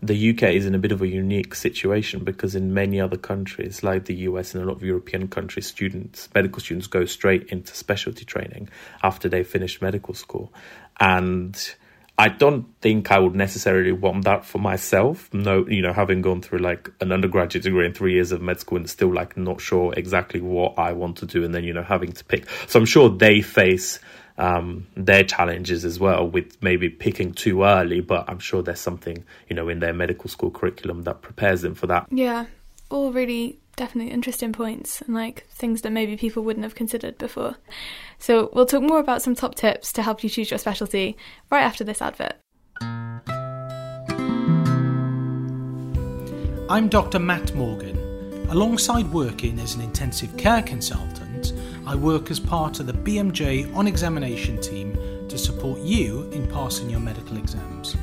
the 0.03 0.31
UK 0.31 0.43
is 0.45 0.67
in 0.67 0.75
a 0.75 0.79
bit 0.79 0.93
of 0.93 1.03
a 1.03 1.07
unique 1.07 1.55
situation 1.55 2.25
because 2.25 2.55
in 2.55 2.75
many 2.75 3.01
other 3.01 3.17
countries, 3.17 3.83
like 3.83 4.07
the 4.07 4.15
US 4.15 4.55
and 4.55 4.65
a 4.65 4.67
lot 4.67 4.77
of 4.77 4.83
European 4.83 5.29
countries, 5.29 5.67
students, 5.67 6.29
medical 6.35 6.61
students, 6.61 6.87
go 6.87 7.05
straight 7.05 7.45
into 7.49 7.75
specialty 7.75 8.25
training 8.25 8.69
after 9.03 9.29
they 9.29 9.43
finish 9.43 9.81
medical 9.81 10.15
school, 10.15 10.53
and 11.01 11.75
I 12.19 12.29
don't 12.29 12.67
think 12.81 13.11
I 13.11 13.19
would 13.19 13.35
necessarily 13.35 13.93
want 13.93 14.25
that 14.25 14.45
for 14.45 14.59
myself. 14.59 15.33
No, 15.35 15.67
you 15.69 15.83
know, 15.83 15.93
having 15.93 16.23
gone 16.23 16.41
through 16.41 16.61
like 16.61 16.91
an 17.01 17.13
undergraduate 17.13 17.65
degree 17.65 17.85
and 17.85 17.95
three 17.95 18.15
years 18.15 18.33
of 18.33 18.41
med 18.41 18.59
school 18.59 18.79
and 18.79 18.89
still 18.89 19.13
like 19.13 19.37
not 19.37 19.61
sure 19.61 19.93
exactly 19.95 20.41
what 20.41 20.79
I 20.79 20.93
want 20.93 21.19
to 21.19 21.27
do, 21.27 21.45
and 21.45 21.55
then 21.55 21.65
you 21.65 21.75
know 21.75 21.83
having 21.83 22.13
to 22.13 22.25
pick. 22.25 22.49
So 22.69 22.79
I'm 22.79 22.87
sure 22.87 23.11
they 23.11 23.43
face 23.43 23.99
um, 24.39 24.87
their 24.97 25.25
challenges 25.25 25.85
as 25.85 26.01
well 26.01 26.27
with 26.27 26.63
maybe 26.63 26.89
picking 26.89 27.33
too 27.33 27.65
early, 27.65 28.01
but 28.01 28.25
I'm 28.29 28.39
sure 28.39 28.63
there's 28.63 28.81
something 28.81 29.23
you 29.51 29.57
know 29.57 29.69
in 29.69 29.81
their 29.81 29.93
medical 29.93 30.31
school 30.31 30.51
curriculum 30.51 31.03
that 31.03 31.21
prepares 31.21 31.61
them 31.61 31.75
for 31.75 31.87
that. 31.89 32.07
Yeah, 32.11 32.47
all 32.91 33.13
really 33.13 33.59
definitely 33.77 34.13
interesting 34.13 34.53
points 34.53 35.03
and 35.03 35.15
like 35.15 35.47
things 35.49 35.83
that 35.83 35.93
maybe 35.93 36.17
people 36.17 36.43
wouldn't 36.43 36.65
have 36.65 36.75
considered 36.75 37.19
before. 37.19 37.57
So, 38.19 38.51
we'll 38.53 38.67
talk 38.67 38.83
more 38.83 38.99
about 38.99 39.23
some 39.23 39.35
top 39.35 39.55
tips 39.55 39.93
to 39.93 40.03
help 40.03 40.25
you 40.25 40.31
choose 40.31 40.51
your 40.51 40.59
specialty 40.59 41.17
right 41.51 41.63
after 41.63 41.85
this 41.85 42.03
advert. 42.03 42.37
I'm 46.69 46.89
Dr. 46.89 47.21
Matt 47.21 47.55
Morgan. 47.55 47.97
Alongside 48.49 49.13
working 49.13 49.59
as 49.61 49.75
an 49.75 49.83
intensive 49.83 50.37
care 50.37 50.63
consultant, 50.63 51.53
I 51.87 51.95
work 51.95 52.31
as 52.31 52.41
part 52.41 52.81
of 52.81 52.87
the 52.87 52.93
BMJ 52.93 53.75
on 53.77 53.87
examination 53.87 54.61
team 54.61 54.95
to 55.29 55.39
support 55.39 55.81
you 55.81 56.31
in 56.33 56.49
passing 56.49 56.91
your 56.91 57.01
medical 57.01 57.37
exams. 57.37 57.97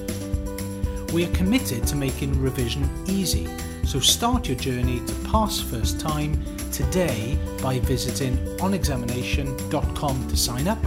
We 1.13 1.25
are 1.25 1.31
committed 1.33 1.85
to 1.87 1.95
making 1.95 2.41
revision 2.41 2.89
easy, 3.05 3.47
so 3.83 3.99
start 3.99 4.47
your 4.47 4.57
journey 4.57 4.99
to 5.05 5.13
pass 5.29 5.61
first 5.61 5.99
time 5.99 6.43
today 6.71 7.37
by 7.61 7.77
visiting 7.81 8.35
onexamination.com 8.57 10.27
to 10.27 10.35
sign 10.35 10.67
up 10.67 10.79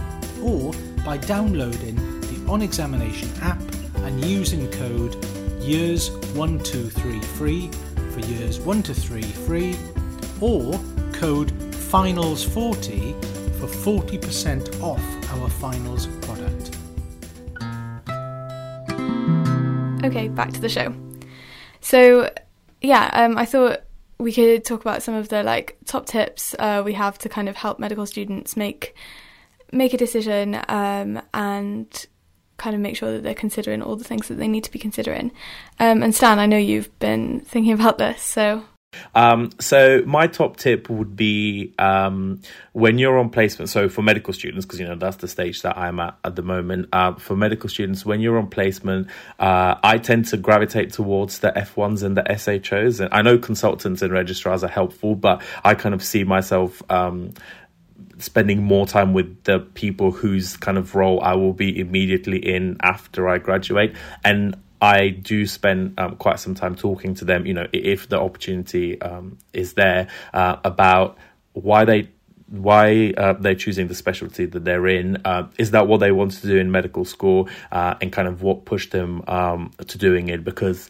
or 0.43 0.73
by 1.05 1.15
downloading 1.15 1.95
the 2.19 2.51
On 2.51 2.61
Examination 2.61 3.31
app 3.41 3.61
and 4.03 4.25
using 4.25 4.69
code 4.71 5.15
years1233 5.61 7.73
for 8.11 8.19
years 8.19 8.59
1 8.59 8.83
to 8.83 8.93
3 8.93 9.21
free 9.21 9.77
or 10.41 10.77
code 11.13 11.53
FINALS40 11.71 13.15
for 13.59 13.67
40% 13.67 14.81
off 14.81 15.01
our 15.31 15.49
finals 15.49 16.07
Okay, 20.09 20.27
back 20.27 20.51
to 20.53 20.59
the 20.59 20.69
show. 20.69 20.91
So, 21.81 22.33
yeah, 22.81 23.11
um, 23.13 23.37
I 23.37 23.45
thought 23.45 23.81
we 24.17 24.33
could 24.33 24.65
talk 24.65 24.81
about 24.81 25.03
some 25.03 25.13
of 25.13 25.29
the 25.29 25.43
like 25.43 25.77
top 25.85 26.07
tips 26.07 26.55
uh, 26.57 26.81
we 26.83 26.93
have 26.93 27.19
to 27.19 27.29
kind 27.29 27.47
of 27.47 27.55
help 27.55 27.79
medical 27.79 28.05
students 28.05 28.57
make 28.57 28.95
make 29.71 29.93
a 29.93 29.97
decision 29.97 30.59
um, 30.67 31.21
and 31.33 32.07
kind 32.57 32.75
of 32.75 32.81
make 32.81 32.95
sure 32.97 33.11
that 33.13 33.23
they're 33.23 33.35
considering 33.35 33.83
all 33.83 33.95
the 33.95 34.03
things 34.03 34.27
that 34.27 34.35
they 34.35 34.47
need 34.47 34.63
to 34.63 34.71
be 34.71 34.79
considering. 34.79 35.31
Um, 35.79 36.01
and 36.01 36.13
Stan, 36.13 36.39
I 36.39 36.47
know 36.47 36.57
you've 36.57 36.97
been 36.97 37.41
thinking 37.41 37.73
about 37.73 37.99
this, 37.99 38.21
so 38.21 38.63
um, 39.13 39.51
so 39.59 40.03
my 40.05 40.27
top 40.27 40.57
tip 40.57 40.89
would 40.89 41.15
be 41.15 41.73
um, 41.77 42.41
when 42.73 42.97
you're 42.97 43.17
on 43.17 43.29
placement. 43.29 43.69
So 43.69 43.89
for 43.89 44.01
medical 44.01 44.33
students, 44.33 44.65
because 44.65 44.79
you 44.79 44.87
know 44.87 44.95
that's 44.95 45.17
the 45.17 45.27
stage 45.27 45.61
that 45.61 45.77
I'm 45.77 45.99
at 45.99 46.17
at 46.23 46.35
the 46.35 46.41
moment. 46.41 46.89
Uh, 46.91 47.13
for 47.13 47.35
medical 47.35 47.69
students, 47.69 48.05
when 48.05 48.19
you're 48.21 48.37
on 48.37 48.47
placement, 48.47 49.07
uh, 49.39 49.75
I 49.83 49.97
tend 49.97 50.25
to 50.25 50.37
gravitate 50.37 50.93
towards 50.93 51.39
the 51.39 51.51
F1s 51.51 52.03
and 52.03 52.17
the 52.17 52.23
SHOs. 52.23 52.99
And 52.99 53.13
I 53.13 53.21
know 53.21 53.37
consultants 53.37 54.01
and 54.01 54.11
registrars 54.11 54.63
are 54.63 54.69
helpful, 54.69 55.15
but 55.15 55.41
I 55.63 55.75
kind 55.75 55.95
of 55.95 56.03
see 56.03 56.23
myself. 56.23 56.81
Um, 56.89 57.33
spending 58.17 58.61
more 58.61 58.85
time 58.85 59.13
with 59.13 59.43
the 59.45 59.59
people 59.59 60.11
whose 60.11 60.57
kind 60.57 60.77
of 60.77 60.93
role 60.93 61.21
I 61.21 61.35
will 61.35 61.53
be 61.53 61.79
immediately 61.79 62.37
in 62.37 62.75
after 62.81 63.29
I 63.29 63.37
graduate. 63.37 63.95
And 64.25 64.57
I 64.81 65.09
do 65.09 65.45
spend 65.45 65.99
um, 65.99 66.15
quite 66.15 66.39
some 66.39 66.55
time 66.55 66.75
talking 66.75 67.15
to 67.15 67.25
them, 67.25 67.45
you 67.45 67.53
know, 67.53 67.67
if 67.73 68.07
the 68.07 68.19
opportunity 68.19 69.01
um, 69.01 69.37
is 69.53 69.73
there, 69.73 70.07
uh, 70.33 70.57
about 70.63 71.17
why 71.53 71.85
they 71.85 72.09
why 72.47 73.13
uh, 73.15 73.33
they're 73.33 73.53
choosing 73.53 73.87
the 73.87 73.95
specialty 73.95 74.45
that 74.45 74.65
they're 74.65 74.87
in. 74.87 75.21
Uh, 75.23 75.47
is 75.57 75.71
that 75.71 75.87
what 75.87 75.99
they 75.99 76.11
want 76.11 76.31
to 76.31 76.47
do 76.47 76.57
in 76.57 76.71
medical 76.71 77.05
school, 77.05 77.47
uh, 77.71 77.95
and 78.01 78.11
kind 78.11 78.27
of 78.27 78.41
what 78.41 78.65
pushed 78.65 78.91
them 78.91 79.23
um, 79.27 79.71
to 79.85 79.97
doing 79.97 80.29
it? 80.29 80.43
Because 80.43 80.89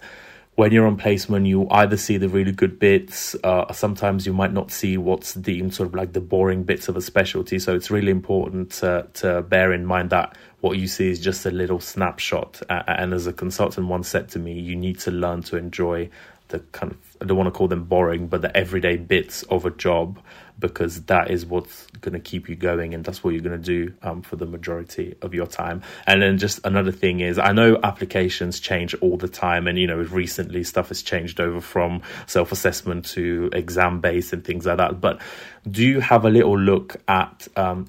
when 0.60 0.74
you're 0.74 0.88
on 0.88 0.98
placement, 0.98 1.46
you 1.46 1.66
either 1.70 1.96
see 1.96 2.18
the 2.18 2.28
really 2.28 2.52
good 2.52 2.80
bits, 2.80 3.34
uh, 3.46 3.72
sometimes 3.72 4.26
you 4.26 4.34
might 4.34 4.52
not 4.52 4.72
see 4.72 4.98
what's 4.98 5.34
deemed 5.36 5.74
sort 5.74 5.88
of 5.88 5.96
like 5.96 6.12
the 6.12 6.20
boring 6.20 6.64
bits 6.64 6.90
of 6.90 6.98
a 6.98 7.02
specialty. 7.02 7.58
So 7.60 7.74
it's 7.76 7.90
really 7.90 8.12
important 8.12 8.72
to, 8.72 9.08
to 9.14 9.42
bear 9.44 9.72
in 9.72 9.86
mind 9.86 10.10
that 10.10 10.38
what 10.60 10.78
you 10.78 10.86
see 10.86 11.10
is 11.10 11.22
just 11.22 11.46
a 11.46 11.50
little 11.50 11.80
snapshot. 11.80 12.62
Uh, 12.70 12.84
and 12.88 13.14
as 13.14 13.26
a 13.26 13.32
consultant 13.32 13.88
once 13.88 14.10
said 14.10 14.28
to 14.32 14.40
me, 14.40 14.60
you 14.60 14.76
need 14.76 15.00
to 15.00 15.12
learn 15.12 15.44
to 15.44 15.56
enjoy 15.56 16.10
the 16.50 16.60
kind 16.74 16.92
of 16.92 16.98
I 17.22 17.26
don't 17.26 17.38
want 17.38 17.48
to 17.48 17.58
call 17.58 17.70
them 17.70 17.86
boring, 17.86 18.28
but 18.28 18.42
the 18.42 18.56
everyday 18.58 18.98
bits 18.98 19.44
of 19.44 19.66
a 19.66 19.72
job 19.72 20.20
because 20.60 21.04
that 21.04 21.32
is 21.32 21.46
what's 21.46 21.86
going 22.02 22.14
to 22.14 22.20
keep 22.20 22.50
you 22.50 22.56
going 22.56 22.94
and 22.94 23.04
that's 23.04 23.24
what 23.24 23.34
you're 23.34 23.42
going 23.42 23.60
to 23.60 23.66
do 23.88 23.94
um, 24.02 24.22
for 24.22 24.36
the 24.36 24.46
majority 24.46 25.16
of 25.22 25.34
your 25.34 25.48
time. 25.48 25.82
And 26.06 26.22
then 26.22 26.38
just 26.38 26.60
another 26.66 26.92
thing 26.92 27.22
is 27.22 27.40
I 27.40 27.52
know 27.52 27.80
applications 27.82 28.60
change 28.60 28.94
all 28.96 29.18
the 29.18 29.28
time 29.28 29.68
and 29.68 29.78
you 29.78 29.88
know 29.88 29.98
recently 29.98 30.64
stuff 30.64 30.90
has 30.90 31.02
changed 31.02 31.40
over 31.40 31.62
from 31.62 32.02
self-assessment 32.28 33.06
to 33.06 33.50
exam 33.54 34.02
based 34.02 34.34
and 34.34 34.44
things 34.44 34.66
like 34.66 34.78
that. 34.78 35.00
But 35.00 35.22
do 35.70 35.84
you 35.84 36.00
have 36.00 36.26
a 36.26 36.30
little 36.30 36.58
look 36.58 36.98
at 37.08 37.48
um, 37.56 37.88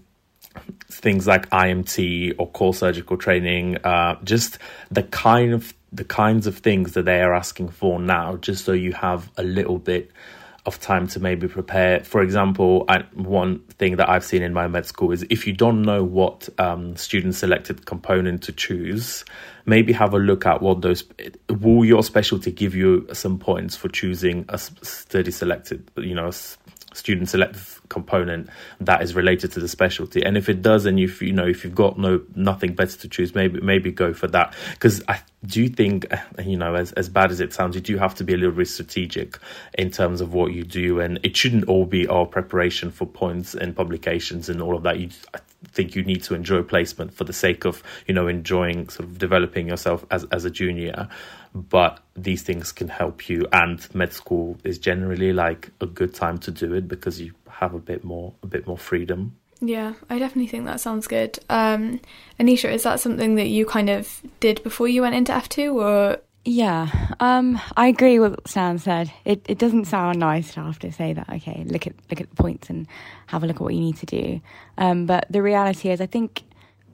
things 0.88 1.26
like 1.26 1.48
IMT 1.50 2.34
or 2.38 2.48
core 2.48 2.74
surgical 2.74 3.16
training, 3.16 3.78
uh, 3.78 4.16
just 4.24 4.58
the 4.90 5.02
kind 5.04 5.52
of 5.52 5.74
the 5.92 6.04
kinds 6.04 6.46
of 6.46 6.58
things 6.58 6.92
that 6.92 7.04
they 7.04 7.20
are 7.20 7.34
asking 7.34 7.68
for 7.68 7.98
now, 7.98 8.36
just 8.36 8.64
so 8.64 8.72
you 8.72 8.92
have 8.92 9.28
a 9.36 9.42
little 9.42 9.78
bit 9.78 10.10
of 10.66 10.78
time 10.80 11.06
to 11.08 11.20
maybe 11.20 11.48
prepare. 11.48 12.00
For 12.00 12.22
example, 12.22 12.84
I, 12.88 13.04
one 13.14 13.60
thing 13.78 13.96
that 13.96 14.08
I've 14.08 14.24
seen 14.24 14.42
in 14.42 14.52
my 14.52 14.68
med 14.68 14.86
school 14.86 15.10
is 15.12 15.24
if 15.30 15.46
you 15.46 15.52
don't 15.52 15.82
know 15.82 16.04
what 16.04 16.48
um, 16.58 16.96
student 16.96 17.34
selected 17.34 17.86
component 17.86 18.42
to 18.42 18.52
choose, 18.52 19.24
maybe 19.64 19.92
have 19.92 20.12
a 20.12 20.18
look 20.18 20.44
at 20.46 20.60
what 20.60 20.82
those 20.82 21.04
will 21.48 21.84
your 21.84 22.02
specialty 22.02 22.50
give 22.50 22.74
you 22.74 23.06
some 23.12 23.38
points 23.38 23.76
for 23.76 23.88
choosing 23.88 24.44
a 24.48 24.58
study 24.58 25.30
selected, 25.30 25.90
you 25.96 26.14
know, 26.14 26.30
student 27.00 27.28
selective 27.28 27.80
component 27.88 28.48
that 28.80 29.02
is 29.02 29.14
related 29.14 29.50
to 29.52 29.60
the 29.60 29.68
specialty. 29.68 30.22
And 30.22 30.36
if 30.36 30.48
it 30.48 30.62
does 30.62 30.86
and 30.86 31.00
if 31.00 31.20
you 31.20 31.32
know 31.32 31.46
if 31.46 31.64
you've 31.64 31.74
got 31.74 31.98
no 31.98 32.22
nothing 32.36 32.74
better 32.74 32.96
to 32.98 33.08
choose 33.08 33.34
maybe 33.34 33.60
maybe 33.60 33.90
go 33.90 34.14
for 34.14 34.28
that. 34.28 34.54
Because 34.72 35.02
i 35.08 35.20
do 35.46 35.68
think 35.68 36.06
you 36.44 36.56
know 36.56 36.74
as, 36.74 36.92
as 36.92 37.08
bad 37.08 37.30
as 37.30 37.40
it 37.40 37.52
sounds 37.52 37.74
you 37.74 37.80
do 37.80 37.96
have 37.96 38.14
to 38.14 38.22
be 38.22 38.34
a 38.34 38.36
little 38.36 38.54
bit 38.54 38.68
strategic 38.68 39.38
in 39.78 39.90
terms 39.90 40.20
of 40.20 40.32
what 40.32 40.52
you 40.52 40.62
do. 40.62 41.00
And 41.00 41.18
it 41.22 41.36
shouldn't 41.36 41.64
all 41.64 41.86
be 41.86 42.06
our 42.06 42.26
preparation 42.26 42.90
for 42.90 43.06
points 43.06 43.54
and 43.54 43.74
publications 43.74 44.48
and 44.48 44.62
all 44.62 44.76
of 44.76 44.82
that. 44.84 44.98
You 44.98 45.08
I 45.34 45.38
think 45.72 45.94
you 45.94 46.02
need 46.02 46.22
to 46.22 46.34
enjoy 46.34 46.62
placement 46.62 47.12
for 47.12 47.24
the 47.24 47.32
sake 47.32 47.64
of 47.64 47.82
you 48.06 48.14
know 48.14 48.28
enjoying 48.28 48.88
sort 48.88 49.08
of 49.08 49.18
developing 49.18 49.68
yourself 49.68 50.04
as 50.10 50.24
as 50.30 50.44
a 50.44 50.50
junior 50.50 51.08
but 51.54 52.00
these 52.16 52.42
things 52.42 52.72
can 52.72 52.88
help 52.88 53.28
you 53.28 53.46
and 53.52 53.92
med 53.94 54.12
school 54.12 54.56
is 54.64 54.78
generally 54.78 55.32
like 55.32 55.70
a 55.80 55.86
good 55.86 56.14
time 56.14 56.38
to 56.38 56.50
do 56.50 56.72
it 56.74 56.86
because 56.88 57.20
you 57.20 57.32
have 57.48 57.74
a 57.74 57.78
bit 57.78 58.04
more 58.04 58.32
a 58.42 58.46
bit 58.46 58.66
more 58.66 58.78
freedom 58.78 59.36
yeah 59.60 59.92
i 60.08 60.18
definitely 60.18 60.46
think 60.46 60.64
that 60.64 60.80
sounds 60.80 61.06
good 61.06 61.38
um 61.50 62.00
anisha 62.38 62.72
is 62.72 62.82
that 62.82 63.00
something 63.00 63.34
that 63.34 63.48
you 63.48 63.66
kind 63.66 63.90
of 63.90 64.22
did 64.38 64.62
before 64.62 64.88
you 64.88 65.02
went 65.02 65.14
into 65.14 65.32
f2 65.32 65.74
or 65.74 66.18
yeah, 66.42 66.88
um, 67.20 67.60
I 67.76 67.88
agree 67.88 68.18
with 68.18 68.32
what 68.32 68.48
Sam 68.48 68.78
said. 68.78 69.12
It 69.26 69.44
it 69.46 69.58
doesn't 69.58 69.84
sound 69.84 70.18
nice 70.18 70.54
to 70.54 70.62
have 70.62 70.78
to 70.78 70.90
say 70.90 71.12
that. 71.12 71.28
Okay, 71.28 71.64
look 71.66 71.86
at 71.86 71.92
look 72.08 72.20
at 72.20 72.30
the 72.30 72.36
points 72.36 72.70
and 72.70 72.86
have 73.26 73.42
a 73.42 73.46
look 73.46 73.56
at 73.56 73.62
what 73.62 73.74
you 73.74 73.80
need 73.80 73.98
to 73.98 74.06
do. 74.06 74.40
Um, 74.78 75.04
but 75.04 75.26
the 75.28 75.42
reality 75.42 75.90
is, 75.90 76.00
I 76.00 76.06
think 76.06 76.42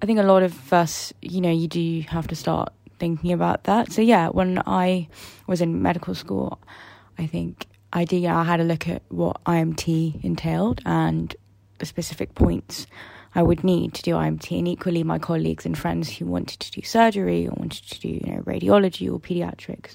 I 0.03 0.07
think 0.07 0.19
a 0.19 0.25
lot 0.25 0.43
of 0.43 0.73
us, 0.73 1.13
you 1.23 1.41
know, 1.41 1.51
you 1.51 1.69
do 1.69 2.01
have 2.09 2.27
to 2.29 2.35
start 2.35 2.73
thinking 2.99 3.33
about 3.33 3.65
that. 3.65 3.93
So 3.93 4.03
yeah, 4.03 4.29
when 4.29 4.63
I 4.67 5.09
was 5.47 5.61
in 5.61 5.83
medical 5.83 6.15
school, 6.15 6.61
I 7.19 7.27
think 7.27 7.67
I 7.93 8.05
did. 8.05 8.23
Yeah, 8.23 8.39
I 8.39 8.45
had 8.45 8.61
a 8.61 8.65
look 8.65 8.89
at 8.89 9.03
what 9.09 9.43
IMT 9.45 10.25
entailed 10.25 10.81
and 10.85 11.35
the 11.79 11.87
specific 11.87 12.35
points 12.35 12.87
I 13.35 13.43
would 13.43 13.63
need 13.63 13.93
to 13.95 14.03
do 14.03 14.13
IMT. 14.15 14.59
And 14.59 14.67
equally, 14.67 15.03
my 15.03 15.19
colleagues 15.19 15.67
and 15.67 15.77
friends 15.77 16.17
who 16.17 16.27
wanted 16.27 16.61
to 16.61 16.71
do 16.71 16.83
surgery 16.83 17.47
or 17.47 17.53
wanted 17.53 17.85
to 17.85 18.01
do, 18.01 18.09
you 18.09 18.33
know, 18.33 18.43
radiology 18.43 19.13
or 19.13 19.21
pediatrics 19.21 19.95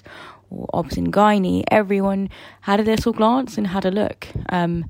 or 0.50 0.68
obs 0.72 0.96
and 0.96 1.12
gynae, 1.12 1.64
everyone 1.70 2.28
had 2.60 2.78
a 2.78 2.84
little 2.84 3.12
glance 3.12 3.58
and 3.58 3.66
had 3.66 3.84
a 3.84 3.90
look. 3.90 4.28
Um, 4.48 4.84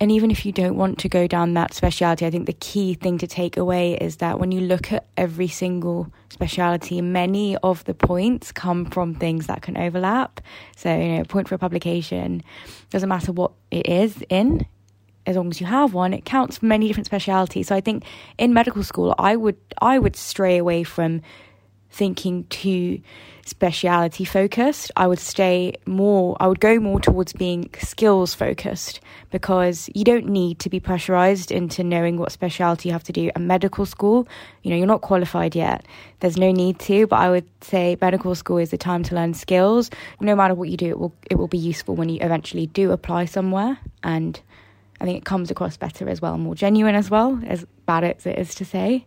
and 0.00 0.10
even 0.10 0.30
if 0.30 0.44
you 0.44 0.52
don't 0.52 0.76
want 0.76 0.98
to 0.98 1.08
go 1.08 1.26
down 1.26 1.54
that 1.54 1.72
speciality, 1.72 2.26
I 2.26 2.30
think 2.30 2.46
the 2.46 2.52
key 2.52 2.94
thing 2.94 3.18
to 3.18 3.26
take 3.26 3.56
away 3.56 3.94
is 3.94 4.16
that 4.16 4.40
when 4.40 4.50
you 4.50 4.60
look 4.60 4.92
at 4.92 5.06
every 5.16 5.48
single 5.48 6.12
speciality, 6.30 7.00
many 7.00 7.56
of 7.58 7.84
the 7.84 7.94
points 7.94 8.50
come 8.50 8.86
from 8.86 9.14
things 9.14 9.46
that 9.46 9.62
can 9.62 9.76
overlap. 9.76 10.40
So, 10.76 10.94
you 10.94 11.18
know, 11.18 11.24
point 11.24 11.48
for 11.48 11.54
a 11.54 11.58
publication 11.58 12.42
doesn't 12.90 13.08
matter 13.08 13.32
what 13.32 13.52
it 13.70 13.86
is 13.86 14.22
in, 14.28 14.66
as 15.26 15.36
long 15.36 15.48
as 15.48 15.60
you 15.60 15.66
have 15.66 15.94
one, 15.94 16.12
it 16.12 16.24
counts 16.24 16.58
for 16.58 16.66
many 16.66 16.86
different 16.88 17.06
specialities. 17.06 17.68
So 17.68 17.76
I 17.76 17.80
think 17.80 18.04
in 18.36 18.52
medical 18.52 18.82
school, 18.82 19.14
I 19.18 19.36
would 19.36 19.56
I 19.80 19.98
would 19.98 20.16
stray 20.16 20.58
away 20.58 20.84
from 20.84 21.22
thinking 21.90 22.44
too 22.44 23.00
speciality 23.44 24.24
focused. 24.24 24.90
I 24.96 25.06
would 25.06 25.18
stay 25.18 25.74
more, 25.86 26.36
I 26.40 26.46
would 26.46 26.60
go 26.60 26.78
more 26.80 27.00
towards 27.00 27.32
being 27.32 27.70
skills 27.80 28.34
focused 28.34 29.00
because 29.30 29.90
you 29.94 30.04
don't 30.04 30.26
need 30.26 30.58
to 30.60 30.70
be 30.70 30.80
pressurized 30.80 31.50
into 31.50 31.84
knowing 31.84 32.16
what 32.16 32.32
speciality 32.32 32.88
you 32.88 32.92
have 32.92 33.04
to 33.04 33.12
do 33.12 33.28
at 33.28 33.40
medical 33.40 33.86
school. 33.86 34.26
You 34.62 34.70
know, 34.70 34.76
you're 34.76 34.86
not 34.86 35.02
qualified 35.02 35.54
yet. 35.54 35.84
There's 36.20 36.36
no 36.36 36.52
need 36.52 36.78
to, 36.80 37.06
but 37.06 37.16
I 37.16 37.30
would 37.30 37.48
say 37.60 37.96
medical 38.00 38.34
school 38.34 38.58
is 38.58 38.70
the 38.70 38.78
time 38.78 39.02
to 39.04 39.14
learn 39.14 39.34
skills. 39.34 39.90
No 40.20 40.34
matter 40.34 40.54
what 40.54 40.68
you 40.68 40.76
do, 40.76 40.88
it 40.88 40.98
will, 40.98 41.14
it 41.30 41.36
will 41.36 41.48
be 41.48 41.58
useful 41.58 41.94
when 41.94 42.08
you 42.08 42.18
eventually 42.20 42.66
do 42.66 42.92
apply 42.92 43.26
somewhere. 43.26 43.78
And 44.02 44.40
I 45.00 45.04
think 45.04 45.18
it 45.18 45.24
comes 45.24 45.50
across 45.50 45.76
better 45.76 46.08
as 46.08 46.22
well, 46.22 46.38
more 46.38 46.54
genuine 46.54 46.94
as 46.94 47.10
well, 47.10 47.40
as 47.46 47.66
bad 47.86 48.04
as 48.04 48.26
it 48.26 48.38
is 48.38 48.54
to 48.56 48.64
say 48.64 49.06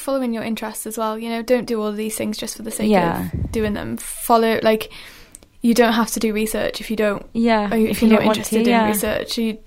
following 0.00 0.32
your 0.32 0.42
interests 0.42 0.86
as 0.86 0.98
well. 0.98 1.18
You 1.18 1.28
know, 1.28 1.42
don't 1.42 1.66
do 1.66 1.80
all 1.80 1.88
of 1.88 1.96
these 1.96 2.16
things 2.16 2.38
just 2.38 2.56
for 2.56 2.62
the 2.62 2.70
sake 2.70 2.90
yeah. 2.90 3.30
of 3.32 3.52
doing 3.52 3.74
them. 3.74 3.96
Follow 3.96 4.58
like 4.62 4.92
you 5.62 5.74
don't 5.74 5.92
have 5.92 6.10
to 6.12 6.20
do 6.20 6.32
research 6.32 6.80
if 6.80 6.90
you 6.90 6.96
don't. 6.96 7.26
Yeah, 7.32 7.72
if, 7.74 7.90
if 7.90 8.02
you're 8.02 8.10
not 8.10 8.24
interested 8.24 8.64
to, 8.64 8.70
yeah. 8.70 8.84
in 8.84 8.90
research, 8.90 9.38
you 9.38 9.58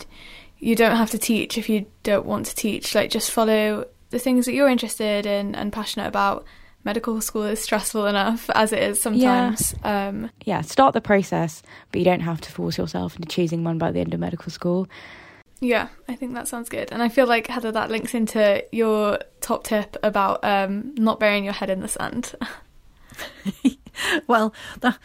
you 0.59 0.75
don't 0.75 0.95
have 0.95 1.11
to 1.11 1.17
teach 1.17 1.57
if 1.57 1.69
you 1.69 1.86
don't 2.03 2.25
want 2.25 2.47
to 2.47 2.55
teach. 2.55 2.95
Like 2.95 3.09
just 3.09 3.31
follow 3.31 3.86
the 4.09 4.19
things 4.19 4.45
that 4.45 4.53
you're 4.53 4.69
interested 4.69 5.25
in 5.25 5.55
and 5.55 5.71
passionate 5.71 6.07
about. 6.07 6.45
Medical 6.86 7.21
school 7.21 7.43
is 7.43 7.61
stressful 7.61 8.07
enough 8.07 8.49
as 8.55 8.73
it 8.73 8.84
is 8.84 9.01
sometimes. 9.01 9.73
Yeah. 9.84 10.07
Um, 10.07 10.29
yeah, 10.43 10.61
start 10.61 10.93
the 10.93 10.99
process, 10.99 11.63
but 11.91 11.99
you 11.99 12.05
don't 12.05 12.19
have 12.19 12.41
to 12.41 12.51
force 12.51 12.77
yourself 12.77 13.15
into 13.15 13.29
choosing 13.29 13.63
one 13.63 13.77
by 13.77 13.91
the 13.91 14.01
end 14.01 14.13
of 14.13 14.19
medical 14.19 14.51
school. 14.51 14.89
Yeah, 15.64 15.88
I 16.09 16.16
think 16.16 16.34
that 16.34 16.49
sounds 16.49 16.68
good. 16.68 16.91
And 16.91 17.01
I 17.01 17.07
feel 17.07 17.26
like, 17.26 17.47
Heather, 17.47 17.72
that 17.72 17.89
links 17.89 18.14
into 18.14 18.61
your 18.74 19.20
top 19.39 19.64
tip 19.64 19.95
about 20.03 20.43
um, 20.43 20.93
not 20.95 21.22
burying 21.22 21.45
your 21.45 21.53
head 21.53 21.70
in 21.70 21.80
the 21.80 21.88
sand. 21.88 22.34
well, 24.28 24.53
that, 24.82 24.97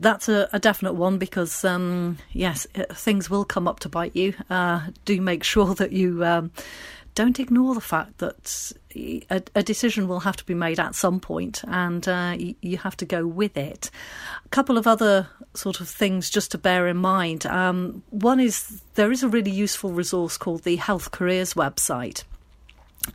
that's 0.00 0.28
a, 0.28 0.48
a, 0.52 0.58
definite 0.58 0.94
one 0.94 1.18
because, 1.18 1.64
um, 1.64 2.18
yes, 2.32 2.66
things 2.94 3.30
will 3.30 3.44
come 3.44 3.68
up 3.68 3.78
to 3.80 3.88
bite 3.88 4.16
you. 4.16 4.34
Uh, 4.50 4.88
do 5.04 5.20
make 5.20 5.44
sure 5.44 5.72
that 5.76 5.92
you. 5.92 6.24
Um, 6.24 6.50
don't 7.14 7.38
ignore 7.38 7.74
the 7.74 7.80
fact 7.80 8.18
that 8.18 8.72
a, 8.94 9.42
a, 9.54 9.62
decision 9.62 10.08
will 10.08 10.20
have 10.20 10.36
to 10.36 10.44
be 10.44 10.54
made 10.54 10.80
at 10.80 10.94
some 10.94 11.20
point 11.20 11.62
and 11.68 12.08
uh, 12.08 12.34
you, 12.38 12.54
you, 12.60 12.78
have 12.78 12.96
to 12.98 13.04
go 13.04 13.26
with 13.26 13.56
it. 13.56 13.90
A 14.44 14.48
couple 14.48 14.78
of 14.78 14.86
other 14.86 15.28
sort 15.54 15.80
of 15.80 15.88
things 15.88 16.30
just 16.30 16.50
to 16.52 16.58
bear 16.58 16.88
in 16.88 16.96
mind. 16.96 17.44
Um, 17.46 18.02
one 18.10 18.40
is 18.40 18.82
there 18.94 19.12
is 19.12 19.22
a 19.22 19.28
really 19.28 19.50
useful 19.50 19.90
resource 19.90 20.36
called 20.38 20.62
the 20.62 20.76
Health 20.76 21.10
Careers 21.10 21.54
website 21.54 22.24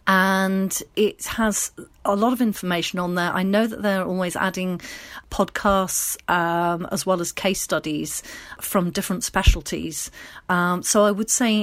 and 0.05 0.81
it 0.95 1.25
has 1.25 1.71
a 2.07 2.15
lot 2.15 2.33
of 2.33 2.41
information 2.41 2.99
on 2.99 3.15
there. 3.15 3.31
I 3.31 3.43
know 3.43 3.67
that 3.67 3.81
they're 3.81 4.03
always 4.03 4.35
adding 4.35 4.81
podcasts 5.29 6.17
um, 6.29 6.87
as 6.91 7.05
well 7.05 7.21
as 7.21 7.31
case 7.31 7.61
studies 7.61 8.23
from 8.59 8.91
different 8.91 9.23
specialties. 9.23 10.09
Um, 10.49 10.83
so 10.83 11.03
I 11.03 11.11
would 11.11 11.29
say 11.29 11.61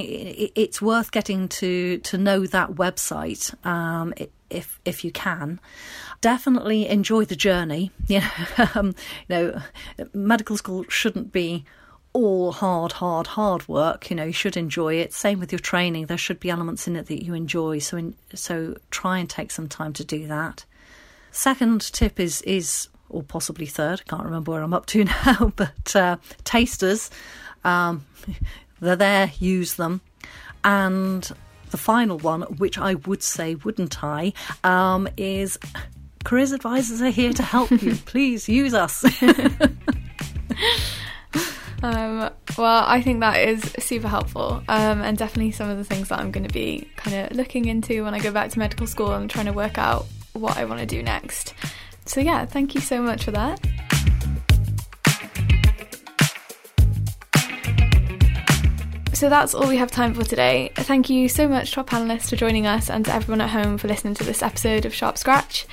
it's 0.55 0.81
worth 0.81 1.11
getting 1.11 1.47
to 1.49 1.97
to 1.99 2.17
know 2.17 2.45
that 2.47 2.71
website 2.73 3.53
um, 3.65 4.13
if 4.49 4.79
if 4.85 5.03
you 5.03 5.11
can. 5.11 5.59
Definitely 6.21 6.87
enjoy 6.87 7.25
the 7.25 7.35
journey. 7.35 7.91
You 8.07 8.21
know, 8.21 8.67
um, 8.75 8.95
you 9.27 9.35
know, 9.35 9.61
medical 10.13 10.57
school 10.57 10.85
shouldn't 10.89 11.31
be 11.31 11.65
all 12.15 12.53
hard, 12.53 12.93
hard, 12.93 13.27
hard 13.27 13.67
work. 13.67 14.09
You 14.09 14.15
know, 14.15 14.23
you 14.23 14.31
should 14.31 14.55
enjoy 14.55 14.95
it. 14.95 15.11
Same 15.13 15.37
with 15.37 15.51
your 15.51 15.59
training. 15.59 16.05
There 16.05 16.17
should 16.17 16.39
be 16.39 16.49
elements 16.49 16.87
in 16.87 16.95
it 16.95 17.07
that 17.07 17.25
you 17.25 17.33
enjoy. 17.33 17.79
So, 17.79 17.97
in, 17.97 18.15
so 18.33 18.77
try 18.89 19.17
and 19.17 19.29
take 19.29 19.51
some 19.51 19.67
time 19.67 19.91
to 19.93 20.03
do 20.05 20.25
that. 20.27 20.63
Second 21.31 21.81
tip 21.91 22.17
is 22.17 22.41
is 22.43 22.87
or 23.09 23.21
possibly 23.21 23.65
third. 23.65 23.99
I 23.99 24.09
can't 24.09 24.23
remember 24.23 24.53
where 24.53 24.63
I'm 24.63 24.73
up 24.73 24.85
to 24.87 25.03
now, 25.25 25.51
but 25.57 25.93
uh, 25.93 26.15
tasters. 26.45 27.11
Um, 27.65 28.05
they're 28.79 28.95
there. 28.95 29.31
Use 29.37 29.73
them. 29.73 29.99
And 30.63 31.29
the 31.71 31.77
final 31.77 32.17
one, 32.17 32.43
which 32.43 32.77
I 32.77 32.93
would 32.93 33.23
say, 33.23 33.55
wouldn't 33.55 34.01
I, 34.01 34.31
um, 34.63 35.09
is 35.17 35.59
careers 36.23 36.53
advisors 36.53 37.01
are 37.01 37.09
here 37.09 37.33
to 37.33 37.43
help 37.43 37.71
you. 37.71 37.95
Please 38.05 38.47
use 38.47 38.73
us. 38.73 39.03
Um, 41.85 42.31
well, 42.57 42.83
I 42.87 42.99
think 43.03 43.19
that 43.19 43.39
is 43.41 43.61
super 43.77 44.07
helpful, 44.07 44.63
um, 44.67 45.01
and 45.03 45.15
definitely 45.15 45.51
some 45.51 45.69
of 45.69 45.77
the 45.77 45.83
things 45.83 46.09
that 46.09 46.17
I'm 46.17 46.31
going 46.31 46.47
to 46.47 46.51
be 46.51 46.89
kind 46.95 47.15
of 47.15 47.37
looking 47.37 47.65
into 47.65 48.03
when 48.03 48.15
I 48.15 48.19
go 48.19 48.31
back 48.31 48.49
to 48.49 48.59
medical 48.59 48.87
school 48.87 49.11
and 49.11 49.29
trying 49.29 49.45
to 49.45 49.53
work 49.53 49.77
out 49.77 50.07
what 50.33 50.57
I 50.57 50.65
want 50.65 50.79
to 50.79 50.87
do 50.87 51.03
next. 51.03 51.53
So, 52.07 52.21
yeah, 52.21 52.45
thank 52.45 52.73
you 52.73 52.81
so 52.81 53.03
much 53.03 53.25
for 53.25 53.31
that. 53.31 53.63
So 59.13 59.29
that's 59.29 59.53
all 59.53 59.67
we 59.67 59.77
have 59.77 59.91
time 59.91 60.15
for 60.15 60.23
today. 60.23 60.71
Thank 60.75 61.11
you 61.11 61.29
so 61.29 61.47
much 61.47 61.71
to 61.73 61.81
our 61.81 61.85
panelists 61.85 62.31
for 62.31 62.35
joining 62.35 62.65
us 62.65 62.89
and 62.89 63.05
to 63.05 63.13
everyone 63.13 63.41
at 63.41 63.51
home 63.51 63.77
for 63.77 63.87
listening 63.87 64.15
to 64.15 64.23
this 64.23 64.41
episode 64.41 64.85
of 64.85 64.93
Sharp 64.93 65.19
Scratch. 65.19 65.67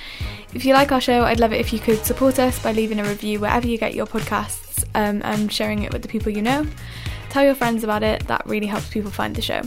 If 0.53 0.63
you 0.63 0.75
like 0.75 0.91
our 0.91 1.01
show, 1.01 1.23
I'd 1.23 1.39
love 1.39 1.53
it 1.53 1.59
if 1.59 1.73
you 1.73 1.79
could 1.79 2.05
support 2.05 2.37
us 2.37 2.61
by 2.61 2.71
leaving 2.71 2.99
a 2.99 3.03
review 3.03 3.39
wherever 3.39 3.67
you 3.67 3.79
get 3.79 3.95
your 3.95 4.05
um, 4.95 5.21
and 5.23 5.51
sharing 5.51 5.83
it 5.83 5.93
with 5.93 6.01
the 6.01 6.07
people 6.07 6.31
you 6.31 6.41
know. 6.41 6.65
Tell 7.29 7.43
your 7.43 7.55
friends 7.55 7.83
about 7.83 8.03
it, 8.03 8.27
that 8.27 8.45
really 8.45 8.67
helps 8.67 8.89
people 8.89 9.11
find 9.11 9.35
the 9.35 9.41
show. 9.41 9.61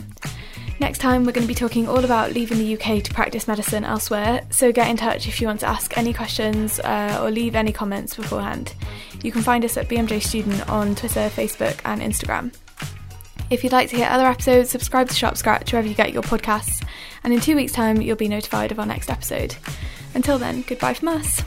Next 0.79 0.99
time, 0.99 1.25
we're 1.25 1.33
going 1.33 1.47
to 1.47 1.49
be 1.49 1.55
talking 1.55 1.89
all 1.89 2.05
about 2.05 2.33
leaving 2.33 2.59
the 2.59 2.77
UK 2.77 3.03
to 3.03 3.15
practice 3.15 3.49
medicine 3.49 3.83
elsewhere, 3.83 4.43
so 4.51 4.73
get 4.73 4.89
in 4.91 4.97
touch 4.97 5.27
if 5.27 5.41
you 5.41 5.47
want 5.47 5.61
to 5.61 5.67
ask 5.67 5.97
any 5.97 6.13
questions 6.13 6.79
uh, 6.81 7.19
or 7.23 7.31
leave 7.31 7.57
any 7.57 7.73
comments 7.73 8.15
beforehand. 8.15 8.75
You 9.23 9.33
can 9.33 9.43
find 9.43 9.65
us 9.65 9.79
at 9.79 9.89
BMJ 9.89 10.23
Student 10.23 10.69
on 10.69 10.95
Twitter, 10.95 11.31
Facebook, 11.31 11.81
and 11.87 12.03
Instagram. 12.03 12.55
If 13.49 13.65
you'd 13.65 13.73
like 13.73 13.89
to 13.91 13.97
hear 13.97 14.09
other 14.09 14.27
episodes, 14.27 14.69
subscribe 14.69 15.09
to 15.09 15.15
Sharp 15.15 15.37
Scratch 15.37 15.73
wherever 15.73 15.89
you 15.89 15.95
get 15.95 16.13
your 16.13 16.23
podcasts, 16.23 16.85
and 17.25 17.33
in 17.33 17.41
two 17.41 17.57
weeks' 17.57 17.73
time, 17.73 18.03
you'll 18.03 18.17
be 18.17 18.29
notified 18.29 18.71
of 18.71 18.79
our 18.79 18.87
next 18.87 19.11
episode. 19.11 19.57
Until 20.15 20.37
then, 20.37 20.63
goodbye 20.63 20.95
from 20.95 21.09
us. 21.09 21.43